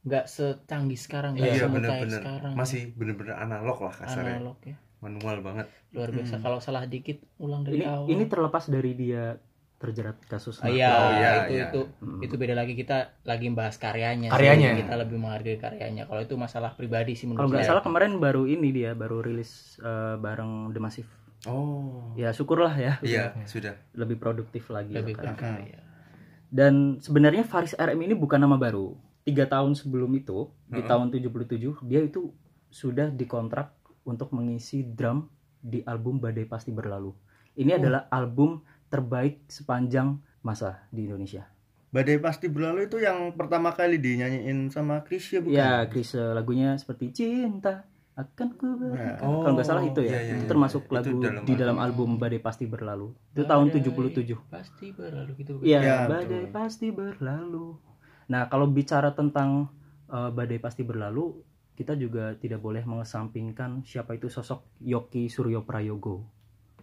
nggak 0.00 0.24
secanggih 0.26 0.96
sekarang, 0.96 1.36
nggak 1.36 1.56
Iya, 1.56 1.66
benar-benar. 1.68 2.20
sekarang. 2.20 2.52
Masih 2.56 2.92
bener-bener 2.96 3.36
analog 3.36 3.78
lah 3.80 3.92
kasarnya. 3.92 4.36
analog 4.36 4.56
ya. 4.64 4.76
Manual 5.00 5.40
banget. 5.40 5.66
Luar 5.90 6.08
biasa. 6.08 6.38
Kalau 6.38 6.58
salah 6.58 6.84
dikit 6.84 7.20
ulang 7.36 7.62
dari 7.62 7.80
Ini 7.80 7.84
awal. 7.86 8.06
ini 8.06 8.24
terlepas 8.24 8.64
dari 8.66 8.92
dia 8.92 9.36
terjerat 9.76 10.20
kasus 10.22 10.60
Ah, 10.60 10.68
narkoba. 10.68 10.76
iya, 10.76 10.90
Oh, 10.92 11.10
iya, 11.10 11.30
itu 11.40 11.52
iya. 11.54 11.64
itu 11.66 11.80
Hmm. 11.98 12.20
itu 12.20 12.34
beda 12.36 12.52
lagi 12.52 12.74
kita 12.74 12.96
lagi 13.22 13.48
bahas 13.50 13.74
karyanya. 13.74 14.28
sih. 14.28 14.34
Karyanya. 14.34 14.76
Kita 14.76 14.94
lebih 14.94 15.16
menghargai 15.16 15.56
karyanya. 15.56 16.04
Kalau 16.04 16.20
itu 16.20 16.36
masalah 16.36 16.70
pribadi 16.70 17.12
sih 17.14 17.24
Kalau 17.26 17.48
nggak 17.48 17.64
salah 17.64 17.80
kemarin 17.80 18.16
baru 18.16 18.44
ini 18.44 18.68
dia 18.70 18.92
baru 18.92 19.20
rilis 19.20 19.80
eh, 19.80 20.16
bareng 20.16 20.68
The 20.70 20.78
Massive. 20.78 21.08
Oh. 21.46 22.12
Ya 22.12 22.28
syukurlah 22.30 22.76
ya. 22.76 23.00
Iya, 23.00 23.32
sudah. 23.44 23.72
Lebih 23.94 24.20
produktif 24.20 24.68
lagi. 24.68 24.92
lebih 24.92 25.16
sekarang. 25.16 25.32
berkarya. 25.34 25.80
Dan 26.46 26.74
sebenarnya 27.00 27.40
Faris 27.42 27.72
RM 27.72 28.00
ini 28.02 28.12
bukan 28.12 28.36
nama 28.36 28.60
baru. 28.60 28.92
Tiga 29.22 29.48
tahun 29.48 29.72
sebelum 29.72 30.12
itu 30.12 30.52
di 30.66 30.76
Heeh. 30.76 30.84
tahun 30.84 31.08
77 31.08 31.80
dia 31.80 32.00
itu 32.02 32.36
sudah 32.68 33.08
dikontrak 33.08 33.72
untuk 34.02 34.32
mengisi 34.32 34.82
drum 34.82 35.28
di 35.58 35.84
album 35.84 36.18
Badai 36.18 36.44
Pasti 36.44 36.70
Berlalu. 36.70 37.12
Ini 37.54 37.76
adalah 37.76 38.08
album 38.08 38.60
terbaik 38.88 39.44
sepanjang 39.46 40.16
masa 40.40 40.86
di 40.88 41.04
Indonesia. 41.04 41.44
Badai 41.90 42.22
pasti 42.22 42.46
berlalu 42.46 42.86
itu 42.86 43.02
yang 43.02 43.34
pertama 43.34 43.74
kali 43.74 43.98
dinyanyiin 43.98 44.70
sama 44.70 45.02
Krisya 45.02 45.42
bukan? 45.42 45.58
Ya, 45.58 45.82
Chris 45.90 46.14
eh, 46.14 46.22
lagunya 46.30 46.78
seperti 46.78 47.10
cinta 47.10 47.82
akan 48.14 48.48
ku 48.54 48.78
Nah, 48.78 49.18
Oh, 49.26 49.42
Kalau 49.42 49.58
nggak 49.58 49.66
salah 49.66 49.82
itu 49.82 49.98
ya. 50.06 50.14
iya, 50.14 50.20
iya, 50.22 50.32
itu 50.38 50.44
iya. 50.46 50.50
termasuk 50.50 50.86
Itu 50.86 50.94
lagu 50.94 51.18
dalam 51.18 51.42
di 51.42 51.54
dalam 51.58 51.76
album. 51.82 52.14
Badai 52.14 52.38
Pasti 52.38 52.70
Berlalu. 52.70 53.10
Itu 53.34 53.42
tahun 53.42 53.74
Badai 53.74 53.82
77. 54.22 54.38
Pasti 54.46 54.86
berlalu 54.94 55.30
gitu. 55.34 55.52
Iya, 55.66 55.78
Ya, 55.82 55.96
badai 56.06 56.46
betul. 56.46 56.54
pasti 56.54 56.86
berlalu. 56.94 57.66
Nah, 58.30 58.46
kalau 58.46 58.70
bicara 58.70 59.10
tentang 59.10 59.66
eh, 60.06 60.30
badai 60.30 60.62
pasti 60.62 60.86
berlalu, 60.86 61.42
kita 61.80 61.96
juga 61.96 62.36
tidak 62.36 62.60
boleh 62.60 62.84
mengesampingkan 62.84 63.80
siapa 63.88 64.12
itu 64.12 64.28
sosok 64.28 64.60
Yoki 64.84 65.32
Suryo 65.32 65.64
Prayogo. 65.64 66.28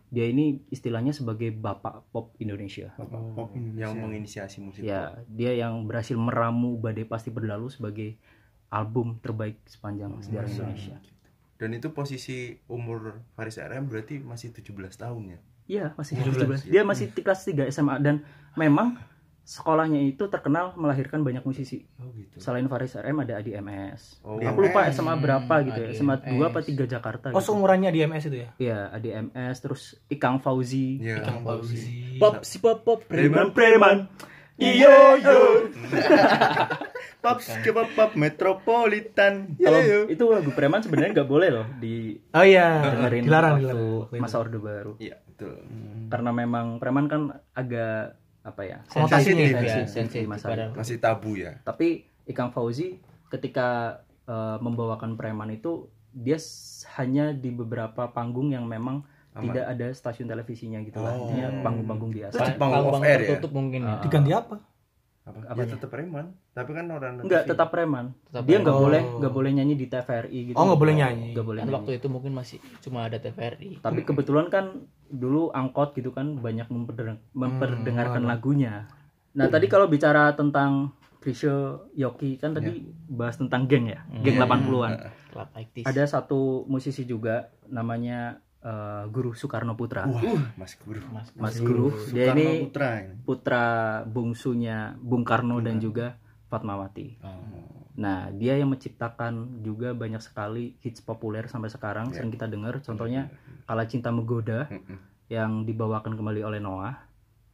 dia 0.10 0.26
ini 0.26 0.64
istilahnya 0.74 1.12
sebagai 1.14 1.52
bapak 1.52 2.10
pop 2.16 2.34
Indonesia. 2.42 2.96
Bapak 2.98 3.22
pop 3.36 3.50
Indonesia. 3.54 3.86
yang 3.86 3.94
menginisiasi 4.02 4.58
musik 4.64 4.82
ya 4.82 5.22
dia 5.30 5.54
yang 5.54 5.86
berhasil 5.86 6.18
meramu 6.18 6.80
badai 6.82 7.06
pasti 7.06 7.30
berlalu 7.30 7.70
sebagai 7.70 8.18
album 8.74 9.22
terbaik 9.22 9.62
sepanjang 9.70 10.18
sejarah 10.26 10.50
Indonesia. 10.50 10.98
dan 11.62 11.70
itu 11.78 11.94
posisi 11.94 12.58
umur 12.66 13.22
Faris 13.38 13.62
RM 13.62 13.86
berarti 13.86 14.18
masih 14.24 14.50
17 14.50 14.74
tahun 14.98 15.24
ya? 15.38 15.40
Iya 15.68 15.86
masih 16.00 16.24
17, 16.24 16.66
17 16.66 16.74
dia 16.74 16.82
masih 16.88 17.06
kelas 17.12 17.44
3 17.46 17.70
SMA 17.70 17.96
dan 18.02 18.24
memang 18.56 18.98
sekolahnya 19.48 20.04
itu 20.04 20.28
terkenal 20.28 20.76
melahirkan 20.76 21.24
banyak 21.24 21.40
musisi 21.42 21.88
oh 21.98 22.12
gitu 22.12 22.36
selain 22.38 22.68
Faris 22.68 22.94
RM 22.94 23.24
ada 23.24 23.40
Adi 23.40 23.56
MS 23.56 24.20
Oh. 24.20 24.36
aku 24.38 24.60
lupa 24.62 24.84
SMA 24.90 25.16
berapa 25.16 25.54
gitu 25.64 25.80
ya 25.80 25.88
Adi 25.88 25.96
SMA 25.96 26.16
2 26.20 26.36
apa 26.44 26.60
MS. 26.60 26.68
3 26.70 26.84
Jakarta 26.90 27.26
Oh, 27.28 27.40
gitu. 27.40 27.48
seumurannya 27.48 27.88
di 27.88 28.04
MS 28.04 28.24
itu 28.28 28.38
ya? 28.38 28.50
Iya, 28.58 28.80
Adi 28.92 29.10
MS 29.10 29.56
terus 29.58 29.82
Ikang 30.06 30.38
Fauzi. 30.38 31.00
ya 31.00 31.24
Pop 32.20 32.44
si 32.44 32.60
pop 32.60 32.84
pop 32.84 33.00
Preman, 33.02 33.50
preman. 33.50 34.12
Iyo 34.58 34.92
yo. 35.16 35.40
pop 37.24 37.38
skip 37.40 37.78
pop 37.94 38.12
metropolitan. 38.14 39.54
Kalau 39.56 39.80
itu 40.06 40.24
lagu 40.28 40.52
preman 40.52 40.82
sebenarnya 40.82 41.14
nggak 41.14 41.30
boleh 41.30 41.50
loh 41.52 41.68
di 41.78 42.18
Oh 42.32 42.42
iya, 42.42 42.84
dengerin 42.90 43.24
dilarang, 43.24 43.56
waktu 43.56 43.70
dilarang. 43.70 44.20
masa 44.20 44.36
Orde 44.38 44.58
Baru. 44.58 44.94
iya 44.98 45.22
betul 45.24 45.62
Karena 46.08 46.32
memang 46.32 46.78
preman 46.78 47.06
kan 47.06 47.22
agak 47.54 48.18
apa 48.48 48.62
ya? 48.64 48.78
Sensitif 48.88 49.36
ya, 49.36 49.60
ya, 49.60 49.74
sensitif 49.84 49.92
sensitif 49.92 50.22
di 50.24 50.30
masa 50.32 50.46
padahal. 50.48 50.72
itu. 50.72 50.78
masih 50.80 50.98
tabu 51.04 51.32
ya 51.36 51.52
Tapi 51.68 52.08
Ikang 52.24 52.56
Fauzi 52.56 53.00
ketika 53.28 54.00
eh, 54.28 54.58
membawakan 54.64 55.20
preman 55.20 55.52
itu 55.52 55.92
dia 56.16 56.40
hanya 56.98 57.36
di 57.36 57.52
beberapa 57.54 58.10
panggung 58.10 58.50
yang 58.56 58.66
memang 58.66 59.06
Aman. 59.38 59.54
tidak 59.54 59.66
ada 59.70 59.88
stasiun 59.94 60.26
televisinya 60.26 60.82
gitu 60.82 60.98
lah. 60.98 61.14
Oh. 61.14 61.30
Artinya 61.30 61.48
panggung-panggung 61.62 62.12
biasa. 62.16 62.40
Panggung 62.58 62.58
panggung 62.58 62.86
off 62.90 63.06
air 63.06 63.20
ya? 63.22 63.28
tertutup 63.38 63.52
mungkin 63.54 63.82
ya. 63.86 63.94
Ah. 63.94 64.02
Diganti 64.02 64.32
apa? 64.34 64.56
Apa 65.28 65.44
Apanya? 65.44 65.60
ya 65.62 65.74
tetap 65.76 65.90
preman 65.92 66.26
tapi 66.56 66.72
kan 66.72 66.86
orang 66.88 67.14
Enggak, 67.20 67.44
TV. 67.44 67.50
tetap 67.52 67.68
preman. 67.68 68.06
Tetap 68.26 68.44
dia 68.48 68.58
nggak 68.58 68.78
boleh 68.80 69.02
nggak 69.20 69.34
boleh 69.36 69.52
nyanyi 69.52 69.76
di 69.76 69.86
TVRI 69.86 70.40
gitu. 70.50 70.56
Oh, 70.56 70.64
nggak 70.66 70.80
boleh 70.80 70.96
nyanyi. 70.96 71.30
Nggak 71.36 71.46
boleh 71.46 71.60
Kan 71.60 71.68
nyanyi. 71.68 71.78
waktu 71.78 71.92
itu 72.00 72.08
mungkin 72.08 72.32
masih 72.32 72.58
cuma 72.80 73.00
ada 73.04 73.18
TVRI. 73.20 73.84
Tapi 73.84 74.00
kebetulan 74.02 74.48
kan 74.48 74.66
dulu 75.06 75.52
angkot 75.52 75.92
gitu 75.94 76.10
kan 76.10 76.40
banyak 76.40 76.66
memperden- 76.68 77.20
memperdengarkan 77.32 78.24
lagunya. 78.24 78.88
Nah, 79.36 79.46
tadi 79.48 79.68
kalau 79.68 79.86
bicara 79.86 80.34
tentang 80.34 80.96
Krisya 81.18 81.78
Yoki 81.94 82.40
kan 82.40 82.56
tadi 82.56 82.88
bahas 83.06 83.36
tentang 83.36 83.68
geng 83.68 83.86
ya, 83.86 84.02
geng 84.24 84.40
80-an. 84.40 85.12
Club 85.28 85.50
Actis. 85.52 85.84
Ada 85.84 86.08
satu 86.08 86.64
musisi 86.66 87.04
juga 87.04 87.52
namanya 87.68 88.40
eh, 88.60 89.04
Guru 89.08 89.32
Soekarno 89.32 89.74
Putra. 89.74 90.04
wah 90.04 90.22
mas 90.56 90.74
guru 90.76 91.02
Mas, 91.08 91.28
Mas 91.34 91.56
Guru, 91.58 91.90
dia 92.10 92.32
Soekarno 92.32 92.42
ini 92.42 92.56
Putra 92.64 92.90
ini. 93.00 93.14
putra 93.22 93.66
bungsunya 94.04 94.78
Bung 94.98 95.22
Karno 95.22 95.58
dan 95.60 95.78
juga 95.78 96.18
Fatmawati. 96.48 97.20
Oh. 97.20 97.36
Nah, 97.98 98.30
dia 98.30 98.56
yang 98.56 98.70
menciptakan 98.70 99.34
juga 99.60 99.92
banyak 99.92 100.20
sekali 100.20 100.78
hits 100.80 101.02
populer 101.02 101.46
sampai 101.46 101.68
sekarang 101.68 102.08
Ya. 102.08 102.14
sering 102.16 102.30
kita 102.30 102.46
dengar. 102.46 102.78
Contohnya 102.80 103.28
Kala 103.64 103.84
Cinta 103.84 104.10
Menggoda 104.10 104.66
Mm-mm. 104.66 104.98
yang 105.28 105.64
dibawakan 105.64 106.14
kembali 106.14 106.40
oleh 106.40 106.58
Noah. 106.58 107.04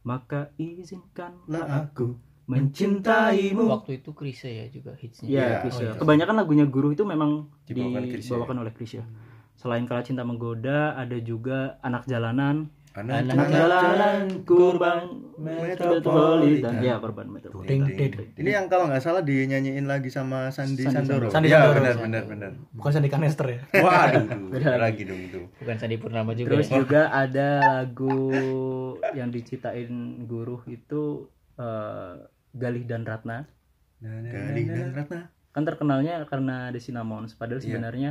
Maka 0.02 0.52
izinkanlah 0.54 1.48
Lah 1.48 1.66
aku 1.82 2.12
mencintaimu. 2.44 3.64
waktu 3.66 3.98
itu 3.98 4.12
Krisya 4.12 4.50
ya 4.54 4.66
juga 4.68 4.92
hitsnya. 4.94 5.26
Ya, 5.26 5.32
Iya, 5.32 5.56
Krisya. 5.60 5.80
oh 5.80 5.88
iya. 5.88 5.98
Kebanyakan 5.98 6.34
lagunya 6.36 6.66
Guru 6.66 6.92
itu 6.92 7.02
memang 7.02 7.48
Dibawakan 7.64 8.04
Krisya. 8.06 8.28
dibawakan 8.30 8.56
oleh 8.60 8.72
Krisya. 8.72 9.02
Selain 9.64 9.88
Kala 9.88 10.04
Cinta 10.04 10.20
Menggoda, 10.20 10.92
ada 10.92 11.16
juga 11.16 11.80
Anak 11.80 12.04
Jalanan. 12.04 12.68
anak 12.92 13.24
Anak 13.26 13.48
Jalanan, 13.48 14.44
Kurban 14.44 15.24
Metropolitan. 15.34 16.78
Ya, 16.78 17.00
Kurban 17.00 17.26
Metropolitan. 17.26 17.88
Ding, 17.88 18.12
ding. 18.12 18.12
Ini 18.36 18.50
yang 18.52 18.68
kalau 18.68 18.86
nggak 18.86 19.00
salah 19.00 19.18
dinyanyiin 19.18 19.82
lagi 19.84 20.12
sama 20.12 20.52
Sandi, 20.52 20.84
Sandi 20.84 21.08
Sandoro. 21.08 21.26
Sandi 21.26 21.48
ya 21.48 21.64
Sandoro. 21.64 21.80
benar 21.80 21.96
benar 21.96 22.22
benar 22.28 22.50
Bukan 22.70 22.90
Sandi 22.92 23.08
Kanester 23.08 23.46
ya? 23.48 23.60
waduh 23.74 24.24
beda 24.46 24.76
lagi 24.84 25.02
dong 25.02 25.16
itu 25.18 25.40
Bukan 25.58 25.76
Sandi 25.76 25.96
Purnama 25.96 26.30
juga. 26.34 26.48
Terus 26.52 26.68
ya. 26.68 26.74
juga 26.76 27.00
ada 27.08 27.48
lagu 27.64 28.20
yang 29.10 29.32
diciptain 29.32 29.90
Guru 30.22 30.60
itu 30.68 31.24
eh, 31.56 32.14
Galih 32.52 32.84
dan 32.84 33.02
Ratna. 33.02 33.48
Galih 33.98 34.68
dan 34.68 34.92
Ratna. 34.92 35.20
Kan 35.50 35.64
terkenalnya 35.64 36.20
karena 36.28 36.68
The 36.68 36.78
Cinnamons, 36.78 37.32
padahal 37.32 37.58
Iya. 37.58 37.64
sebenarnya 37.64 38.10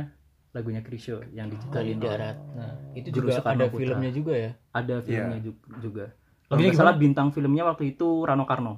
lagunya 0.54 0.80
Krisyo 0.80 1.18
yang 1.34 1.50
diciptain. 1.50 1.74
Kali 1.74 1.92
darat. 1.98 2.36
Nah, 2.54 2.72
itu 2.94 3.08
juga 3.10 3.42
Soekarno 3.42 3.58
ada 3.58 3.66
Putra. 3.66 3.80
filmnya 3.82 4.10
juga 4.14 4.32
ya. 4.38 4.50
Ada 4.70 4.94
filmnya 5.02 5.38
Iya. 5.42 5.46
ju- 5.50 5.62
juga. 5.82 6.04
Kalau 6.14 6.50
Lagunya 6.54 6.70
nggak 6.70 6.78
salah 6.78 6.94
bintang 6.94 7.28
filmnya 7.34 7.62
waktu 7.66 7.84
itu 7.92 8.06
Rano 8.22 8.44
Karno. 8.46 8.74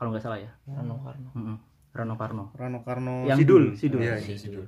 Kalau 0.00 0.08
nggak 0.10 0.24
salah 0.24 0.38
ya. 0.40 0.50
Rano 0.64 0.96
Karno. 1.04 1.28
Mm-mm. 1.36 1.56
Rano 1.92 2.14
Karno. 2.16 2.44
Rano 2.56 2.78
Karno 2.80 3.14
yang 3.28 3.38
Sidul. 3.38 3.64
Dul, 3.72 3.76
Sidul. 3.76 4.00
Iya, 4.00 4.16
iya, 4.24 4.36
Sidul. 4.40 4.66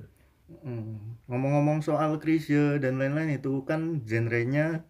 Hmm. 0.49 1.17
Ngomong-ngomong 1.29 1.81
soal 1.81 2.17
Krisye 2.17 2.77
dan 2.77 2.97
lain-lain 2.97 3.37
itu 3.37 3.61
kan 3.65 4.01
genrenya 4.05 4.85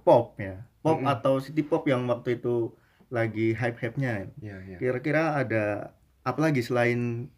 pop 0.00 0.36
ya. 0.40 0.64
Pop 0.80 1.00
Mm-mm. 1.00 1.08
atau 1.12 1.40
city 1.40 1.60
pop 1.60 1.84
yang 1.84 2.08
waktu 2.08 2.40
itu 2.40 2.72
lagi 3.08 3.52
hype-hype-nya. 3.52 4.32
Iya, 4.40 4.56
iya. 4.64 4.76
Kira-kira 4.80 5.36
ada 5.36 5.92
apa 6.22 6.40
lagi 6.40 6.60
selain 6.60 7.32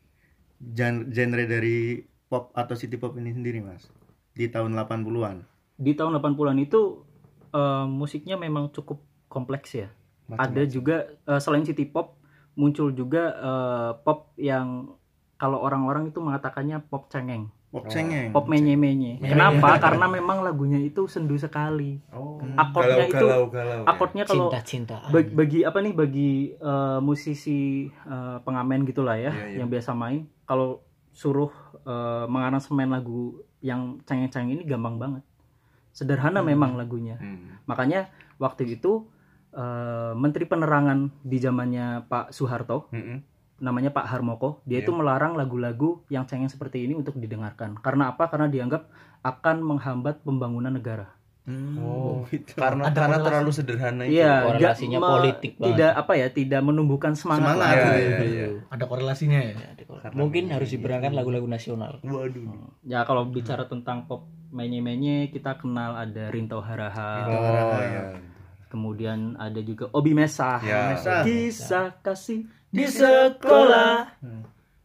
gen- 0.61 1.09
genre 1.11 1.45
dari 1.47 2.03
pop 2.31 2.55
atau 2.55 2.73
city 2.73 2.95
pop 2.95 3.13
ini 3.15 3.31
sendiri, 3.31 3.59
Mas? 3.61 3.91
Di 4.33 4.47
tahun 4.47 4.73
80-an. 4.73 5.43
Di 5.75 5.93
tahun 5.93 6.15
80-an 6.15 6.59
itu 6.59 7.03
eh, 7.51 7.85
musiknya 7.85 8.39
memang 8.39 8.71
cukup 8.71 9.03
kompleks 9.27 9.75
ya. 9.75 9.91
ada 10.31 10.63
juga 10.63 10.97
eh, 11.21 11.37
selain 11.37 11.67
city 11.67 11.85
pop 11.85 12.15
muncul 12.55 12.91
juga 12.91 13.35
eh, 13.35 13.91
pop 13.99 14.31
yang 14.37 14.95
kalau 15.35 15.59
orang-orang 15.59 16.07
itu 16.07 16.21
mengatakannya 16.21 16.85
pop 16.85 17.09
cengeng, 17.09 17.49
Pop 17.67 17.89
cengeng. 17.89 18.31
pop 18.31 18.45
menye-menye. 18.45 19.19
Kenapa? 19.19 19.81
Karena 19.81 20.07
memang 20.07 20.45
lagunya 20.45 20.77
itu 20.77 21.07
sendu 21.07 21.35
sekali. 21.35 21.97
Oh, 22.13 22.39
Akordnya 22.55 23.09
itu- 23.09 23.17
galau, 23.17 23.49
galau, 23.49 23.81
ya. 23.81 23.89
Akordnya 23.89 24.23
kalau 24.23 24.47
Cinta-cintaan. 24.49 25.09
bagi, 25.09 25.31
bagi 25.33 25.59
apa 25.63 25.79
nih 25.81 25.95
bagi 25.97 26.31
eh, 26.53 26.99
musisi 27.01 27.61
eh, 27.89 28.37
pengamen 28.39 28.85
gitulah 28.85 29.17
ya 29.17 29.33
Iya, 29.33 29.47
iya. 29.49 29.57
yang 29.57 29.69
biasa 29.69 29.91
main 29.93 30.29
kalau 30.45 30.85
suruh 31.13 31.51
eh, 31.85 32.27
mengaransemen 32.31 32.91
lagu 32.91 33.43
yang 33.61 34.01
cengeng-cengeng 34.09 34.57
ini 34.57 34.65
gampang 34.65 34.97
banget. 34.97 35.25
Sederhana 35.91 36.41
memang 36.41 36.79
lagunya. 36.79 37.19
Hmm. 37.19 37.61
Makanya 37.67 38.09
waktu 38.41 38.79
itu 38.79 39.05
eh, 39.53 40.13
Menteri 40.17 40.47
Penerangan 40.47 41.11
di 41.21 41.39
zamannya 41.43 42.07
Pak 42.09 42.33
Soeharto, 42.33 42.89
Mm-mm. 42.95 43.19
namanya 43.61 43.93
Pak 43.93 44.09
Harmoko, 44.09 44.65
dia 44.65 44.81
Iya. 44.81 44.89
itu 44.89 44.93
melarang 44.97 45.37
lagu-lagu 45.37 46.01
yang 46.09 46.25
cengeng 46.25 46.49
seperti 46.49 46.89
ini 46.89 46.97
untuk 46.97 47.19
didengarkan. 47.19 47.77
Karena 47.83 48.15
apa? 48.15 48.31
Karena 48.33 48.49
dianggap 48.49 48.89
akan 49.21 49.57
menghambat 49.61 50.25
pembangunan 50.25 50.73
negara. 50.73 51.20
Oh, 51.77 52.23
gitu. 52.27 52.53
karena 52.55 52.83
Ada 52.85 52.95
karena 52.95 53.09
korelasi. 53.13 53.27
terlalu 53.27 53.51
sederhana 53.51 54.03
itu. 54.05 54.13
Iya, 54.17 54.33
korelasinya 54.45 54.89
nggak 54.93 55.03
me- 55.03 55.15
politik 55.15 55.53
banget. 55.55 55.69
Tidak 55.71 55.93
apa 55.95 56.13
ya, 56.15 56.27
tidak 56.29 56.61
menumbuhkan 56.61 57.13
semangat. 57.13 57.57
Semangat. 57.57 57.73
Iya, 57.73 57.85
gitu. 57.85 58.01
iya, 58.01 58.17
iya. 58.27 58.47
Ada 58.69 58.85
korelasinya 58.85 59.41
ya? 59.41 59.53
Ya, 59.55 59.71
Karena 60.01 60.17
Mungkin 60.17 60.43
menyanyi 60.45 60.57
harus 60.57 60.69
diberangkan 60.71 61.13
lagu-lagu 61.13 61.47
nasional. 61.47 61.93
Waduh. 62.01 62.73
Ya 62.83 63.01
kalau 63.03 63.27
bicara 63.27 63.65
tentang 63.65 64.05
pop 64.05 64.25
menye-menye 64.51 65.29
kita 65.29 65.55
kenal 65.57 65.95
ada 65.95 66.27
Rinto 66.29 66.59
Haraha, 66.59 67.13
Oh, 67.25 67.79
iya. 67.79 68.19
kemudian 68.67 69.35
ada 69.37 69.61
juga 69.61 69.91
Obi 69.91 70.11
Mesa. 70.11 70.59
Ya. 70.61 70.91
Mesa. 70.91 71.23
Kisah 71.23 71.99
kasih 72.01 72.47
Di 72.69 72.87
sekolah 72.87 74.15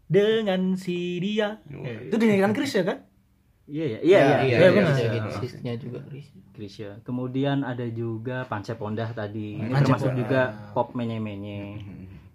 dengan 0.05 0.73
si 0.73 1.17
dia. 1.17 1.61
Eh, 1.65 2.09
Itu 2.09 2.17
dinyanyikan 2.17 2.51
Chris 2.51 2.73
ya 2.73 2.83
kan? 2.83 3.04
Iya 3.65 3.85
ya, 3.85 3.99
iya 4.05 4.19
iya. 4.19 4.19
Iya, 4.21 4.37
iya, 4.45 4.57
iya, 4.61 4.69
benar. 4.77 4.95
iya, 5.01 5.21
hitsnya 5.41 5.73
juga. 5.81 5.99
Krisya. 6.55 6.89
Kemudian 7.01 7.65
ada 7.65 7.83
juga 7.89 8.45
Pance 8.45 8.77
Pondah 8.77 9.09
tadi. 9.11 9.57
Ini 9.57 9.73
termasuk 9.73 10.13
juga 10.13 10.53
pop 10.71 10.93
menye-menye. 10.93 11.81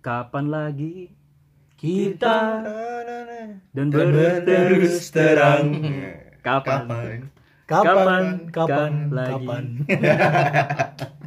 Kapan 0.02 0.50
lagi 0.50 1.14
Kita 1.80 2.60
dan 3.72 3.86
Terus 3.88 4.12
berterus 4.12 4.96
terang. 5.08 5.66
kapan? 6.44 6.84
Kapan? 6.90 7.18
kapan 7.64 8.22
kapan 8.50 8.92
Kapan. 9.14 9.64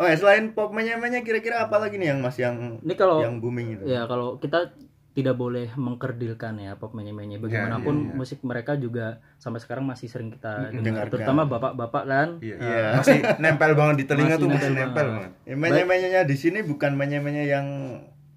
Oh, 0.00 0.08
ya, 0.08 0.16
selain 0.16 0.56
pop 0.56 0.72
menye-menye 0.72 1.20
kira-kira 1.20 1.68
apa 1.68 1.76
lagi 1.76 2.00
nih 2.00 2.16
yang 2.16 2.24
Mas 2.24 2.40
yang 2.40 2.80
Ini 2.80 2.94
kalau 2.96 3.20
yang 3.20 3.44
booming 3.44 3.76
itu? 3.76 3.84
ya 3.84 4.08
kalau 4.08 4.40
kita 4.40 4.72
tidak 5.10 5.34
boleh 5.34 5.66
mengkerdilkan 5.74 6.54
ya 6.62 6.78
pop 6.78 6.94
menye-menye. 6.94 7.42
Bagaimanapun 7.42 7.94
iya, 7.98 8.06
iya. 8.06 8.14
musik 8.14 8.38
mereka 8.46 8.78
juga 8.78 9.18
sampai 9.42 9.58
sekarang 9.58 9.82
masih 9.82 10.06
sering 10.06 10.30
kita 10.30 10.70
dengar, 10.70 11.10
terutama 11.10 11.42
bapak-bapak 11.50 12.04
kan. 12.06 12.28
Iya. 12.38 12.56
Iya. 12.62 12.84
Masih 13.02 13.18
nempel 13.42 13.72
banget 13.74 13.96
di 13.98 14.04
telinga 14.06 14.38
Masih 14.38 14.42
tuh 14.42 14.48
masih 14.54 14.70
nempel 14.70 15.06
banget. 15.10 15.30
banget. 15.34 15.50
Ya, 15.50 15.54
menye-menyenya 15.58 16.20
di 16.22 16.36
sini 16.38 16.62
bukan 16.62 16.94
menye-menye 16.94 17.44
yang 17.50 17.66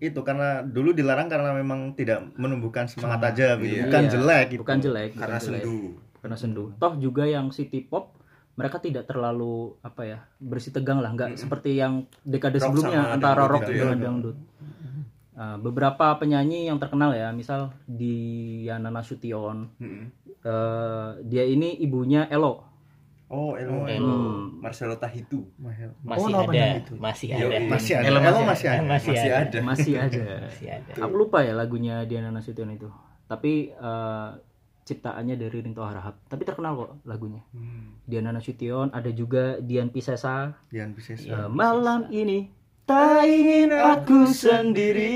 itu 0.02 0.20
karena 0.26 0.66
dulu 0.66 0.92
dilarang 0.92 1.30
karena 1.30 1.54
memang 1.56 1.94
tidak 1.94 2.26
menumbuhkan 2.36 2.90
semangat 2.90 3.38
aja 3.38 3.56
gitu. 3.62 3.78
Iya. 3.78 3.84
Bukan 3.88 4.04
Iya, 4.04 4.12
jelek 4.18 4.46
gitu. 4.50 4.62
Bukan 4.66 4.80
jelek, 4.82 5.12
Karena 5.14 5.38
bukan 5.38 5.46
jelek. 5.46 5.64
sendu. 5.64 5.80
Karena 6.20 6.38
sendu. 6.40 6.64
Toh 6.82 6.94
juga 6.98 7.24
yang 7.30 7.54
city 7.54 7.86
pop 7.86 8.18
mereka 8.54 8.78
tidak 8.78 9.10
terlalu 9.10 9.74
apa 9.82 10.02
ya 10.06 10.20
bersih 10.38 10.70
tegang 10.70 11.02
lah 11.02 11.10
nggak 11.10 11.42
seperti 11.42 11.74
yang 11.74 12.06
dekade 12.22 12.62
Rock 12.62 12.70
sebelumnya 12.70 13.02
antara 13.18 13.50
rock 13.50 13.66
gitu 13.66 13.74
ya. 13.74 13.82
dengan 13.82 13.98
dangdut 13.98 14.38
Nah, 15.44 15.60
beberapa 15.60 16.16
penyanyi 16.16 16.66
yang 16.66 16.80
terkenal 16.80 17.12
ya 17.12 17.28
misal 17.30 17.76
Diana 17.84 18.88
Nasution 18.88 19.68
Mm-mm. 19.76 20.08
eh, 20.40 21.10
dia 21.22 21.44
ini 21.44 21.76
ibunya 21.78 22.24
Elo 22.28 22.64
Oh, 23.28 23.58
Elo. 23.58 23.90
Elo. 23.90 24.46
Marcelo 24.62 24.94
Tahitu. 24.96 25.42
Masih 26.06 26.30
nama 26.30 26.46
ada, 26.46 26.78
itu. 26.78 26.94
masih 26.96 27.34
ada. 27.34 27.58
Masih 27.66 27.94
ada. 27.98 28.06
Elo 28.06 28.20
Elo 28.22 28.40
masih 28.40 28.46
masih 28.46 28.68
ada. 28.70 28.84
Masih, 28.86 29.12
Masih 29.12 29.28
ada. 29.28 29.36
ada. 29.42 29.60
masih 29.60 29.94
ada 29.98 30.24
Masih 30.46 30.68
ada. 30.70 30.92
aku 31.02 31.14
lupa 31.18 31.38
ya 31.42 31.52
lagunya 31.52 32.06
Diana 32.06 32.30
Nasution 32.30 32.72
itu 32.72 32.88
tapi 33.26 33.68
eh, 33.70 34.30
ciptaannya 34.84 35.36
dari 35.36 35.58
Rinto 35.60 35.82
Harahap 35.82 36.24
tapi 36.24 36.44
terkenal 36.44 36.78
kok 36.78 36.92
lagunya 37.04 37.42
Hmm. 37.52 38.00
Diana 38.06 38.32
Nasution 38.32 38.88
ada 38.90 39.10
juga 39.10 39.58
Dian 39.58 39.90
Piscesa 39.90 40.54
Dian 40.70 40.94
Pisces. 40.94 41.26
Eh, 41.26 41.50
malam 41.50 42.08
ini 42.08 42.48
tak 42.84 43.24
ingin 43.28 43.72
aku 43.72 44.28
sendiri 44.30 45.16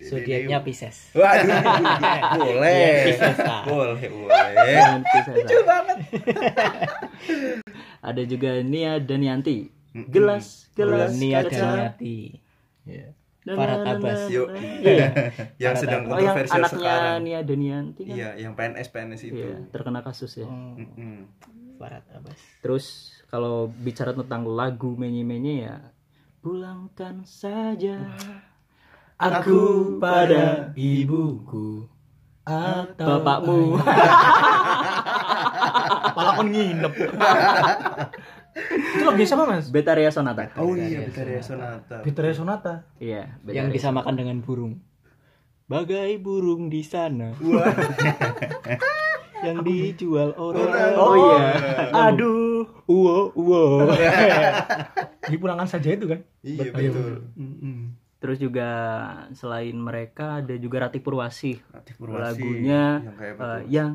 Zodiaknya 0.00 0.64
Pisces. 0.64 1.12
Waduh, 1.12 1.44
Iya, 1.60 2.40
boleh. 2.40 3.20
Ah. 3.44 3.62
Boleh, 3.68 4.08
boleh. 4.08 4.52
Dian 4.64 5.00
Piscesa 5.04 5.76
ada 8.00 8.22
juga 8.24 8.64
Nia 8.64 8.96
Danianti 8.96 9.68
gelas 9.92 10.72
gelas 10.72 11.12
Nia. 11.20 11.44
Na, 13.40 13.56
Farhad 13.56 13.80
na, 13.80 13.84
na, 13.84 13.92
Abbas. 13.96 14.20
Iya. 14.28 15.06
yang 15.64 15.72
sedang 15.72 16.04
Oh 16.12 16.20
yang 16.20 16.36
kontroversial 16.36 16.60
anaknya 16.60 16.76
sekarang. 16.76 17.18
Nia 17.24 17.40
Danianti 17.40 18.02
kan? 18.04 18.16
Iya, 18.16 18.30
yang 18.36 18.52
PNS 18.52 18.88
PNS 18.92 19.20
itu. 19.24 19.40
Iya, 19.40 19.56
terkena 19.72 20.00
kasus 20.04 20.44
ya. 20.44 20.44
Hmm, 20.44 20.76
Mm-mm. 20.76 21.16
Farhad 21.80 22.04
Abbas. 22.12 22.36
Terus 22.60 23.16
kalau 23.32 23.72
bicara 23.72 24.12
tentang 24.12 24.44
lagu 24.44 24.92
menye-menye 24.92 25.54
ya 25.64 25.76
pulangkan 26.40 27.20
saja 27.28 28.00
Aku 29.20 29.60
pada 30.00 30.72
ibuku 30.72 31.84
atau 32.40 33.20
bapakmu. 33.20 33.76
Malah 36.16 36.32
kon 36.40 36.48
nginep. 36.48 36.92
Itu 38.96 39.02
lagu 39.04 39.20
siapa 39.20 39.44
mas? 39.44 39.68
Betaria 39.68 40.08
Sonata. 40.08 40.48
Oh 40.56 40.72
iya, 40.72 41.04
Betaria 41.04 41.44
Sonata. 41.44 42.00
Fitria 42.00 42.32
Sonata. 42.32 42.88
Iya, 42.96 43.36
Yang 43.44 43.44
Betaria. 43.44 43.76
disamakan 43.76 44.14
dengan 44.16 44.40
burung. 44.40 44.80
Bagai 45.68 46.16
burung 46.16 46.72
di 46.72 46.80
sana. 46.80 47.36
yang 49.46 49.60
dijual 49.60 50.32
orang. 50.40 50.96
Oh 50.96 51.12
iya. 51.12 51.44
Aduh, 52.08 52.39
uwo 52.90 53.30
uwo. 53.38 53.86
Di 55.30 55.36
pulangan 55.38 55.70
saja 55.70 55.94
itu 55.94 56.10
kan? 56.10 56.20
Iya, 56.42 56.74
betul. 56.74 57.30
Terus 58.20 58.36
juga 58.36 58.68
selain 59.32 59.72
mereka 59.78 60.42
ada 60.42 60.54
juga 60.58 60.90
Ratih 60.90 61.00
Purwasi. 61.00 61.56
Ratih 61.70 61.94
Purwasi. 61.96 62.42
Lagunya 62.42 63.00
Yang 63.06 63.16
kayak 63.16 63.34
apa 63.38 63.46
eh, 63.46 63.60
yang 63.70 63.92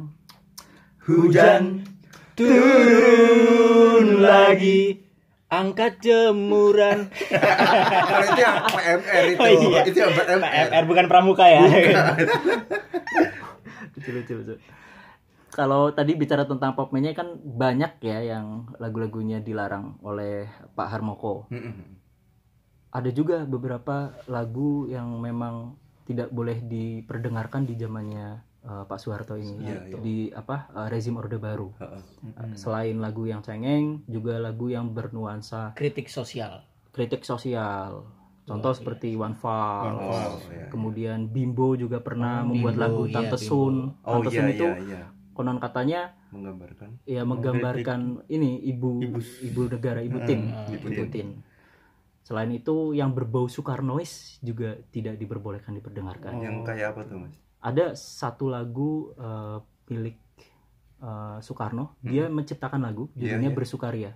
Hujan 1.05 1.63
Turun 2.35 4.19
lagi 4.19 5.05
angkat 5.47 6.03
jemuran. 6.03 7.07
Itu 8.27 8.41
yang 8.43 8.57
PMR 8.67 9.23
itu. 9.31 9.39
Oh 9.39 9.47
iya. 9.47 9.79
Itu 9.87 9.97
yang 10.03 10.11
PMR. 10.11 10.51
PMR 10.51 10.83
bukan 10.83 11.05
pramuka 11.07 11.45
ya. 11.47 11.63
lucu 13.95 14.09
lucu 14.11 14.33
lucu. 14.35 14.55
Kalau 15.55 15.87
tadi 15.89 16.13
bicara 16.13 16.43
tentang 16.43 16.75
pop 16.75 16.91
menye 16.91 17.15
kan 17.15 17.31
banyak 17.39 18.03
ya 18.03 18.19
yang 18.19 18.67
lagu-lagunya 18.75 19.39
dilarang 19.39 19.95
oleh 20.03 20.43
Pak 20.75 20.87
Harmoko. 20.91 21.47
Mm-mm. 21.47 21.95
Ada 22.91 23.11
juga 23.11 23.43
beberapa 23.43 24.11
lagu 24.25 24.87
yang 24.87 25.15
memang 25.17 25.75
tidak 26.03 26.27
boleh 26.29 26.59
diperdengarkan 26.59 27.63
di 27.63 27.75
zamannya 27.75 28.27
eh, 28.61 28.83
Pak 28.83 28.99
Soeharto 28.99 29.35
ini 29.35 29.63
Iya, 29.63 29.79
iya. 29.85 29.97
di 29.97 30.17
apa 30.29 30.67
eh, 30.75 30.87
rezim 30.87 31.15
Orde 31.15 31.35
Baru. 31.35 31.71
Heeh. 31.75 32.01
Eh, 32.35 32.55
Selain 32.55 32.95
lagu 32.99 33.23
yang 33.23 33.39
cengeng, 33.39 34.03
juga 34.05 34.35
lagu 34.37 34.67
yang 34.67 34.91
bernuansa 34.91 35.71
Kritik 35.71 36.07
sosial. 36.07 36.67
kritik 36.91 37.23
sosial. 37.23 38.07
Contoh 38.45 38.71
seperti 38.71 39.15
One 39.15 39.35
Fall. 39.35 39.83
One 39.89 39.99
Fall, 40.05 40.33
iya. 40.47 40.67
Kemudian 40.69 41.27
Bimbo 41.27 41.75
juga 41.75 41.99
pernah 41.99 42.39
Oh, 42.39 42.47
membuat 42.47 42.75
Bimbo, 42.75 42.83
lagu 42.87 43.01
iya, 43.03 43.13
Tante 43.13 43.35
Bimbo. 43.35 43.47
Sun. 43.49 43.75
Oh 43.99 44.11
Tante 44.15 44.29
iya, 44.29 44.37
Sun 44.37 44.47
itu 44.47 44.63
iya, 44.63 44.75
iya. 44.79 45.03
Konon 45.35 45.59
katanya 45.59 46.15
Menggambarkan. 46.31 47.03
ya 47.03 47.21
menggambarkan 47.21 48.23
ini 48.27 48.63
ibu 48.65 49.03
ibu, 49.43 49.61
negara 49.67 49.99
ibu 49.99 50.17
tin 50.23 50.49
Ibu 50.71 50.87
ibu 50.89 51.03
Tin. 51.05 51.11
tin 51.11 51.29
selain 52.23 52.49
itu 52.49 52.95
yang 52.95 53.13
berbau 53.13 53.45
Soekarnois 53.45 54.41
juga 54.41 54.79
tidak 54.89 55.19
diperbolehkan 55.19 55.75
diperdengarkan 55.75 56.33
Yang 56.41 56.57
kayak 56.65 56.87
apa 56.95 57.01
tuh, 57.05 57.17
Mas? 57.21 57.35
ada 57.61 57.85
satu 57.93 58.49
lagu 58.49 59.13
eh, 59.13 59.57
milik 59.87 60.17
eh, 60.99 61.37
Soekarno 61.39 61.99
dia 62.01 62.25
menciptakan 62.25 62.81
lagu 62.81 63.11
Iya, 63.13 63.35
judulnya 63.35 63.51
iya. 63.51 63.57
bersukaria 63.57 64.11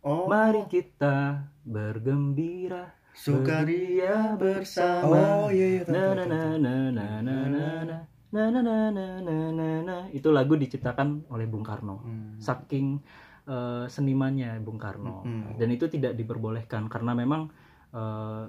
Oh, 0.00 0.24
mari 0.28 0.64
kita 0.64 1.44
bergembira 1.60 2.96
Sukaria 3.12 4.38
bersama. 4.38 5.44
Oh 5.44 5.48
iya 5.50 5.66
iya. 5.76 5.82
na 5.84 6.14
na 6.14 6.24
na 6.24 6.40
na 6.56 6.74
na 6.88 7.06
na 7.20 7.68
na 7.84 7.98
na 8.30 8.46
na 8.50 8.60
na 8.62 8.76
na 8.94 9.06
na 9.18 9.36
na 9.50 9.66
na. 9.82 9.96
Itu 10.14 10.30
lagu 10.30 10.54
diciptakan 10.54 11.30
oleh 11.30 11.46
Bung 11.50 11.66
Karno. 11.66 12.02
Hmm. 12.02 12.38
saking 12.38 13.02
uh, 13.50 13.90
senimannya 13.90 14.62
Bung 14.62 14.78
Karno. 14.78 15.26
Hmm. 15.26 15.58
dan 15.58 15.68
itu 15.74 15.90
tidak 15.90 16.14
diperbolehkan 16.14 16.86
karena 16.86 17.12
memang 17.18 17.50
uh, 17.90 18.46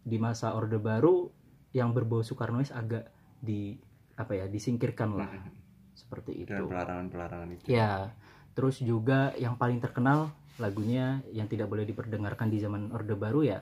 di 0.00 0.16
masa 0.16 0.56
Orde 0.56 0.80
Baru 0.80 1.28
yang 1.76 1.92
berbau 1.92 2.24
Soekarnois 2.24 2.72
agak 2.72 3.12
di 3.38 3.76
apa 4.16 4.36
ya 4.36 4.46
disingkirkan 4.48 5.10
lah. 5.16 5.28
Hmm. 5.28 5.52
seperti 5.92 6.48
itu. 6.48 6.56
dan 6.56 6.64
pelarangan-pelarangan 6.64 7.48
itu. 7.60 7.64
Ya. 7.68 8.16
Terus 8.56 8.80
juga 8.80 9.36
yang 9.36 9.60
paling 9.60 9.84
terkenal 9.84 10.32
lagunya 10.56 11.20
yang 11.32 11.44
tidak 11.48 11.68
boleh 11.68 11.84
diperdengarkan 11.84 12.48
di 12.48 12.56
zaman 12.60 12.88
Orde 12.92 13.16
Baru 13.16 13.44
ya 13.44 13.60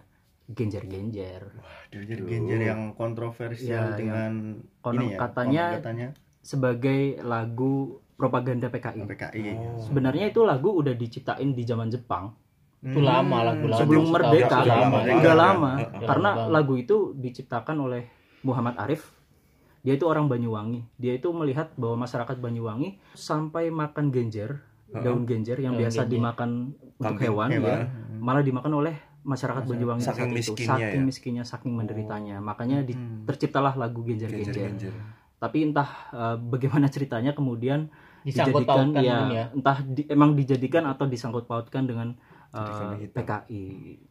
Genjer 0.48 0.82
Genjer 0.82 1.42
Genjer-genjer 1.88 2.60
yang 2.64 2.80
kontroversial 2.92 3.92
Ya, 3.92 3.94
dengan 3.94 4.56
konon 4.80 4.96
ini 5.02 5.06
ya, 5.12 5.18
katanya- 5.20 5.68
konon 5.70 5.80
katanya 5.82 6.08
sebagai 6.40 7.00
lagu 7.20 7.74
propaganda 8.14 8.66
PKI 8.66 9.04
PKI. 9.04 9.40
Oh. 9.52 9.78
sebenarnya 9.78 10.26
itu 10.26 10.40
lagu 10.42 10.72
udah 10.72 10.92
diciptain 10.92 11.52
di 11.52 11.62
zaman 11.62 11.86
Jepang 11.86 12.32
Itu 12.78 12.98
lama 12.98 13.42
lagu-lagu. 13.44 13.76
sebelum 13.76 14.04
setahu 14.04 14.14
merdeka 14.16 14.46
aku 14.48 14.62
sudah 14.62 14.66
lama. 14.72 14.86
lama. 14.86 14.98
udah 14.98 15.16
Udah 15.18 15.34
lama 15.36 15.70
Udah 15.74 16.06
karena 16.06 16.30
lama. 16.32 16.50
lagu 16.50 16.74
itu 16.74 16.96
diciptakan 17.12 17.76
oleh 17.80 18.02
Muhammad 18.40 18.74
Arif 18.78 19.12
dia 19.80 19.94
itu 19.94 20.04
orang 20.04 20.26
Banyuwangi 20.26 20.86
dia 20.94 21.12
itu 21.12 21.28
melihat 21.30 21.70
bahwa 21.74 22.02
masyarakat 22.02 22.36
Banyuwangi 22.36 22.96
sampai 23.12 23.68
makan 23.68 24.08
genjer 24.08 24.62
daun 24.88 25.22
genjer 25.22 25.58
yang 25.58 25.76
biasa 25.76 26.02
dimakan 26.04 26.72
untuk 26.96 27.20
hewan, 27.20 27.50
hewan. 27.50 27.68
ya 27.68 27.78
malah 28.16 28.40
dimakan 28.40 28.72
oleh 28.74 28.96
masyarakat 29.20 29.62
Banyuwangi 29.64 30.00
Saking 30.00 30.14
saat 30.16 30.28
itu. 30.28 30.36
miskinnya 30.36 30.68
saking 30.70 30.88
ya? 30.94 31.04
miskinnya 31.04 31.44
saking 31.44 31.72
menderitanya 31.72 32.36
makanya 32.38 32.78
di- 32.80 32.92
Hmm. 32.92 33.24
terciptalah 33.24 33.74
lagu 33.74 34.00
genjer-genjer 34.00 34.48
Genjer-genjer. 34.48 34.94
tapi 35.36 35.58
entah 35.64 35.88
eh, 36.08 36.36
bagaimana 36.38 36.86
ceritanya 36.86 37.32
kemudian 37.32 37.90
Disangkut 38.20 38.62
dijadikan 38.62 38.88
pautkan 38.90 39.02
ya, 39.02 39.18
ya. 39.28 39.44
entah 39.50 39.78
di- 39.80 40.06
emang 40.06 40.30
dijadikan 40.32 40.84
atau 40.84 41.04
disangkut 41.04 41.44
pautkan 41.44 41.84
dengan 41.84 42.14
eh, 42.48 42.56
kambing 42.56 43.02
hitam. 43.02 43.16
PKI 43.18 43.64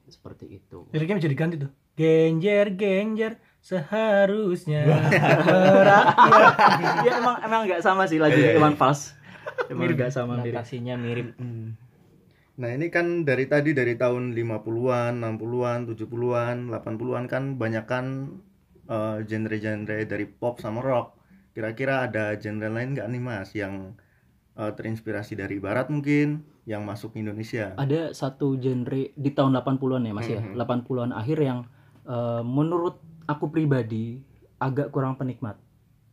seperti 0.08 0.46
itu 0.54 0.86
Liriknya 0.90 1.18
bisa 1.18 1.28
diganti 1.28 1.56
tuh. 1.58 1.72
Genjer 1.94 2.68
genjer 2.72 3.32
seharusnya 3.60 4.86
merakyat. 5.66 6.54
ya 7.02 7.12
emang 7.18 7.36
emang 7.42 7.62
nggak 7.66 7.82
sama 7.82 8.06
sih 8.06 8.18
lagu 8.18 8.34
Iya, 8.34 8.54
iya. 8.54 8.58
Iwan 8.58 8.76
Fals 8.76 9.18
emang 9.68 9.90
nggak 9.90 10.12
sama 10.12 10.40
mirip 10.40 10.62
mirip. 10.96 11.28
Nah 12.58 12.70
ini 12.74 12.90
kan 12.90 13.22
dari 13.22 13.46
tadi 13.46 13.70
dari 13.78 13.94
tahun 13.94 14.34
50-an, 14.34 15.22
60-an, 15.22 15.80
70-an, 15.86 16.74
80-an 16.74 17.26
kan 17.30 17.44
banyakan 17.62 18.06
eh, 18.90 19.18
genre-genre 19.30 19.98
dari 20.10 20.26
pop 20.26 20.58
sama 20.58 20.82
rock. 20.82 21.14
Kira-kira 21.54 22.06
ada 22.10 22.34
genre 22.38 22.70
lain 22.70 22.98
nggak 22.98 23.08
nih 23.14 23.22
mas 23.22 23.50
yang 23.54 23.94
eh, 24.58 24.72
terinspirasi 24.74 25.38
dari 25.38 25.62
barat 25.62 25.88
mungkin 25.94 26.42
yang 26.66 26.82
masuk 26.84 27.14
ke 27.16 27.22
Indonesia? 27.24 27.78
ada 27.78 28.12
satu 28.12 28.58
genre 28.60 29.14
di 29.16 29.30
tahun 29.32 29.54
80-an 29.56 30.04
ya 30.10 30.14
Mas 30.18 30.28
ya 30.28 30.42
Mhm. 30.42 30.58
80-an 30.58 31.12
akhir 31.14 31.38
yang 31.40 31.60
eh, 32.10 32.42
menurut 32.44 32.98
aku 33.30 33.54
pribadi 33.54 34.18
agak 34.58 34.90
kurang 34.90 35.14
penikmat 35.16 35.62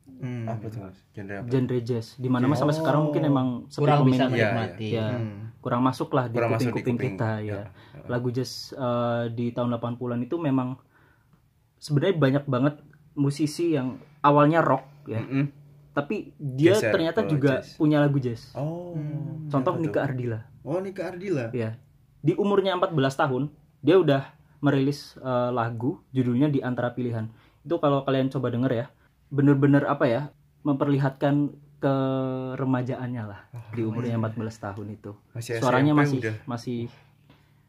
Hmm. 0.04 0.44
Apa 0.46 0.68
tuh, 0.68 0.80
Mas? 0.84 0.96
Genre 1.16 1.34
apa? 1.40 1.48
genre 1.48 1.78
jazz 1.80 2.20
di 2.20 2.28
mana 2.28 2.44
mas 2.44 2.60
sampai 2.60 2.76
sekarang 2.76 3.08
mungkin 3.08 3.22
emang 3.24 3.48
sepi 3.72 3.80
Kurang 3.88 4.04
bisa 4.04 4.24
menikmati. 4.28 4.88
ya 4.92 5.08
Hmm. 5.16 5.43
Kurang 5.64 5.80
masuk 5.80 6.12
lah 6.12 6.28
di 6.28 6.36
kuping-kuping 6.36 6.96
kuping. 7.00 7.16
kita 7.16 7.40
ya 7.40 7.72
lagu 8.04 8.28
jazz 8.28 8.76
eh, 8.76 9.32
di 9.32 9.48
tahun 9.56 9.80
80-an 9.80 10.20
itu 10.20 10.36
memang 10.36 10.76
sebenarnya 11.80 12.16
banyak 12.20 12.44
banget 12.44 12.74
musisi 13.16 13.72
yang 13.72 13.96
awalnya 14.20 14.60
rock 14.60 14.84
ya 15.08 15.24
Mm-mm. 15.24 15.48
tapi 15.96 16.36
dia 16.36 16.76
Geser 16.76 16.92
ternyata 16.92 17.24
ke 17.24 17.32
juga 17.32 17.50
jazz. 17.64 17.78
punya 17.80 18.02
lagu 18.02 18.18
jazz. 18.20 18.50
Oh. 18.52 18.92
Contoh 19.48 19.72
Apa 19.72 19.80
tuh? 19.80 19.84
Nika 19.88 20.00
Ardila. 20.02 20.40
Oh 20.66 20.82
Nika 20.82 21.02
Ardila. 21.14 21.54
Ya. 21.54 21.78
Di 22.18 22.34
umurnya 22.34 22.74
14 22.74 22.92
tahun, 23.14 23.42
dia 23.78 23.96
udah 24.02 24.26
merilis 24.58 25.14
eh, 25.22 25.50
lagu 25.54 26.02
judulnya 26.10 26.50
di 26.50 26.58
antara 26.66 26.90
pilihan. 26.90 27.30
Itu 27.62 27.78
kalau 27.78 28.02
kalian 28.02 28.26
coba 28.26 28.50
denger 28.50 28.72
ya, 28.74 28.86
bener-bener 29.30 29.86
apa 29.86 30.04
ya, 30.10 30.22
memperlihatkan 30.66 31.54
keremajaannya 31.84 33.22
lah 33.24 33.40
di 33.70 33.82
umurnya 33.82 34.16
14 34.16 34.34
tahun 34.62 34.86
itu. 34.92 35.12
Masih 35.32 35.52
Suaranya 35.58 35.92
SMP 35.92 36.00
masih 36.00 36.18
udah. 36.18 36.34
masih 36.44 36.78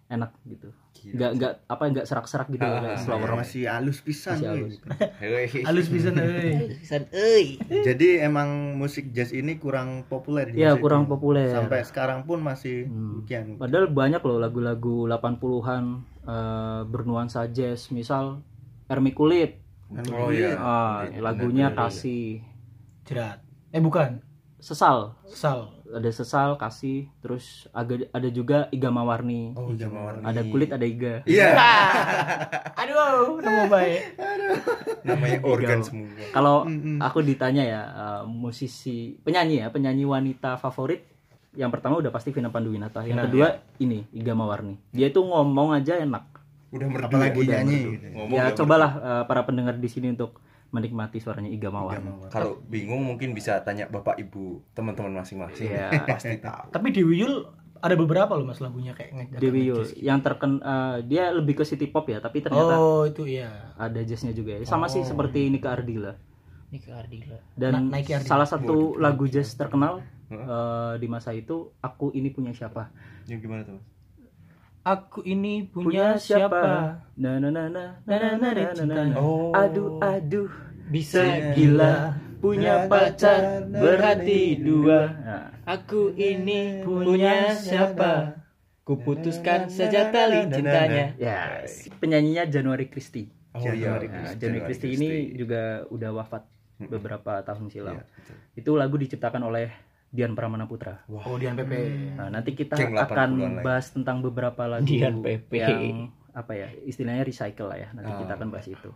enak 0.06 0.32
gitu. 0.46 0.70
Gila. 0.96 1.12
Nggak 1.12 1.32
nggak 1.36 1.54
apa 1.68 1.84
nggak 1.88 2.06
serak-serak 2.06 2.48
gitu 2.48 2.62
Ah, 2.62 2.78
kayak 2.80 2.98
slow 3.00 3.18
Ya, 3.18 3.26
rock. 3.26 3.38
masih 3.38 3.62
halus 3.66 4.00
pisan. 4.00 4.38
Masih 4.38 4.48
weh. 4.48 5.50
halus. 5.62 5.88
Bisa 5.94 6.10
euy. 7.26 7.46
Jadi 7.84 8.08
emang 8.20 8.50
musik 8.76 9.12
jazz 9.12 9.30
ini 9.32 9.56
kurang 9.56 10.06
populer 10.06 10.48
di 10.48 10.62
Iya, 10.62 10.74
masa 10.74 10.82
kurang 10.82 11.04
itu. 11.04 11.12
populer. 11.12 11.50
Sampai 11.50 11.82
sekarang 11.84 12.24
pun 12.24 12.40
masih 12.40 12.86
Hmm. 12.86 13.26
Padahal 13.58 13.90
banyak 13.90 14.22
loh 14.22 14.38
lagu-lagu 14.38 15.06
80-an 15.06 15.84
eh, 16.24 16.82
bernuansa 16.86 17.46
jazz, 17.48 17.90
misal 17.90 18.42
Ermi 18.86 19.12
Kulit. 19.12 19.58
Oh 20.12 20.30
iya. 20.30 20.54
Ah, 20.56 21.02
Iya, 21.04 21.18
lagunya 21.20 21.68
benar, 21.70 21.90
kasih 21.90 22.42
Jerat. 23.04 23.45
Eh 23.76 23.82
bukan. 23.82 24.24
sesal. 24.56 25.14
Sal. 25.28 25.70
Ada 25.86 26.10
sesal 26.10 26.58
kasih, 26.58 27.06
terus 27.20 27.70
agak 27.70 28.10
ada 28.10 28.26
juga 28.28 28.66
Iga 28.72 28.90
Mawarni. 28.90 29.54
Oh, 29.54 29.70
Jama 29.72 30.02
Warni. 30.02 30.26
Ada 30.26 30.42
kulit, 30.44 30.74
ada 30.74 30.82
iga. 30.84 31.22
Iya, 31.24 31.54
Aduh, 32.82 33.38
nama 33.38 33.70
baik. 33.70 34.02
namanya 35.04 35.38
organ 35.44 35.80
semua. 35.80 36.10
Kalau 36.32 36.66
aku 36.98 37.22
ditanya 37.22 37.62
ya 37.64 37.82
eh, 37.86 38.22
musisi 38.26 39.14
penyanyi 39.20 39.62
ya, 39.62 39.70
penyanyi 39.70 40.02
wanita 40.04 40.58
favorit 40.58 41.06
yang 41.54 41.70
pertama 41.70 41.96
udah 41.96 42.10
pasti 42.10 42.34
Vina 42.34 42.50
Panduwinata. 42.50 43.04
Yang 43.04 43.16
Nah, 43.16 43.26
kedua 43.30 43.48
ini 43.78 44.02
Iga 44.10 44.34
Mawarni. 44.34 44.82
Dia 44.90 45.08
itu 45.08 45.22
ngomong 45.22 45.72
aja 45.72 45.96
enak. 45.96 46.26
Udah 46.74 46.88
merdu 46.90 47.06
Apalagi 47.08 47.38
ya, 47.38 47.44
udah 47.44 47.56
nyanyi. 47.62 47.78
merdu. 47.78 47.94
gitu. 47.94 48.06
Ya 48.34 48.42
udah 48.42 48.56
cobalah 48.58 48.92
eh, 48.98 49.24
para 49.24 49.42
pendengar 49.44 49.76
di 49.78 49.88
sini 49.88 50.10
untuk 50.10 50.42
menikmati 50.76 51.18
suaranya 51.18 51.48
Iga 51.48 51.72
merdu. 51.72 52.28
Kalau 52.28 52.60
bingung 52.66 53.00
mungkin 53.02 53.32
bisa 53.32 53.64
tanya 53.64 53.88
bapak 53.88 54.20
ibu 54.20 54.60
teman-teman 54.72 55.16
masing-masing. 55.16 55.72
Iya. 55.72 55.88
Pasti 56.10 56.36
tahu. 56.38 56.70
Tapi 56.70 56.88
di 56.90 57.02
Wiyul 57.02 57.48
ada 57.78 57.94
beberapa 57.94 58.34
loh 58.34 58.44
mas 58.44 58.58
lagunya 58.58 58.92
kayak 58.92 59.36
Dewi 59.36 59.68
Yul 59.68 59.86
gitu. 59.86 60.02
yang 60.02 60.18
terken 60.20 60.58
eh, 60.58 61.06
dia 61.06 61.30
lebih 61.30 61.54
ke 61.56 61.64
city 61.64 61.86
pop 61.86 62.04
ya, 62.06 62.18
tapi 62.18 62.42
ternyata 62.42 62.76
Oh 62.76 63.06
itu 63.06 63.24
iya. 63.24 63.72
ada 63.76 64.00
jazznya 64.00 64.32
juga 64.32 64.58
ya. 64.58 64.66
Sama 64.66 64.86
sih 64.86 65.00
Oh. 65.00 65.08
seperti 65.08 65.48
Nika 65.48 65.72
Ardila. 65.72 66.18
Nika 66.68 66.98
Ardila. 66.98 67.38
Dan 67.54 67.88
Na- 67.88 68.00
Nike 68.00 68.12
Ardila. 68.12 68.26
salah 68.28 68.48
satu 68.48 68.98
lagu 68.98 69.24
jazz 69.26 69.54
terkenal 69.54 70.02
eh, 70.28 70.94
di 70.98 71.06
masa 71.06 71.32
itu 71.32 71.72
aku 71.78 72.10
ini 72.12 72.30
punya 72.30 72.52
siapa? 72.52 72.90
Yang 73.26 73.40
gimana 73.40 73.62
tuh? 73.64 73.76
Mas? 73.76 73.86
Aku 74.86 75.20
ini 75.22 75.66
punya, 75.66 76.14
siapa? 76.16 77.02
Na 77.14 77.38
na 77.38 77.50
na 77.50 77.66
na 77.66 77.84
na 78.02 78.16
na 78.18 78.38
na 78.38 78.50
na 78.54 78.84
na 78.86 79.04
na. 79.04 79.16
Oh. 79.16 79.50
Aduh 79.52 79.98
aduh 80.00 80.50
Bisa 80.86 81.22
gila 81.54 82.14
punya 82.38 82.86
pacar 82.86 83.66
berhati 83.66 84.60
dua. 84.60 85.02
Nah, 85.18 85.46
Aku 85.66 86.14
ini 86.14 86.86
punya 86.86 87.52
siapa? 87.52 88.38
Kuputuskan 88.86 89.66
saja 89.66 90.14
tali 90.14 90.46
cintanya. 90.46 91.18
ya 91.18 91.66
penyanyinya 91.98 92.46
Januari 92.46 92.86
Christie. 92.86 93.34
Oh 93.58 93.66
iya. 93.66 93.98
Nah, 93.98 94.38
Januari 94.38 94.62
Christie 94.70 94.94
ini 94.94 95.34
juga 95.34 95.90
udah 95.90 96.14
wafat 96.14 96.46
beberapa 96.78 97.42
tahun 97.42 97.74
silam. 97.74 97.98
Iya, 97.98 98.04
betul. 98.06 98.36
Itu 98.54 98.72
lagu 98.78 98.96
diciptakan 99.00 99.42
oleh 99.42 99.74
Dian 100.14 100.38
Pramana 100.38 100.70
Putra. 100.70 101.02
Oh 101.10 101.34
Dian 101.36 101.58
PP. 101.58 101.74
Nah, 102.14 102.30
nanti 102.30 102.54
kita 102.54 102.78
Geng 102.78 102.94
80-an 102.94 103.10
akan 103.10 103.30
bahas 103.66 103.90
tentang 103.90 104.22
beberapa 104.22 104.70
lagu 104.70 104.86
Dian 104.86 105.20
PP. 105.20 105.52
yang 105.56 106.14
apa 106.36 106.52
ya, 106.54 106.68
istilahnya 106.84 107.26
recycle 107.26 107.72
lah 107.72 107.80
ya. 107.80 107.90
Nanti 107.90 108.12
Ah. 108.12 108.20
kita 108.22 108.32
akan 108.38 108.48
bahas 108.54 108.68
itu. 108.70 108.92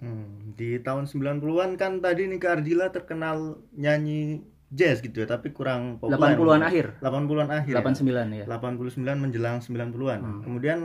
Hmm, 0.00 0.56
di 0.56 0.80
tahun 0.80 1.04
90-an 1.04 1.76
kan 1.76 2.00
tadi 2.00 2.24
Nika 2.24 2.56
Ardila 2.56 2.88
terkenal 2.88 3.60
nyanyi 3.76 4.40
jazz 4.72 5.04
gitu 5.04 5.22
ya, 5.22 5.28
tapi 5.28 5.52
kurang 5.52 6.00
populer. 6.00 6.36
80-an 6.40 6.62
akhir. 6.64 6.86
80-an 7.04 7.48
akhir. 7.52 7.74
89 7.76 8.40
ya. 8.40 8.44
89 8.48 8.96
menjelang 9.20 9.60
90-an. 9.60 10.20
Hmm. 10.24 10.40
Kemudian 10.40 10.78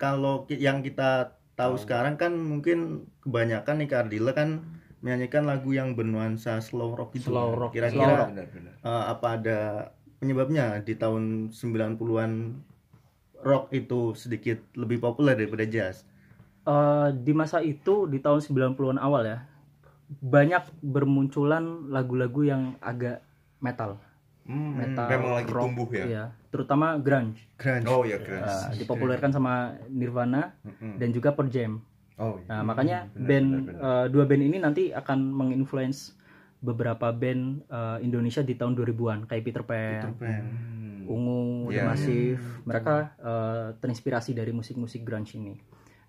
kalau 0.00 0.48
yang 0.48 0.80
kita 0.80 1.36
tahu 1.52 1.76
sekarang 1.76 2.16
kan 2.16 2.32
mungkin 2.32 3.04
kebanyakan 3.20 3.84
Nika 3.84 4.08
Ardila 4.08 4.32
kan 4.32 4.64
menyanyikan 5.00 5.44
lagu 5.44 5.72
yang 5.72 5.92
bernuansa 5.92 6.60
slow 6.60 6.96
rock 6.96 7.16
gitu. 7.16 7.32
Slow 7.32 7.56
rock, 7.56 7.72
Kira-kira 7.76 8.00
slow 8.04 8.16
rock. 8.16 8.28
Benar-benar. 8.32 8.72
eh, 8.80 9.04
apa 9.12 9.26
ada 9.36 9.58
penyebabnya 10.20 10.80
di 10.80 10.96
tahun 10.96 11.52
90-an 11.52 12.32
rock 13.40 13.72
itu 13.72 14.12
sedikit 14.12 14.60
lebih 14.76 15.00
populer 15.00 15.36
daripada 15.36 15.64
jazz? 15.64 16.04
Eh, 16.62 17.08
di 17.16 17.32
masa 17.32 17.64
itu 17.64 18.04
di 18.04 18.20
tahun 18.20 18.38
90-an 18.38 19.00
awal 19.00 19.24
ya 19.24 19.38
banyak 20.12 20.60
bermunculan 20.82 21.88
lagu-lagu 21.88 22.42
yang 22.42 22.62
agak 22.78 23.24
metal 23.58 23.96
Hmm, 24.42 24.74
metal 24.74 25.06
memang 25.06 25.32
lagi 25.36 25.48
rock, 25.48 25.64
tumbuh 25.64 25.88
ya. 25.90 26.04
iya. 26.04 26.24
terutama 26.48 26.98
grunge 26.98 27.38
Grunge. 27.54 27.86
Oh 27.86 28.02
iya 28.02 28.18
keren. 28.18 28.42
Eh, 28.42 28.66
dipopulerkan 28.76 29.30
sama 29.30 29.52
Nirvana 29.86 30.52
Mm-mm. 30.60 30.96
dan 30.96 31.08
juga 31.10 31.30
Pearl 31.30 31.48
Jam 31.48 31.72
Oh 32.16 32.36
iya. 32.36 32.48
nah 32.50 32.60
makanya 32.62 32.98
Benar, 33.08 33.24
band 33.24 33.48
benar, 33.48 33.64
benar. 33.70 33.80
eh, 33.80 34.06
dua 34.10 34.24
band 34.26 34.42
ini 34.42 34.56
nanti 34.58 34.82
akan 34.90 35.18
menginfluence 35.30 36.12
beberapa 36.58 37.08
band 37.10 37.42
eh, 37.64 37.98
Indonesia 38.02 38.42
di 38.42 38.52
tahun 38.52 38.74
2000-an 38.74 39.24
kayak 39.24 39.42
Peter 39.42 39.62
Pan, 39.62 39.92
Peter 39.96 40.12
Pan. 40.14 40.42
Hmm. 40.42 41.06
Ungu, 41.06 41.40
The 41.66 41.72
Iya, 41.72 41.84
Massive 41.86 42.42
mereka 42.64 42.94
eh, 43.16 43.66
terinspirasi 43.78 44.34
dari 44.34 44.50
musik-musik 44.50 45.00
grunge 45.00 45.32
ini 45.32 45.54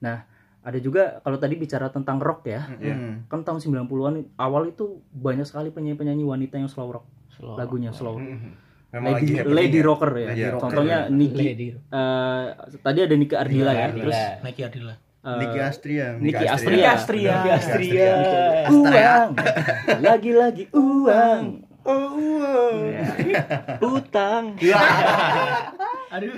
nah 0.02 0.26
ada 0.62 0.78
juga 0.78 1.01
kalau 1.20 1.36
tadi 1.36 1.55
bicara 1.55 1.88
tentang 1.88 2.18
rock 2.18 2.45
ya 2.45 2.70
Iya. 2.76 2.93
Hmm. 2.93 3.16
kan 3.26 3.41
tahun 3.41 3.59
90-an 3.59 4.16
awal 4.36 4.68
itu 4.68 4.86
banyak 5.12 5.43
sekali 5.43 5.70
penyanyi-penyanyi 5.70 6.22
wanita 6.22 6.55
yang 6.55 6.68
slow 6.68 6.91
rock 6.91 7.05
Slow 7.32 7.55
lagunya 7.55 7.89
slow 7.89 8.16
Hmm. 8.16 8.53
Memang 8.91 9.16
lady, 9.16 9.34
lagi 9.34 9.47
lady 9.49 9.80
ya. 9.80 9.88
rocker 9.88 10.12
ya 10.12 10.28
Lady 10.28 10.43
rocker, 10.45 10.62
contohnya 10.62 10.97
ya. 11.01 11.09
Niki 11.09 11.43
Lady. 11.47 11.68
eh, 11.72 12.45
tadi 12.78 12.99
ada 12.99 13.16
Nika 13.16 13.36
Ardila 13.38 13.72
ya 13.72 13.88
terus 13.89 14.20
Nike 14.43 14.62
Ardila. 14.62 14.93
eh, 14.93 15.38
Niki 15.38 15.59
Astria. 15.62 16.05
Niki 16.14 16.43
Astria. 16.43 16.51
Astria 16.91 16.91
Astria. 16.91 17.34
Niki 17.34 17.49
Astria. 17.49 18.12
uang 18.70 19.30
lagi-lagi 19.97 20.64
uang 20.72 21.43
Oh, 21.82 22.78
Ya. 22.86 23.41
utang 23.82 24.53
Aduh. 26.12 26.36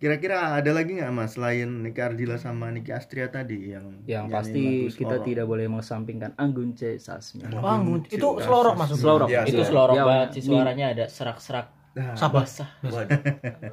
Kira-kira 0.00 0.56
ada 0.56 0.72
lagi 0.72 0.96
nggak 0.96 1.12
mas 1.12 1.36
selain 1.36 1.68
Niki 1.68 2.00
Ardila 2.00 2.40
sama 2.40 2.72
Niki 2.72 2.88
Astria 2.88 3.28
tadi 3.28 3.68
yang 3.68 4.00
yang 4.08 4.32
pasti 4.32 4.88
kita 4.88 5.20
tidak 5.20 5.44
boleh 5.44 5.68
mengesampingkan 5.68 6.32
Anggun 6.34 6.72
C 6.72 6.96
Sasmi 6.96 7.44
Wah, 7.52 7.76
itu 8.08 8.24
slow 8.40 8.64
rock 8.64 8.80
masuk. 8.80 8.96
Slow 8.96 9.16
rock. 9.20 9.28
Iya, 9.28 9.44
Itu 9.44 9.60
Iya. 9.60 9.68
slow 9.68 9.84
rock 9.84 9.96
Iya, 9.96 10.04
banget 10.08 10.28
sih 10.32 10.42
suaranya 10.42 10.86
ada 10.90 11.04
serak-serak 11.04 11.66
Nah, 11.90 12.14
Sabar. 12.14 12.46
basah. 12.46 12.70
waduh. 12.80 13.18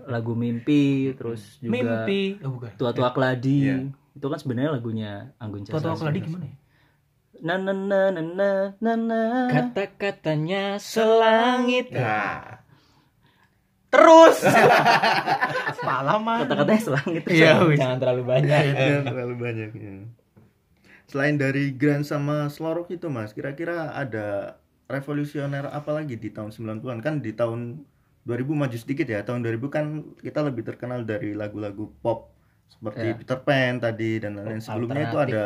lagu 0.05 0.33
mimpi 0.33 1.13
terus 1.13 1.61
juga 1.61 1.71
Mimpi. 1.71 2.41
Oh 2.41 2.49
bukan. 2.51 2.73
tua-tua 2.75 3.13
keladi 3.13 3.57
Iya. 3.63 3.77
itu 4.11 4.25
kan 4.25 4.35
sebenarnya 4.35 4.71
lagunya 4.73 5.11
Anggun 5.37 5.63
C 5.63 5.71
Tua-tua 5.71 5.95
keladi 5.95 6.19
gimana 6.21 6.43
ya? 6.43 6.55
na 7.37 7.53
na 7.55 7.71
na 7.71 7.99
na 8.09 8.21
na 8.25 8.49
na 8.81 8.93
na 8.97 9.19
Kata-katanya 9.47 10.75
selangit. 10.75 11.93
Nah, 11.93 12.65
Terus. 13.87 14.37
Palaman. 15.87 16.43
kata-katanya 16.43 16.81
selangit 16.83 17.23
Iya, 17.27 17.63
wis. 17.63 17.79
Jangan 17.79 17.97
terlalu 18.03 18.23
banyak. 18.27 18.61
Iya, 18.75 18.97
terlalu 19.07 19.35
banyak 19.39 19.69
ya. 19.73 19.95
Selain 21.07 21.39
dari 21.39 21.71
Grand 21.71 22.03
sama 22.03 22.51
slow 22.51 22.83
rock 22.83 22.91
itu 22.91 23.07
mas, 23.07 23.31
kira-kira 23.31 23.95
ada 23.95 24.59
revolusioner 24.91 25.71
apa 25.71 25.95
lagi 25.95 26.19
di 26.19 26.27
tahun 26.27 26.51
90-an? 26.51 26.99
Kan 26.99 27.23
di 27.23 27.31
tahun 27.31 27.79
2000 28.27 28.43
maju 28.59 28.75
sedikit 28.75 29.07
ya, 29.07 29.23
tahun 29.23 29.39
2000 29.39 29.71
kan 29.71 29.85
kita 30.19 30.43
lebih 30.43 30.67
terkenal 30.67 31.07
dari 31.07 31.31
lagu-lagu 31.31 31.87
pop 32.03 32.35
seperti 32.67 33.07
Ya. 33.07 33.15
Peter 33.15 33.39
Pan 33.39 33.79
tadi 33.79 34.19
dan 34.19 34.35
lain-lain. 34.35 34.59
Sebelumnya 34.59 35.07
itu 35.07 35.17
ada 35.17 35.43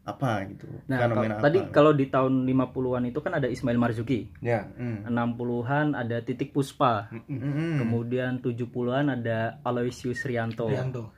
apa 0.00 0.42
gitu? 0.48 0.66
Nah, 0.88 0.98
fenomena 1.06 1.36
kal- 1.38 1.44
tadi 1.44 1.58
apa? 1.60 1.70
kalau 1.70 1.92
di 1.92 2.06
tahun 2.08 2.48
50-an 2.48 3.04
itu 3.06 3.20
kan 3.20 3.32
ada 3.36 3.46
Ismail 3.46 3.78
Marzuki. 3.78 4.32
ya. 4.40 4.66
Hmm. 4.74 5.04
60-an 5.06 5.92
ada 5.92 6.16
Titik 6.24 6.50
Puspa. 6.50 7.12
Hmm. 7.12 7.78
Kemudian 7.78 8.40
70-an 8.40 9.12
ada 9.12 9.60
Aloysius 9.62 10.24
Rianto. 10.24 10.66
Rianto. 10.66 11.12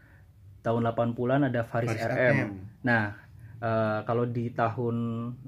Tahun 0.61 0.83
80-an 0.83 1.49
ada 1.49 1.63
Faris, 1.63 1.91
Faris 1.91 2.07
RM. 2.07 2.35
RM. 2.37 2.51
Nah, 2.83 3.05
eh, 3.59 3.99
kalau 4.03 4.27
di 4.27 4.51
tahun 4.51 4.97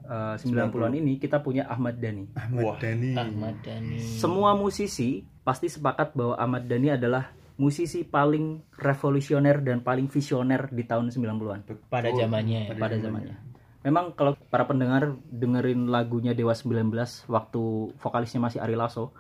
eh, 0.07 0.35
90-an 0.39 0.95
ini 0.95 1.19
kita 1.19 1.43
punya 1.43 1.67
Ahmad 1.67 1.99
Dhani. 1.99 2.31
Ahmad 2.35 2.63
Wah. 2.63 2.77
Dhani. 2.79 3.13
Ahmad 3.19 3.57
Dhani. 3.61 3.99
Semua 3.99 4.55
musisi 4.55 5.27
pasti 5.43 5.69
sepakat 5.69 6.15
bahwa 6.17 6.35
Ahmad 6.39 6.65
Dhani 6.65 6.95
adalah 6.95 7.35
musisi 7.55 8.03
paling 8.03 8.75
revolusioner 8.75 9.63
dan 9.63 9.81
paling 9.87 10.11
visioner 10.11 10.67
di 10.75 10.83
tahun 10.83 11.15
90-an 11.15 11.61
pada 11.87 12.11
zamannya. 12.11 12.75
Pada 12.75 12.81
pada 12.81 12.97
zamannya. 12.99 13.35
zamannya. 13.35 13.37
Memang 13.85 14.17
kalau 14.17 14.33
para 14.49 14.65
pendengar 14.65 15.13
dengerin 15.29 15.93
lagunya 15.93 16.33
Dewa 16.33 16.57
19 16.57 16.89
waktu 17.29 17.63
vokalisnya 18.01 18.41
masih 18.41 18.59
Ari 18.65 18.75
Lasso, 18.81 19.13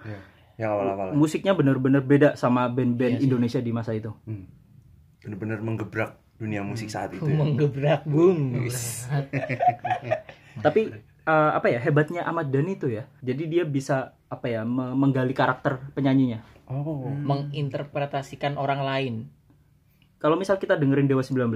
Yang 0.57 0.70
awal-awal. 0.72 1.09
musiknya 1.12 1.53
bener-bener 1.53 2.01
beda 2.01 2.28
sama 2.35 2.64
band-band 2.72 3.20
sih. 3.20 3.28
Indonesia 3.28 3.61
di 3.61 3.70
masa 3.76 3.93
itu. 3.93 4.11
Hmm. 4.24 4.49
Bener-bener 5.20 5.61
menggebrak 5.61 6.16
dunia 6.41 6.64
musik 6.64 6.89
saat 6.89 7.12
itu. 7.12 7.28
ya. 7.28 7.37
Menggebrak 7.37 8.03
bung. 8.09 8.64
Tapi 10.64 10.80
eh, 11.28 11.51
apa 11.55 11.66
ya 11.68 11.78
hebatnya 11.85 12.24
Ahmad 12.24 12.49
Dhani 12.49 12.80
itu 12.80 12.89
ya. 12.89 13.05
Jadi 13.20 13.43
dia 13.47 13.64
bisa 13.68 14.16
apa 14.35 14.47
ya 14.47 14.62
me- 14.62 14.93
menggali 14.93 15.30
karakter 15.30 15.78
penyanyinya. 15.93 16.43
Oh. 16.64 17.07
Menginterpretasikan 17.09 18.57
orang 18.57 18.80
lain. 18.80 19.14
Kalau 20.18 20.35
misal 20.35 20.57
kita 20.57 20.74
dengerin 20.74 21.05
Dewa 21.05 21.20
19, 21.20 21.53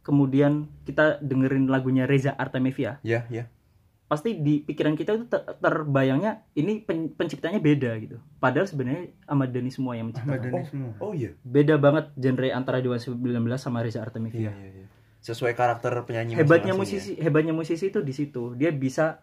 kemudian 0.00 0.66
kita 0.82 1.18
dengerin 1.20 1.66
lagunya 1.66 2.04
Reza 2.04 2.32
Artamevia, 2.32 2.98
Ya, 3.00 3.22
ya. 3.28 3.46
pasti 4.04 4.34
di 4.34 4.58
pikiran 4.58 4.92
kita 4.92 5.14
itu 5.14 5.26
ter- 5.26 5.44
terbayangnya 5.54 6.48
ini 6.52 6.80
pen- 6.80 7.10
penciptanya 7.10 7.58
beda 7.58 7.92
gitu. 7.98 8.16
Padahal 8.36 8.64
sebenarnya 8.64 9.12
Ahmad 9.24 9.52
Dhani 9.52 9.68
semua 9.68 9.94
yang 9.94 10.10
Ahmad 10.10 10.24
menciptakan. 10.40 10.50
Dhani 10.50 10.64
semua 10.66 10.90
Oh 10.98 11.12
iya. 11.12 11.36
Beda 11.40 11.76
banget 11.76 12.10
genre 12.14 12.48
antara 12.50 12.78
Dewa 12.78 12.96
19 12.96 13.20
sama 13.56 13.80
Reza 13.80 14.00
Iya, 14.00 14.04
Artamevia. 14.04 14.50
iya, 14.50 14.68
iya. 14.74 14.86
Sesuai 15.20 15.52
karakter 15.52 15.92
penyanyi 16.02 16.34
Hebatnya 16.34 16.72
musisi, 16.72 17.14
hebatnya 17.14 17.52
musisi 17.52 17.86
itu 17.86 18.00
di 18.00 18.10
situ. 18.10 18.54
Dia 18.54 18.70
bisa 18.70 19.22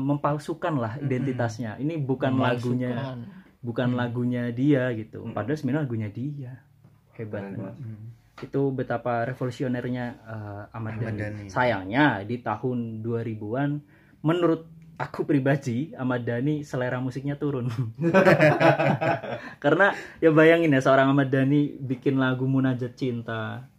mempalsukan 0.00 0.74
lah 0.80 0.96
identitasnya. 0.98 1.76
Ini 1.76 2.00
bukan 2.00 2.40
lagunya, 2.40 3.20
bukan 3.60 3.92
lagunya 3.94 4.48
dia 4.50 4.88
gitu. 4.96 5.28
Padahal 5.30 5.56
sebenarnya 5.60 5.84
lagunya 5.84 6.08
dia. 6.08 6.52
Hebat. 7.14 7.54
Hmm. 7.54 8.16
Itu 8.40 8.72
betapa 8.72 9.28
revolusionernya 9.28 10.16
Ahmad, 10.72 10.96
Ahmad 10.96 11.12
Dhani. 11.20 11.20
Dhani. 11.20 11.44
Sayangnya 11.52 12.24
di 12.24 12.40
tahun 12.40 13.04
2000-an 13.04 13.70
menurut 14.24 14.64
aku 15.00 15.24
pribadi 15.24 15.96
Ahmad 15.96 16.28
Dhani 16.28 16.60
selera 16.60 17.00
musiknya 17.00 17.40
turun. 17.40 17.72
Karena 19.64 19.96
ya 20.20 20.28
bayangin 20.28 20.76
ya 20.76 20.84
seorang 20.84 21.12
Ahmad 21.12 21.32
Dhani 21.32 21.80
bikin 21.80 22.20
lagu 22.20 22.44
Munajat 22.44 22.92
Cinta. 22.96 23.69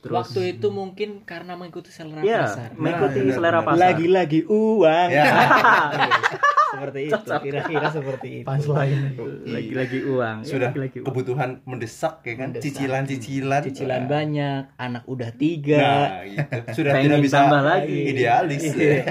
Terus 0.00 0.16
Waktu 0.16 0.56
itu 0.56 0.68
mungkin 0.70 1.20
karena 1.22 1.52
mengikuti 1.54 1.92
selera 1.92 2.24
ya 2.24 2.48
pasar. 2.48 2.72
mengikuti 2.72 3.18
benar, 3.20 3.34
selera 3.36 3.60
pasar. 3.60 3.80
Lagi-lagi 3.84 4.40
uang. 4.44 5.08
Ya. 5.12 5.24
seperti 6.72 7.00
itu. 7.04 7.18
Kira-kira 7.20 7.86
seperti 7.90 8.28
itu. 8.40 8.46
punchline 8.48 9.12
lagi-lagi 9.44 9.98
uang. 10.02 10.36
Ya, 10.40 10.48
Sudah 10.48 10.68
lagi-lagi 10.72 10.96
uang. 11.00 11.06
kebutuhan 11.06 11.50
mendesak 11.62 12.24
ya 12.24 12.34
kan. 12.34 12.48
Cicilan-cicilan. 12.56 13.60
Cicilan 13.62 14.00
Nah, 14.00 14.08
banyak, 14.08 14.62
anak 14.78 15.04
udah 15.04 15.30
tiga. 15.36 15.76
Nah, 15.78 16.08
gitu. 16.24 16.56
Sudah 16.80 16.92
Pengen 16.96 17.04
tidak 17.06 17.20
bisa 17.20 17.36
tambah 17.36 17.60
lagi. 17.60 17.98
idealis. 18.08 18.62
Iya. 18.72 19.02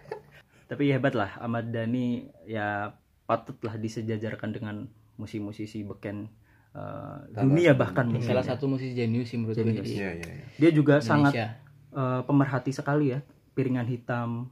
Tapi 0.70 0.94
hebat 0.94 1.18
lah 1.18 1.34
Ahmad 1.36 1.74
Dhani 1.74 2.30
ya 2.46 2.94
patutlah 3.26 3.74
disejajarkan 3.74 4.54
dengan 4.54 4.86
musisi-musisi 5.18 5.82
beken 5.82 6.30
eh, 6.72 7.16
dunia 7.36 7.72
bahkan 7.72 8.06
mungkin 8.06 8.24
Salah 8.24 8.40
ya. 8.40 8.54
satu 8.54 8.64
musisi 8.66 8.92
jenius 8.92 9.26
sih 9.26 9.36
menurut 9.36 9.54
gue 9.54 9.82
Iya, 9.82 10.10
iya, 10.14 10.30
iya. 10.32 10.44
Dia 10.56 10.70
juga 10.70 10.98
sangat 10.98 11.32
Indonesia. 11.32 11.48
eh, 11.92 12.20
pemerhati 12.22 12.70
sekali 12.70 13.10
ya 13.10 13.18
piringan 13.52 13.84
hitam. 13.84 14.48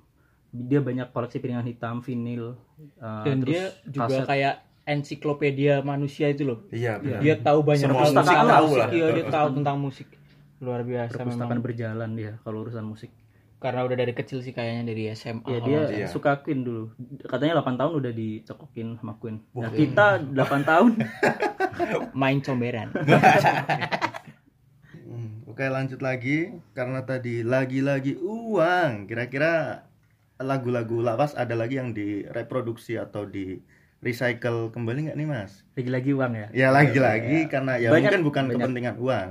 Dia 0.49 0.81
banyak 0.81 1.09
koleksi 1.09 1.39
piringan 1.39 1.63
hitam, 1.63 2.01
vinil. 2.01 2.57
eh, 2.97 3.25
Dan 3.25 3.37
terus 3.41 3.53
dia 3.53 3.65
juga 3.87 4.07
kaset. 4.17 4.27
kayak 4.27 4.55
ensiklopedia 4.85 5.75
manusia 5.83 6.27
itu 6.27 6.43
loh. 6.45 6.59
Iya, 6.69 6.97
benar. 6.97 7.21
Dia 7.21 7.35
tahu 7.39 7.59
banyak 7.63 7.85
Semua 7.85 7.99
hal 7.99 8.09
musik 8.09 8.19
tentang 8.19 8.47
tahu 8.49 8.67
musik. 8.67 8.79
lah. 8.79 8.89
Iya, 8.91 9.07
dia 9.11 9.25
tahu 9.29 9.47
tentang 9.53 9.77
musik. 9.79 10.09
Luar 10.59 10.81
biasa 10.83 11.13
perpustakaan 11.15 11.49
memang. 11.53 11.63
berjalan 11.63 12.11
dia 12.13 12.33
kalau 12.43 12.59
urusan 12.63 12.83
musik. 12.83 13.11
Karena 13.59 13.83
udah 13.83 13.97
dari 13.97 14.15
kecil 14.15 14.39
sih 14.39 14.55
kayaknya 14.55 14.87
dari 14.87 15.11
SMA. 15.13 15.43
Ya 15.45 15.59
dia 15.61 15.81
iya. 15.91 16.07
suka 16.07 16.39
Queen 16.39 16.63
dulu. 16.63 16.95
Katanya 17.21 17.59
8 17.59 17.75
tahun 17.75 17.93
udah 17.93 18.13
dicokokin 18.13 18.89
sama 18.97 19.19
Queen. 19.19 19.43
Nah, 19.53 19.69
kita 19.69 20.23
8 20.23 20.35
tahun 20.63 20.91
main 22.23 22.39
comberan. 22.39 22.95
Hmm, 25.09 25.41
Oke 25.49 25.65
lanjut 25.65 26.05
lagi 26.05 26.53
karena 26.71 27.01
tadi 27.01 27.41
lagi-lagi 27.41 28.21
uang. 28.21 29.09
Kira-kira 29.09 29.85
lagu-lagu 30.37 31.01
lawas 31.01 31.33
ada 31.33 31.57
lagi 31.57 31.81
yang 31.81 31.91
direproduksi 31.91 32.95
atau 32.95 33.25
di 33.25 33.59
recycle 33.99 34.71
kembali 34.71 35.11
nggak 35.11 35.19
nih 35.19 35.27
mas? 35.27 35.65
lagi-lagi 35.75 36.11
uang 36.13 36.33
ya. 36.37 36.47
Ya 36.53 36.69
lagi-lagi 36.69 37.49
karena 37.49 37.75
ya 37.75 37.89
Banyak- 37.91 38.15
mungkin 38.15 38.23
bukan 38.23 38.45
banyak. 38.47 38.57
kepentingan 38.61 38.97
uang. 39.01 39.31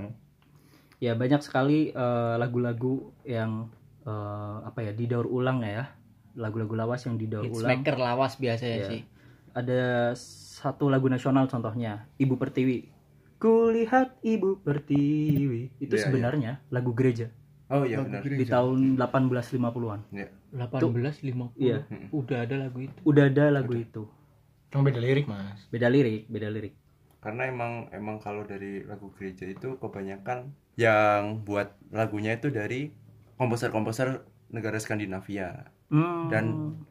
Ya 0.97 1.13
banyak 1.13 1.41
sekali 1.45 1.93
eh, 1.93 2.35
lagu-lagu 2.35 3.13
yang 3.21 3.69
eh, 4.07 4.55
apa 4.63 4.79
ya 4.81 4.91
didaur 4.91 5.27
ulang 5.27 5.59
ya. 5.61 5.91
Lagu-lagu 6.33 6.73
lawas 6.73 7.03
yang 7.03 7.17
didaur 7.17 7.43
ulang. 7.43 7.67
Hitmaker 7.75 7.97
lawas 7.97 8.37
biasanya 8.37 8.77
Iya. 8.77 8.87
sih. 8.87 9.01
Ada 9.51 9.81
satu 10.53 10.87
lagu 10.87 11.05
nasional 11.05 11.45
contohnya, 11.45 12.07
Ibu 12.15 12.37
Pertiwi. 12.37 12.87
Kulihat 13.37 14.17
Ibu 14.21 14.61
Pertiwi. 14.61 15.75
Itu 15.77 15.93
Iya, 15.93 16.03
sebenarnya 16.03 16.51
lagu 16.69 16.93
gereja 16.93 17.29
Oh 17.67 17.83
iya 17.83 17.99
Lagu 17.99 18.07
benar. 18.07 18.21
gereja. 18.23 18.39
di 18.39 18.45
tahun 18.47 18.79
1850-an. 18.95 19.99
Iya. 20.09 20.27
1850. 20.55 21.51
Iya. 21.57 21.83
Udah 22.09 22.47
ada 22.47 22.55
lagu 22.57 22.79
itu. 22.79 22.99
Udah 23.03 23.23
ada 23.27 23.45
lagu 23.51 23.73
itu. 23.75 24.03
Cuma 24.67 24.83
beda 24.83 24.99
lirik 24.99 25.27
mas 25.27 25.67
Beda 25.67 25.87
lirik, 25.87 26.27
beda 26.27 26.47
lirik. 26.47 26.73
Karena 27.19 27.43
emang 27.45 27.91
emang 27.91 28.17
kalau 28.17 28.43
dari 28.43 28.83
lagu 28.83 29.11
gereja 29.13 29.43
itu 29.43 29.75
kebanyakan 29.77 30.53
yang 30.77 31.43
buat 31.43 31.75
lagunya 31.89 32.35
itu 32.35 32.47
dari 32.47 32.93
komposer-komposer 33.37 34.23
negara 34.47 34.75
Skandinavia. 34.75 35.69
Hmm, 35.87 36.27
Dan 36.27 36.45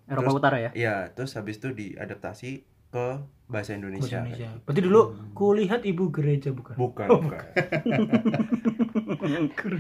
Eropa 0.07 0.25
terus- 0.25 0.37
Utara 0.39 0.57
ya. 0.59 0.71
Iya, 0.73 0.95
terus 1.11 1.35
habis 1.35 1.57
itu 1.57 1.71
diadaptasi 1.71 2.65
ke 2.87 3.07
bahasa 3.47 3.73
Indonesia. 3.73 4.21
Indonesia 4.21 4.49
berarti 4.65 4.81
dulu 4.81 5.01
kulihat 5.33 5.81
ibu 5.85 6.09
gereja 6.09 6.51
bukan 6.51 6.75
Bukan, 6.75 7.07
Oh, 7.09 7.21
bukan. 7.21 7.41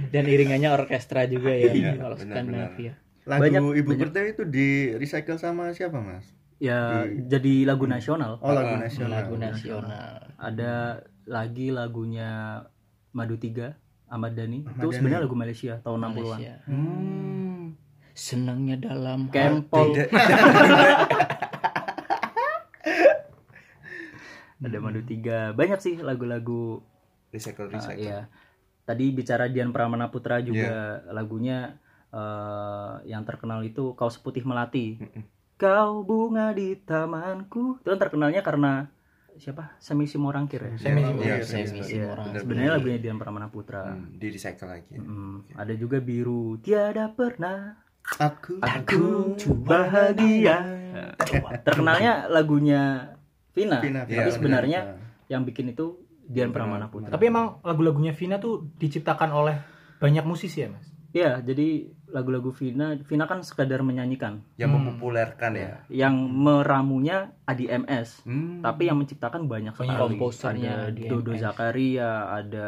Dan 0.08 0.22
iringannya 0.24 0.68
orkestra 0.70 1.24
juga 1.24 1.50
ya 1.50 1.68
Iya, 1.68 1.90
kalau 1.96 2.14
benar, 2.14 2.32
Skandinavia. 2.36 2.92
Lagu 3.24 3.40
Banyak- 3.42 3.76
Ibu. 3.76 3.88
Pertiwi 3.96 4.28
itu 4.30 4.42
di 4.44 4.66
recycle 4.92 5.36
sama 5.36 5.72
siapa 5.72 5.98
mas? 5.98 6.24
Ya 6.56 7.04
Di- 7.04 7.26
jadi 7.26 7.52
lagu 7.64 7.84
nasional. 7.84 8.36
Oh 8.38 8.48
lagu 8.48 8.72
Ah, 8.72 8.80
nasional. 8.80 9.12
Lagu 9.16 9.34
nasional. 9.36 10.30
Ada 10.36 11.02
lagi 11.24 11.68
lagunya 11.68 12.60
Madu 13.10 13.36
Tiga 13.36 13.74
Ahmad 14.06 14.38
Dhani. 14.38 14.62
Ahmad 14.62 14.78
itu 14.78 14.88
sebenarnya 14.94 15.20
lagu 15.26 15.36
Malaysia 15.36 15.72
tahun 15.82 15.98
60-an. 15.98 16.14
Malaysia. 16.14 16.54
Hmm. 16.70 17.74
Senangnya 18.16 18.76
dalam 18.80 19.28
Kempol. 19.28 19.92
Ada 24.66 24.78
Madu 24.82 25.02
Tiga. 25.06 25.52
Banyak 25.52 25.78
sih 25.78 26.00
lagu-lagu 26.02 26.82
recycle 27.30 27.70
uh, 27.70 27.76
recycle. 27.76 28.02
ya. 28.02 28.26
Tadi 28.86 29.10
bicara 29.14 29.46
Dian 29.50 29.70
Pramana 29.74 30.10
Putra 30.10 30.42
juga 30.42 31.02
lagunya 31.10 31.78
uh, 32.10 32.98
yang 33.06 33.22
terkenal 33.26 33.62
itu 33.62 33.94
Kau 33.98 34.10
Seputih 34.10 34.42
Melati. 34.46 34.98
Kau 35.60 36.02
bunga 36.02 36.50
di 36.56 36.74
tamanku. 36.82 37.78
Itu 37.82 37.94
kan 37.94 38.00
terkenalnya 38.00 38.42
karena 38.42 38.90
siapa? 39.36 39.76
Semi 39.76 40.04
Simorangkir 40.04 40.60
ya. 40.60 40.72
Semi 40.76 41.00
Iya, 41.00 41.40
Semi 41.40 41.62
benar. 41.62 41.78
Iya, 41.78 41.82
Simorangkir. 41.82 42.06
Benar, 42.06 42.40
sebenarnya 42.40 42.64
benar. 42.64 42.78
lagunya 42.78 42.98
Dian 42.98 43.18
Pramana 43.18 43.48
Putra. 43.48 43.82
Hmm, 43.88 44.12
di 44.12 44.26
recycle 44.28 44.68
lagi. 44.68 44.94
Mm, 44.94 45.36
ada 45.52 45.72
juga 45.72 45.98
biru 45.98 46.56
tiada 46.58 47.08
pernah 47.08 47.76
Aku. 48.16 48.58
aku 48.58 49.02
bahagia. 49.60 50.56
Terkenalnya 51.60 52.28
lagunya 52.28 53.12
Vina, 53.50 53.80
Vina, 53.80 54.04
tapi 54.04 54.14
Iya, 54.22 54.30
sebenarnya 54.30 54.80
benar. 54.86 55.28
yang 55.28 55.42
bikin 55.42 55.70
itu 55.70 55.86
Dian 56.22 56.50
Pramana 56.50 56.86
Putra. 56.86 57.08
tapi 57.08 57.26
emang 57.26 57.62
lagu-lagunya 57.62 58.10
Vina 58.10 58.36
tuh 58.36 58.66
diciptakan 58.74 59.30
oleh 59.30 59.56
banyak 59.96 60.22
musisi 60.22 60.60
ya 60.60 60.68
mas 60.68 60.82
ya, 61.16 61.40
jadi 61.40 61.88
lagu-lagu 62.06 62.52
Vina, 62.52 63.00
Vina 63.00 63.24
kan 63.24 63.40
sekadar 63.40 63.80
menyanyikan. 63.80 64.44
Yang 64.54 64.70
Hmm. 64.70 64.76
mempopulerkan 64.84 65.52
ya. 65.56 65.72
Yang 65.88 66.14
meramunya 66.28 67.16
Adi 67.42 67.66
MS, 67.66 68.20
Hmm. 68.22 68.60
tapi 68.60 68.86
yang 68.86 69.00
menciptakan 69.00 69.48
banyak 69.48 69.72
sekali. 69.72 69.96
komposernya 69.96 70.92
ada 70.92 71.08
Dodo 71.08 71.32
MS. 71.32 71.40
Zakaria, 71.40 72.10
ada 72.28 72.66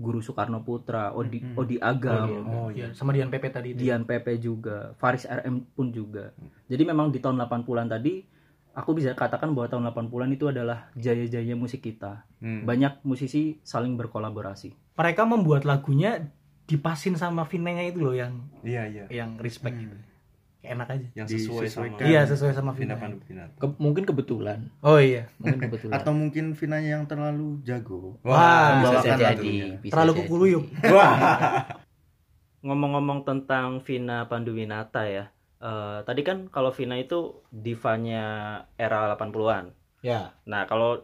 Guru 0.00 0.24
Soekarno 0.24 0.64
Putra, 0.64 1.12
Odi 1.12 1.44
Mm-mm. 1.44 1.60
Odi 1.60 1.76
Agam. 1.76 2.28
Oh, 2.48 2.68
Iya, 2.72 2.88
iya. 2.88 2.96
sama 2.96 3.12
Dian 3.12 3.28
Pepe 3.28 3.52
tadi 3.52 3.76
itu 3.76 3.84
Dian 3.84 4.08
Pepe 4.08 4.40
juga, 4.40 4.96
Faris 4.96 5.28
RM 5.28 5.68
pun 5.76 5.92
juga. 5.92 6.32
Jadi 6.72 6.82
memang 6.88 7.12
di 7.12 7.20
tahun 7.20 7.36
80-an 7.36 7.84
tadi 7.84 8.24
aku 8.72 8.96
bisa 8.96 9.12
katakan 9.12 9.52
bahwa 9.52 9.68
tahun 9.68 9.84
80-an 9.84 10.32
itu 10.32 10.48
adalah 10.48 10.88
jaya-jaya 10.96 11.52
musik 11.52 11.84
kita. 11.84 12.24
Hmm. 12.40 12.64
Banyak 12.64 13.04
musisi 13.04 13.60
saling 13.60 14.00
berkolaborasi. 14.00 14.72
mereka 14.96 15.24
membuat 15.24 15.64
lagunya 15.64 16.28
dipasin 16.70 17.14
sama 17.14 17.42
Vinanya 17.42 17.82
itu 17.82 17.98
loh 17.98 18.14
yang 18.14 18.46
Iya, 18.62 18.86
iya. 18.86 19.04
yang 19.10 19.34
respect 19.36 19.74
gitu 19.76 19.96
enak 20.60 20.92
aja 20.92 21.08
Yang 21.16 21.40
sesuai 21.40 21.66
sama 21.66 21.84
iya 22.04 22.20
sesuai 22.22 22.52
sama 22.52 22.76
Vina 22.76 22.92
Vina 22.92 22.96
Panduwinata. 23.00 23.56
Ke- 23.56 23.80
mungkin 23.80 24.04
kebetulan. 24.04 24.68
oh 24.80 25.00
iya 25.00 25.24
Mungkin 25.40 25.56
kebetulan. 25.66 25.96
Atau 25.96 26.12
mungkin 26.12 26.52
Vinanya 26.52 27.00
yang 27.00 27.08
terlalu 27.08 27.64
jago. 27.64 28.20
Wah, 28.20 28.84
bisa 28.84 29.16
jadi. 29.16 29.80
bisa 29.80 29.88
terlalu 29.90 30.12
kukuluyuk 30.20 30.64
Wah. 30.86 31.16
ngomong-ngomong 32.60 33.24
tentang 33.24 33.80
Vina 33.80 34.28
Panduwinata 34.28 35.08
ya. 35.08 35.32
eh, 35.60 35.98
tadi 36.04 36.20
kan 36.20 36.48
kalau 36.48 36.72
Vina 36.72 36.96
itu 36.96 37.40
divanya 37.48 38.24
era 38.76 39.08
80-an. 39.10 39.72
Ya. 40.00 40.36
Nah, 40.44 40.64
kalau 40.64 41.00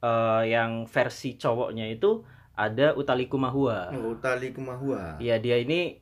eh, 0.00 0.42
yang 0.48 0.84
versi 0.84 1.36
cowoknya 1.36 1.88
itu 1.88 2.24
ada 2.54 2.94
Utali 2.94 3.26
Kumahua. 3.26 3.90
Oh, 3.92 4.14
Utali 4.14 4.50
Kumahua. 4.50 5.18
Iya, 5.18 5.38
dia 5.38 5.58
ini 5.58 5.98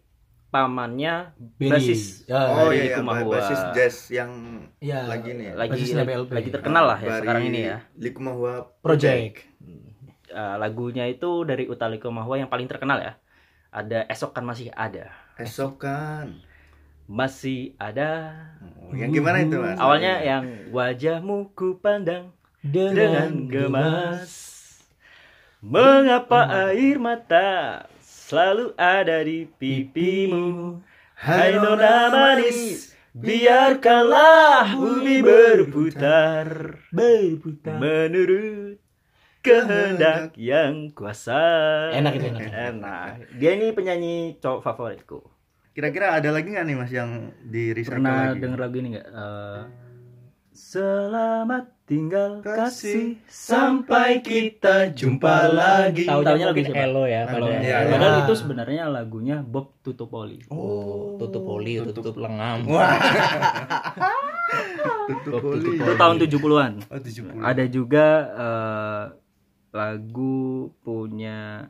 pamannya 0.48 1.32
Billy. 1.56 1.72
basis. 1.72 2.28
Ya, 2.28 2.44
Oh 2.52 2.68
Billy 2.68 2.76
iya, 2.76 2.84
iya, 2.92 2.96
Kumahua. 3.00 3.32
basis 3.32 3.60
jazz 3.72 3.96
yang 4.08 4.30
Ya. 4.78 5.08
lagi 5.08 5.32
nih. 5.32 5.48
ya. 5.48 5.54
lagi 5.56 5.80
lagi, 5.96 6.12
lagi 6.28 6.50
terkenal 6.52 6.84
lah 6.84 6.98
ya 7.00 7.08
Bari 7.08 7.20
sekarang 7.24 7.42
ini 7.48 7.60
ya. 7.64 7.78
Likumahua 7.96 8.52
Project. 8.84 9.48
Eh, 10.28 10.56
lagunya 10.56 11.08
itu 11.08 11.44
dari 11.44 11.68
Utali 11.68 11.96
Kumahua 11.96 12.36
yang 12.36 12.48
paling 12.48 12.68
terkenal 12.68 13.00
ya. 13.00 13.16
Ada 13.72 14.04
Esok 14.08 14.36
kan 14.36 14.44
masih 14.44 14.68
ada. 14.72 15.08
Esokan. 15.40 16.44
Masih 17.08 17.72
ada. 17.76 18.32
Oh, 18.80 18.92
yang 18.92 19.08
gimana 19.08 19.40
itu, 19.40 19.56
Mas? 19.56 19.76
Awalnya 19.76 20.20
yang 20.20 20.44
wajahmu 20.68 21.52
ku 21.52 21.80
pandang 21.80 22.32
dengan 22.60 23.48
gemas. 23.48 24.51
Mengapa 25.62 26.42
air 26.66 26.98
mata 26.98 27.86
selalu 28.02 28.74
ada 28.74 29.22
di 29.22 29.46
pipimu? 29.46 30.82
Hai 31.14 31.54
nona 31.54 32.10
manis, 32.10 32.90
biarkanlah 33.14 34.74
bumi 34.74 35.22
berputar 35.22 36.82
Berputar. 36.90 37.78
menurut 37.78 38.82
kehendak 39.38 40.34
yang 40.34 40.90
kuasa. 40.90 41.38
Enak 41.94 42.18
itu, 42.18 42.26
enak. 42.26 42.42
Enak. 42.74 43.10
Dia 43.38 43.54
ini 43.54 43.70
penyanyi 43.70 44.42
cowok 44.42 44.66
favoritku. 44.66 45.22
Kira-kira 45.78 46.18
ada 46.18 46.34
lagi 46.34 46.50
nggak 46.50 46.66
nih 46.66 46.74
Mas 46.74 46.90
yang 46.90 47.30
di 47.38 47.70
recycle 47.70 48.02
Pernah 48.02 48.34
lagi? 48.34 48.42
denger 48.42 48.58
lagu 48.58 48.76
ini 48.82 48.88
nggak? 48.98 49.08
Eh, 49.08 49.62
Selamat 50.52 51.81
tinggal 51.92 52.40
kasih 52.40 53.20
sampai 53.28 54.24
kita 54.24 54.88
jumpa 54.96 55.52
lagi. 55.52 56.08
Tahu 56.08 56.24
Taunya 56.24 56.48
lagu 56.48 56.64
siapa? 56.64 56.84
Elo 56.88 57.04
ya. 57.04 57.28
Iya, 57.28 57.76
Elo. 57.84 57.92
Padahal 57.92 58.14
itu 58.24 58.32
sebenarnya 58.32 58.82
lagunya 58.88 59.36
Bob 59.44 59.76
Tutupoli. 59.84 60.40
Oh, 60.48 61.20
tutup 61.20 61.44
poli, 61.44 61.84
tutup. 61.84 62.16
Wah. 62.16 62.96
Tutup 65.02 65.42
poli. 65.44 65.76
Itu 65.76 65.92
tahun 66.00 66.16
70-an. 66.16 66.72
Oh, 66.88 67.00
70. 67.00 67.44
Ada 67.44 67.64
juga 67.68 68.06
eh, 68.32 69.04
lagu 69.76 70.72
punya 70.80 71.68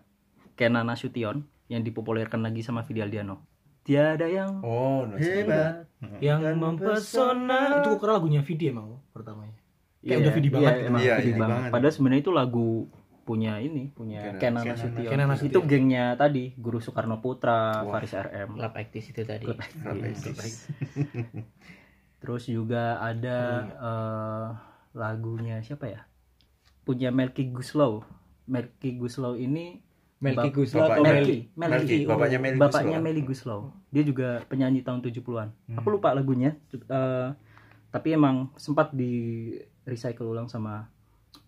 Kenan 0.55 0.87
Nasution 0.87 1.43
yang 1.67 1.83
dipopulerkan 1.83 2.47
lagi 2.47 2.63
sama 2.63 2.87
Vidi 2.87 3.03
Aldiano. 3.03 3.43
Tiada 3.83 4.31
yang 4.31 4.63
Oh, 4.63 5.03
no, 5.03 5.19
Hebat. 5.19 5.91
Yang 6.23 6.55
mempesona. 6.55 7.83
Itu 7.83 7.99
kira 7.99 8.15
lagunya 8.15 8.47
Vidi 8.47 8.71
emang 8.71 9.03
pertamanya. 9.11 9.62
Kayak 10.03 10.11
Iya, 10.11 10.17
udah 10.19 10.33
Vidi 10.33 10.43
iya, 10.43 10.53
banget 10.53 10.75
gitu. 10.75 10.85
emang 10.85 11.01
Iya, 11.01 11.15
Vidi 11.15 11.23
iya, 11.25 11.37
banget. 11.37 11.55
banget. 11.55 11.71
Padahal 11.71 11.95
sebenarnya 11.95 12.21
itu 12.21 12.33
lagu 12.33 12.69
punya 13.23 13.53
ini, 13.57 13.85
punya 13.89 14.21
Kenan 14.35 14.67
Nasution. 14.67 14.99
Kenan 15.01 15.29
Nasution. 15.31 15.49
Itu 15.49 15.61
gengnya 15.63 16.05
tadi, 16.15 16.45
Guru 16.57 16.79
Soekarno 16.79 17.19
Putra, 17.19 17.81
Wah. 17.81 17.93
Faris 17.93 18.13
RM. 18.13 18.59
Lap 18.59 18.75
aktis 18.75 19.09
itu 19.09 19.23
tadi. 19.23 19.47
Rapidis. 19.47 20.67
Terus 22.19 22.45
juga 22.45 22.99
ada 22.99 23.39
eh, 23.73 24.47
lagunya 24.93 25.59
siapa 25.61 25.87
ya? 25.87 26.03
Punya 26.83 27.11
Melky 27.11 27.47
Guslow. 27.49 28.03
Melky 28.45 28.95
Guslow 28.97 29.35
ini 29.35 29.79
Melki 30.19 30.39
Bap- 30.45 30.55
Guslo 30.57 30.79
atau 30.81 30.99
bapaknya- 30.99 31.15
Meli? 31.17 31.39
Melky, 31.49 31.51
Melky, 31.57 31.67
Melky, 31.73 31.99
bapaknya 32.05 32.39
Melly 32.39 32.59
bapaknya 32.59 32.99
Guslow. 33.01 33.23
Guslow. 33.25 33.61
Dia 33.91 34.03
juga 34.03 34.29
penyanyi 34.47 34.81
tahun 34.81 34.99
70-an. 35.01 35.49
Aku 35.77 35.89
lupa 35.89 36.11
lagunya. 36.11 36.59
eh, 36.73 37.29
tapi 37.89 38.09
emang 38.11 38.51
sempat 38.57 38.91
di 38.91 39.51
recycle 39.85 40.29
ulang 40.29 40.47
sama 40.47 40.89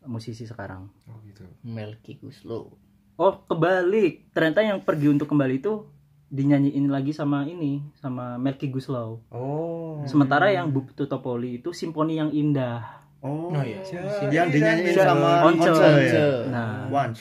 musisi 0.05 0.45
sekarang. 0.45 0.89
Oh, 1.09 1.18
gitu. 1.24 1.45
Melki 1.64 2.18
Guslo. 2.18 2.76
Oh, 3.14 3.35
kebalik. 3.47 4.30
Ternyata 4.35 4.61
yang 4.61 4.82
pergi 4.82 5.07
untuk 5.09 5.30
kembali 5.30 5.62
itu 5.62 5.87
dinyanyiin 6.35 6.91
lagi 6.91 7.14
sama 7.14 7.47
ini, 7.47 7.78
sama 7.95 8.35
Melky 8.37 8.66
Guslow. 8.68 9.22
Oh. 9.30 10.03
Sementara 10.05 10.51
yang 10.51 10.66
Bub 10.66 10.91
Tutopoli 10.91 11.62
itu 11.62 11.70
simfoni 11.70 12.18
yang 12.18 12.35
indah. 12.35 13.07
Oh, 13.24 13.55
Oh 13.55 13.62
iya. 13.64 13.80
yang 14.28 14.51
dinyanyiin 14.51 14.99
sama 14.99 15.47
Once. 15.49 15.62
Once 15.64 15.78
ya. 15.78 15.80
Once. 15.80 16.51
Nah, 16.51 16.74
Once. 16.91 17.20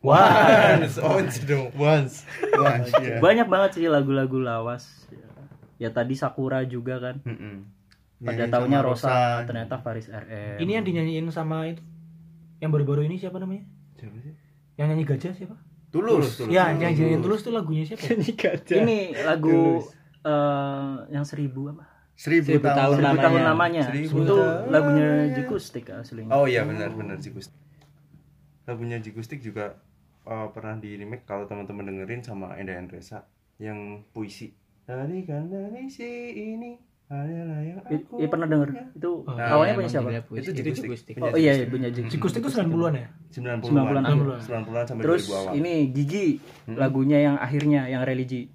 Once, 0.00 0.96
once 1.12 1.36
dong, 1.44 1.68
once. 1.76 2.24
Once 2.56 2.88
ya. 3.04 3.20
banyak 3.20 3.44
banget 3.44 3.70
sih 3.76 3.84
lagu-lagu 3.84 4.40
lawas. 4.40 4.88
Ya 5.76 5.92
tadi 5.92 6.16
Sakura 6.16 6.64
juga 6.64 6.96
kan. 6.96 7.20
Mm-mm. 7.20 7.68
Pada 8.20 8.36
Nyanyiin 8.36 8.52
tahunnya 8.52 8.80
sama 8.84 8.88
Rosa, 8.92 9.14
ternyata 9.48 9.74
Faris 9.80 10.06
RM. 10.12 10.60
Ini 10.60 10.70
yang 10.76 10.84
dinyanyiin 10.84 11.26
sama 11.32 11.64
itu. 11.72 11.80
Yang 12.60 12.70
baru-baru 12.76 13.08
ini 13.08 13.16
siapa 13.16 13.40
namanya? 13.40 13.64
Siapa 13.96 14.16
sih? 14.20 14.36
Yang 14.76 14.86
nyanyi 14.92 15.04
gajah 15.08 15.32
siapa? 15.32 15.56
Tulus. 15.88 16.44
Ya, 16.52 16.68
yang 16.76 16.92
dinyanyiin 16.92 17.24
tulus 17.24 17.40
tuh 17.40 17.56
lagunya 17.56 17.88
siapa? 17.88 18.12
ini 18.84 19.16
lagu 19.24 19.80
eh, 20.20 20.94
yang 21.08 21.24
seribu 21.24 21.72
apa? 21.72 21.88
Seribu, 22.20 22.60
Seribu 22.60 22.68
tahun 22.68 22.76
tahun. 22.76 22.92
Seribu 22.92 23.08
namanya. 23.08 23.24
tahun 23.24 23.40
namanya. 23.40 23.82
Seribu 23.88 24.16
itu 24.20 24.36
tahun. 24.36 24.68
lagunya 24.68 25.08
Jikustik 25.40 25.84
aslinya. 25.88 26.32
Oh 26.36 26.44
iya 26.44 26.68
benar 26.68 26.92
benar 26.92 27.16
Jigustik. 27.16 27.56
Lagunya 28.68 29.00
Jigustik 29.00 29.40
juga 29.40 29.80
eh, 30.28 30.48
pernah 30.52 30.76
di 30.76 31.00
remake 31.00 31.24
kalau 31.24 31.48
teman-teman 31.48 31.88
dengerin 31.88 32.20
sama 32.20 32.52
Enda 32.60 32.76
Endresa 32.76 33.24
yang 33.56 34.04
puisi. 34.12 34.52
Dari 34.84 35.24
kan 35.24 35.48
dari 35.48 35.88
si 35.88 36.04
ini 36.36 36.89
adalah 37.10 37.26
yang 37.58 37.80
I- 37.82 37.98
aku 37.98 38.14
i- 38.16 38.30
pernah 38.30 38.46
denger 38.46 38.68
itu 38.92 39.10
Oh, 39.20 39.34
Nah, 39.34 39.46
awalnya 39.50 39.74
punya 39.74 39.90
siapa? 39.90 40.08
Itu. 40.30 40.50
Jigustik. 40.52 41.14
Punya 41.16 41.26
Oh 41.26 41.36
iya, 41.36 41.52
iya 41.52 41.66
punya 41.66 41.88
Jikustik. 41.88 42.12
Jikustik 42.16 42.40
itu 42.40 42.50
90-an 42.52 42.94
ya? 42.94 43.06
90-an. 43.28 43.58
90-an 43.60 44.04
akhir. 44.04 44.26
90-an 44.40 44.84
sampai 44.86 45.02
Terus 45.02 45.22
2000 45.24 45.34
awal. 45.36 45.52
ini 45.56 45.74
Gigi 45.90 46.26
lagunya 46.68 47.18
yang 47.20 47.36
akhirnya 47.36 47.80
yang 47.84 48.02
religi. 48.02 48.46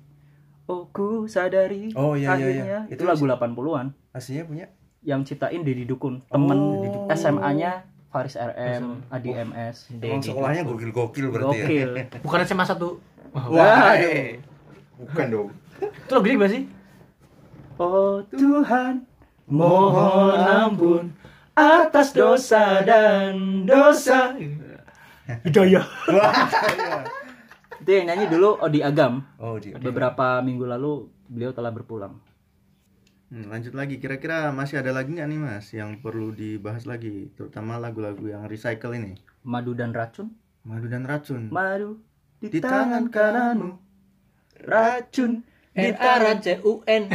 Oh 0.65 0.87
ku 0.87 1.07
sadari 1.25 1.91
Oh, 1.93 2.15
iya, 2.15 2.31
iya, 2.31 2.31
akhirnya 2.33 2.63
iya. 2.65 2.79
itu 2.87 2.95
Itu 2.95 3.03
lagu 3.05 3.23
80-an 3.23 3.85
Aslinya 4.09 4.43
punya 4.43 4.65
yang 5.01 5.21
ciptain 5.21 5.61
Deddy 5.61 5.83
Dukun 5.83 6.23
temen 6.25 6.57
Oh. 6.57 7.11
SMA-nya 7.11 7.85
Faris 8.07 8.33
RM, 8.33 9.03
Adi 9.09 9.29
MS. 9.29 9.91
Emang 9.93 10.23
sekolahnya 10.23 10.63
gokil-gokil 10.63 11.25
berarti 11.27 11.51
ya. 11.53 11.65
Gokil. 11.65 11.89
Bukan 12.23 12.39
SMA 12.41 12.63
1. 12.63 12.79
Wah, 13.29 13.45
Wah, 13.45 13.91
Waduh. 13.91 14.39
bukan 14.97 15.25
dong. 15.27 15.47
Itu 15.77 16.11
lagunya 16.13 16.33
gimana 16.33 16.49
sih? 16.49 16.63
Oh 17.75 18.23
Tuhan, 18.31 19.03
mohon 19.51 20.39
ampun 20.39 21.11
atas 21.51 22.15
dosa 22.15 22.79
dan 22.87 23.67
dosa. 23.67 24.31
Hidayah. 25.43 25.83
Itu 27.83 27.89
yang 27.91 28.07
nyanyi 28.07 28.31
dulu 28.31 28.55
Odi 28.63 28.79
Agam. 28.79 29.27
Oh, 29.35 29.59
dia. 29.59 29.75
Beberapa 29.75 30.39
minggu 30.39 30.63
lalu 30.63 31.11
beliau 31.27 31.51
telah 31.51 31.75
berpulang. 31.75 32.15
Hmm, 33.27 33.51
lanjut 33.51 33.75
lagi, 33.75 33.99
kira-kira 33.99 34.55
masih 34.55 34.79
ada 34.79 34.95
lagi 34.95 35.11
nggak 35.11 35.27
nih 35.27 35.39
mas 35.41 35.67
yang 35.75 35.99
perlu 35.99 36.31
dibahas 36.31 36.87
lagi, 36.87 37.33
terutama 37.35 37.75
lagu-lagu 37.75 38.21
yang 38.23 38.47
recycle 38.47 38.95
ini? 38.95 39.19
Madu 39.43 39.75
dan 39.75 39.91
racun. 39.91 40.31
Madu 40.63 40.87
dan 40.87 41.03
racun. 41.03 41.51
Madu 41.51 41.99
di, 42.39 42.47
Di 42.53 42.63
tangan 42.63 43.09
tangan 43.09 43.57
kananmu. 43.59 43.71
Racun 44.63 45.43
di 45.75 45.91
R 45.91 45.99
A 45.99 46.11
R 46.23 46.25
C 46.39 46.47
U 46.63 46.79
N. 46.87 47.11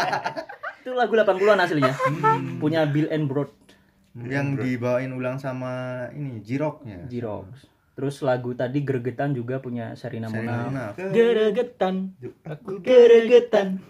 Itu 0.80 0.96
lagu 0.96 1.12
80-an 1.12 1.60
aslinya. 1.60 1.92
Punya 2.60 2.88
Bill 2.88 3.12
and 3.12 3.28
Broad 3.28 3.52
yang 4.14 4.54
dibawain 4.54 5.10
ulang 5.10 5.42
sama 5.42 6.06
ini 6.14 6.38
Jiroknya. 6.38 7.10
Jirox. 7.10 7.66
Terus 7.94 8.22
lagu 8.26 8.54
tadi 8.54 8.82
Gregetan 8.82 9.34
juga 9.34 9.62
punya 9.62 9.94
Sherina 9.94 10.30
Sherina 10.30 10.70
Munaf. 10.70 10.94
Geregetan. 10.98 12.14
Aku 12.46 12.82
geregetan. 12.82 13.82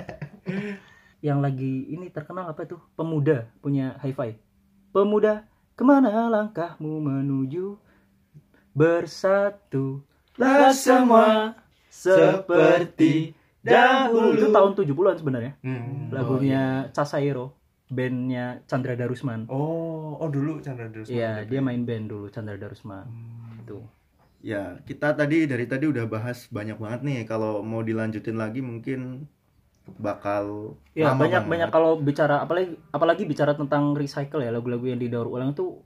Yang 1.26 1.38
lagi 1.40 1.74
ini 1.92 2.08
terkenal 2.08 2.48
apa 2.48 2.64
tuh? 2.64 2.80
Pemuda 2.96 3.48
punya 3.60 3.96
Hi-Fi. 4.00 4.40
Pemuda, 4.92 5.44
ke 5.76 5.84
mana 5.84 6.32
langkahmu 6.32 7.00
menuju? 7.00 7.76
Bersatu 8.72 10.00
lah 10.40 10.72
semua 10.72 11.52
seperti 11.90 13.34
dahulu. 13.60 14.38
Itu 14.38 14.48
tahun 14.48 14.72
70-an 14.72 15.16
sebenarnya. 15.18 15.52
Hmm. 15.60 16.08
Lagunya 16.08 16.62
Casairo, 16.90 17.52
bandnya 17.86 18.62
Chandra 18.64 18.94
Darusman. 18.94 19.44
Oh, 19.46 20.16
oh 20.16 20.28
dulu 20.30 20.62
Chandra 20.62 20.86
Darusman. 20.86 21.12
Iya, 21.12 21.44
dia 21.44 21.60
main 21.60 21.82
band 21.82 22.06
dulu 22.06 22.26
Chandra 22.30 22.56
Darusman. 22.56 23.04
Itu. 23.60 23.82
Ya, 24.40 24.80
kita 24.82 25.12
tadi 25.12 25.44
dari 25.44 25.68
tadi 25.68 25.84
udah 25.84 26.08
bahas 26.08 26.48
banyak 26.48 26.80
banget 26.80 27.00
nih. 27.04 27.18
Kalau 27.24 27.60
mau 27.60 27.84
dilanjutin 27.84 28.40
lagi 28.40 28.64
mungkin 28.64 29.28
bakal 29.90 30.76
Ya, 30.94 31.10
banyak 31.12 31.44
banget. 31.44 31.50
banyak 31.50 31.70
kalau 31.70 31.98
bicara 31.98 32.40
apalagi 32.40 32.78
apalagi 32.88 33.26
bicara 33.26 33.52
tentang 33.52 33.92
recycle 33.92 34.40
ya, 34.40 34.48
lagu-lagu 34.48 34.86
yang 34.86 34.96
didaur 34.96 35.26
ulang 35.26 35.52
itu 35.52 35.82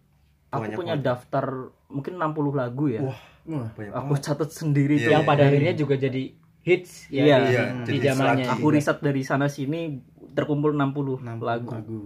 aku 0.52 0.60
Banyak 0.62 0.76
punya 0.76 0.94
banget. 0.94 1.06
daftar 1.08 1.44
mungkin 1.88 2.14
60 2.14 2.54
lagu 2.54 2.84
ya. 2.86 3.00
Wah, 3.02 3.18
Wah, 3.44 3.68
aku 3.70 4.14
catat 4.16 4.48
sendiri 4.48 4.96
Iya, 4.96 5.04
tuh. 5.04 5.12
Yang 5.12 5.24
pada 5.28 5.42
akhirnya 5.44 5.74
juga 5.76 5.94
jadi 6.00 6.22
hits 6.64 7.12
ya 7.12 7.22
Iya. 7.24 7.36
di, 7.36 7.44
Iya, 7.52 7.62
di 7.84 7.98
zamannya. 8.00 8.46
Aku 8.48 8.66
riset 8.72 8.98
dari 9.04 9.20
sana 9.20 9.52
sini 9.52 10.00
terkumpul 10.32 10.72
60, 10.72 11.20
60 11.20 11.44
lagu. 11.44 11.68
lagu. 11.68 12.02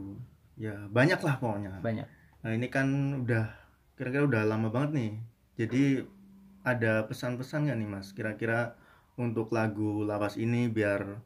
Ya, 0.59 0.75
banyak 0.91 1.23
lah 1.23 1.39
pokoknya. 1.39 1.79
Banyak. 1.79 2.07
Nah, 2.43 2.51
ini 2.51 2.67
kan 2.67 2.87
udah 3.23 3.47
kira-kira 3.95 4.27
udah 4.27 4.43
lama 4.47 4.69
banget 4.75 4.91
nih. 4.99 5.13
Jadi 5.59 5.83
ada 6.67 7.07
pesan-pesan 7.07 7.71
nggak 7.71 7.79
nih 7.79 7.89
Mas? 7.89 8.11
Kira-kira 8.11 8.75
untuk 9.15 9.55
lagu 9.55 10.03
lawas 10.03 10.35
ini 10.35 10.67
biar 10.67 11.23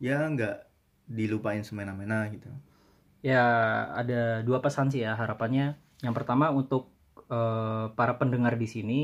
ya 0.00 0.24
nggak 0.24 0.56
dilupain 1.12 1.60
semena-mena 1.60 2.24
gitu. 2.32 2.48
Ya, 3.20 3.44
ada 3.92 4.40
dua 4.40 4.64
pesan 4.64 4.88
sih 4.88 5.04
ya 5.04 5.12
harapannya. 5.12 5.76
Yang 6.00 6.14
pertama 6.16 6.48
untuk 6.48 6.88
eh, 7.28 7.86
para 7.92 8.16
pendengar 8.16 8.56
di 8.56 8.66
sini 8.66 9.00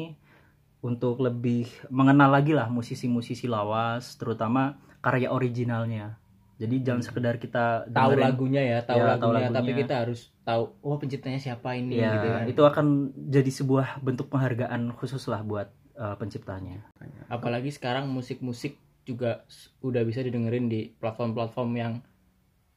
untuk 0.78 1.18
lebih 1.18 1.66
mengenal 1.90 2.30
lagi 2.30 2.54
lah 2.54 2.70
musisi-musisi 2.70 3.50
lawas, 3.50 4.14
terutama 4.14 4.78
karya 5.02 5.30
originalnya. 5.30 6.18
Jadi 6.58 6.82
jangan 6.82 7.02
sekedar 7.06 7.38
kita 7.38 7.86
tahu 7.86 8.18
dengerin- 8.18 8.26
lagunya 8.34 8.62
ya, 8.66 8.78
tahu 8.82 8.98
Ya, 8.98 9.14
tahu 9.14 9.30
lagunya, 9.30 9.46
tapi 9.46 9.54
lagunya. 9.70 9.78
kita 9.86 9.94
harus 10.02 10.20
tahu 10.42 10.62
oh 10.82 10.96
penciptanya 10.98 11.38
siapa 11.38 11.78
ini 11.78 12.02
Ya, 12.02 12.10
gitu 12.18 12.26
kan. 12.34 12.44
itu 12.50 12.62
akan 12.66 12.86
jadi 13.30 13.50
sebuah 13.50 14.02
bentuk 14.02 14.26
penghargaan 14.26 14.90
khusus 14.98 15.22
lah 15.30 15.46
buat 15.46 15.70
eh, 15.94 16.14
penciptanya. 16.18 16.82
Apalagi 17.26 17.70
sekarang 17.70 18.10
musik-musik 18.10 18.74
juga 19.06 19.46
udah 19.82 20.02
bisa 20.02 20.22
didengerin 20.22 20.66
di 20.66 20.90
platform-platform 20.98 21.70
yang 21.74 21.92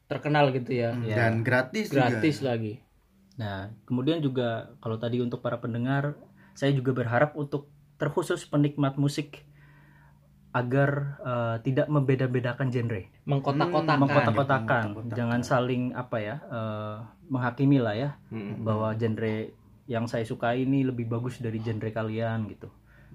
terkenal 0.06 0.52
gitu 0.52 0.70
ya. 0.70 0.92
Ya. 1.02 1.16
Dan 1.18 1.42
gratis, 1.42 1.88
Gratis 1.88 2.38
juga. 2.38 2.54
lagi. 2.54 2.74
Nah, 3.40 3.72
kemudian 3.88 4.20
juga 4.20 4.76
kalau 4.78 5.00
tadi 5.00 5.18
untuk 5.18 5.40
para 5.40 5.56
pendengar, 5.56 6.14
saya 6.52 6.70
juga 6.70 6.92
berharap 6.92 7.32
untuk 7.34 7.71
terkhusus 8.02 8.42
penikmat 8.50 8.98
musik 8.98 9.46
agar 10.52 11.16
eh, 11.24 11.56
tidak 11.64 11.86
membeda-bedakan 11.88 12.68
genre, 12.68 13.08
Mengkotak-kotakan. 13.24 13.98
mengkotak-kotakan, 14.02 14.84
jangan 15.14 15.40
saling 15.40 15.94
apa 15.96 16.16
ya 16.20 16.36
eh, 16.44 16.96
menghakimi 17.30 17.78
lah 17.80 17.94
ya 17.96 18.10
Mm-mm. 18.28 18.60
bahwa 18.60 18.92
genre 18.92 19.54
yang 19.88 20.04
saya 20.10 20.26
sukai 20.26 20.66
ini 20.66 20.84
lebih 20.84 21.08
bagus 21.08 21.40
dari 21.40 21.56
genre 21.62 21.88
kalian 21.88 22.50
gitu. 22.52 22.68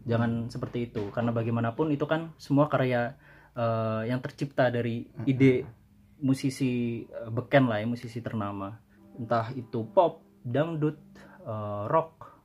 Jangan 0.08 0.48
seperti 0.48 0.90
itu 0.90 1.12
karena 1.12 1.30
bagaimanapun 1.30 1.92
itu 1.94 2.08
kan 2.10 2.34
semua 2.42 2.72
karya 2.72 3.14
eh, 3.54 4.10
yang 4.10 4.18
tercipta 4.24 4.72
dari 4.74 5.06
ide 5.28 5.68
musisi 6.18 7.06
beken 7.30 7.70
lah 7.70 7.78
ya, 7.78 7.86
musisi 7.86 8.18
ternama. 8.26 8.74
Entah 9.14 9.54
itu 9.54 9.86
pop, 9.94 10.26
dangdut, 10.42 10.98
eh, 11.46 11.84
rock, 11.86 12.37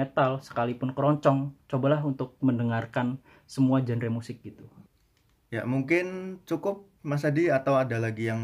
metal, 0.00 0.30
sekalipun 0.46 0.90
keroncong, 0.96 1.38
cobalah 1.70 2.00
untuk 2.10 2.28
mendengarkan 2.48 3.06
semua 3.54 3.78
genre 3.86 4.10
musik 4.18 4.36
gitu. 4.48 4.64
Ya, 5.54 5.62
mungkin 5.72 6.06
cukup 6.48 6.76
Mas 7.10 7.24
Adi 7.28 7.44
atau 7.58 7.74
ada 7.82 7.96
lagi 8.04 8.28
yang 8.32 8.42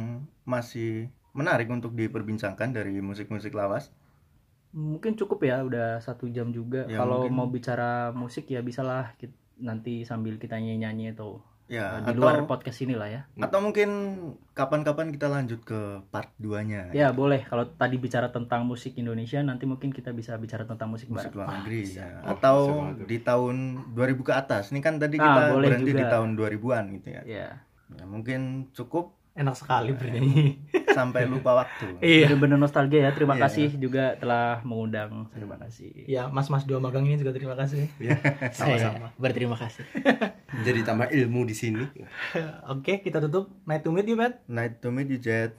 masih 0.53 1.13
menarik 1.39 1.69
untuk 1.77 1.93
diperbincangkan 2.01 2.71
dari 2.77 2.95
musik-musik 3.09 3.53
lawas? 3.61 3.85
Mungkin 4.75 5.13
cukup 5.21 5.39
ya, 5.47 5.57
udah 5.69 6.03
satu 6.03 6.27
jam 6.37 6.51
juga. 6.51 6.81
Ya, 6.91 6.99
Kalau 6.99 7.31
mungkin. 7.31 7.37
mau 7.39 7.47
bicara 7.57 8.11
musik 8.23 8.45
ya 8.51 8.61
bisalah 8.69 9.15
nanti 9.69 10.03
sambil 10.11 10.35
kita 10.43 10.59
nyanyi-nyanyi 10.59 11.15
atau 11.15 11.39
Ya, 11.65 11.97
di 12.05 12.13
atau 12.13 12.21
luar 12.21 12.45
podcast 12.45 12.77
inilah 12.85 13.09
ya. 13.09 13.23
atau 13.41 13.65
mungkin 13.65 13.89
kapan-kapan 14.53 15.17
kita 15.17 15.33
lanjut 15.33 15.65
ke 15.65 16.05
part 16.13 16.29
2-nya. 16.37 16.93
Ya 16.93 17.09
boleh. 17.09 17.41
Kalau 17.49 17.65
tadi 17.73 17.97
bicara 17.97 18.29
tentang 18.29 18.69
musik 18.69 18.93
Indonesia, 19.01 19.41
nanti 19.41 19.65
mungkin 19.65 19.89
kita 19.89 20.13
bisa 20.13 20.37
bicara 20.37 20.69
tentang 20.69 20.93
musik 20.93 21.09
musik 21.09 21.33
barat. 21.33 21.41
luar 21.41 21.49
negeri 21.65 21.83
ya. 21.89 22.21
Oh, 22.21 22.37
atau 22.37 22.57
bisa 22.93 23.09
di 23.09 23.17
tahun 23.19 23.57
2000 23.97 24.29
ke 24.29 24.33
atas. 24.37 24.77
Ini 24.77 24.85
kan 24.85 25.01
tadi 25.01 25.17
Ah, 25.17 25.25
kita 25.25 25.41
boleh 25.57 25.69
berhenti 25.73 25.91
di 25.91 26.05
juga. 26.05 26.13
tahun 26.13 26.31
2000-an 26.37 26.85
gitu 27.01 27.09
ya. 27.11 27.23
Ya, 27.25 27.49
Ya, 27.95 28.05
mungkin 28.09 28.69
cukup 28.73 29.17
Enak 29.35 29.59
sekali 29.59 29.91
bernyanyi. 29.91 30.63
sampai 30.95 31.27
lupa 31.27 31.59
waktu. 31.59 31.99
Iya. 31.99 32.31
bener-bener 32.31 32.55
nostalgia 32.55 33.03
ya. 33.03 33.11
Terima 33.11 33.35
Iya. 33.35 33.51
kasih 33.51 33.67
juga 33.77 34.15
telah 34.15 34.63
mengundang. 34.63 35.27
Terima 35.35 35.59
kasih. 35.59 36.07
Ya, 36.07 36.31
Mas-mas 36.31 36.63
dua 36.63 36.79
magang 36.79 37.03
ini 37.03 37.19
juga 37.19 37.35
terima 37.35 37.59
kasih. 37.59 37.91
Saya 38.55 39.11
berterima 39.19 39.59
kasih. 39.59 39.83
Jadi 40.67 40.81
tambah 40.87 41.11
ilmu 41.11 41.43
di 41.45 41.55
sini. 41.55 41.83
Oke, 42.71 43.03
kita 43.03 43.19
tutup. 43.19 43.51
Night 43.67 43.83
to 43.83 43.91
meet 43.91 44.07
you, 44.07 44.15
Pat. 44.15 44.39
Night 44.47 44.79
to 44.79 44.95
meet 44.95 45.11
you, 45.11 45.19
Jet. 45.19 45.59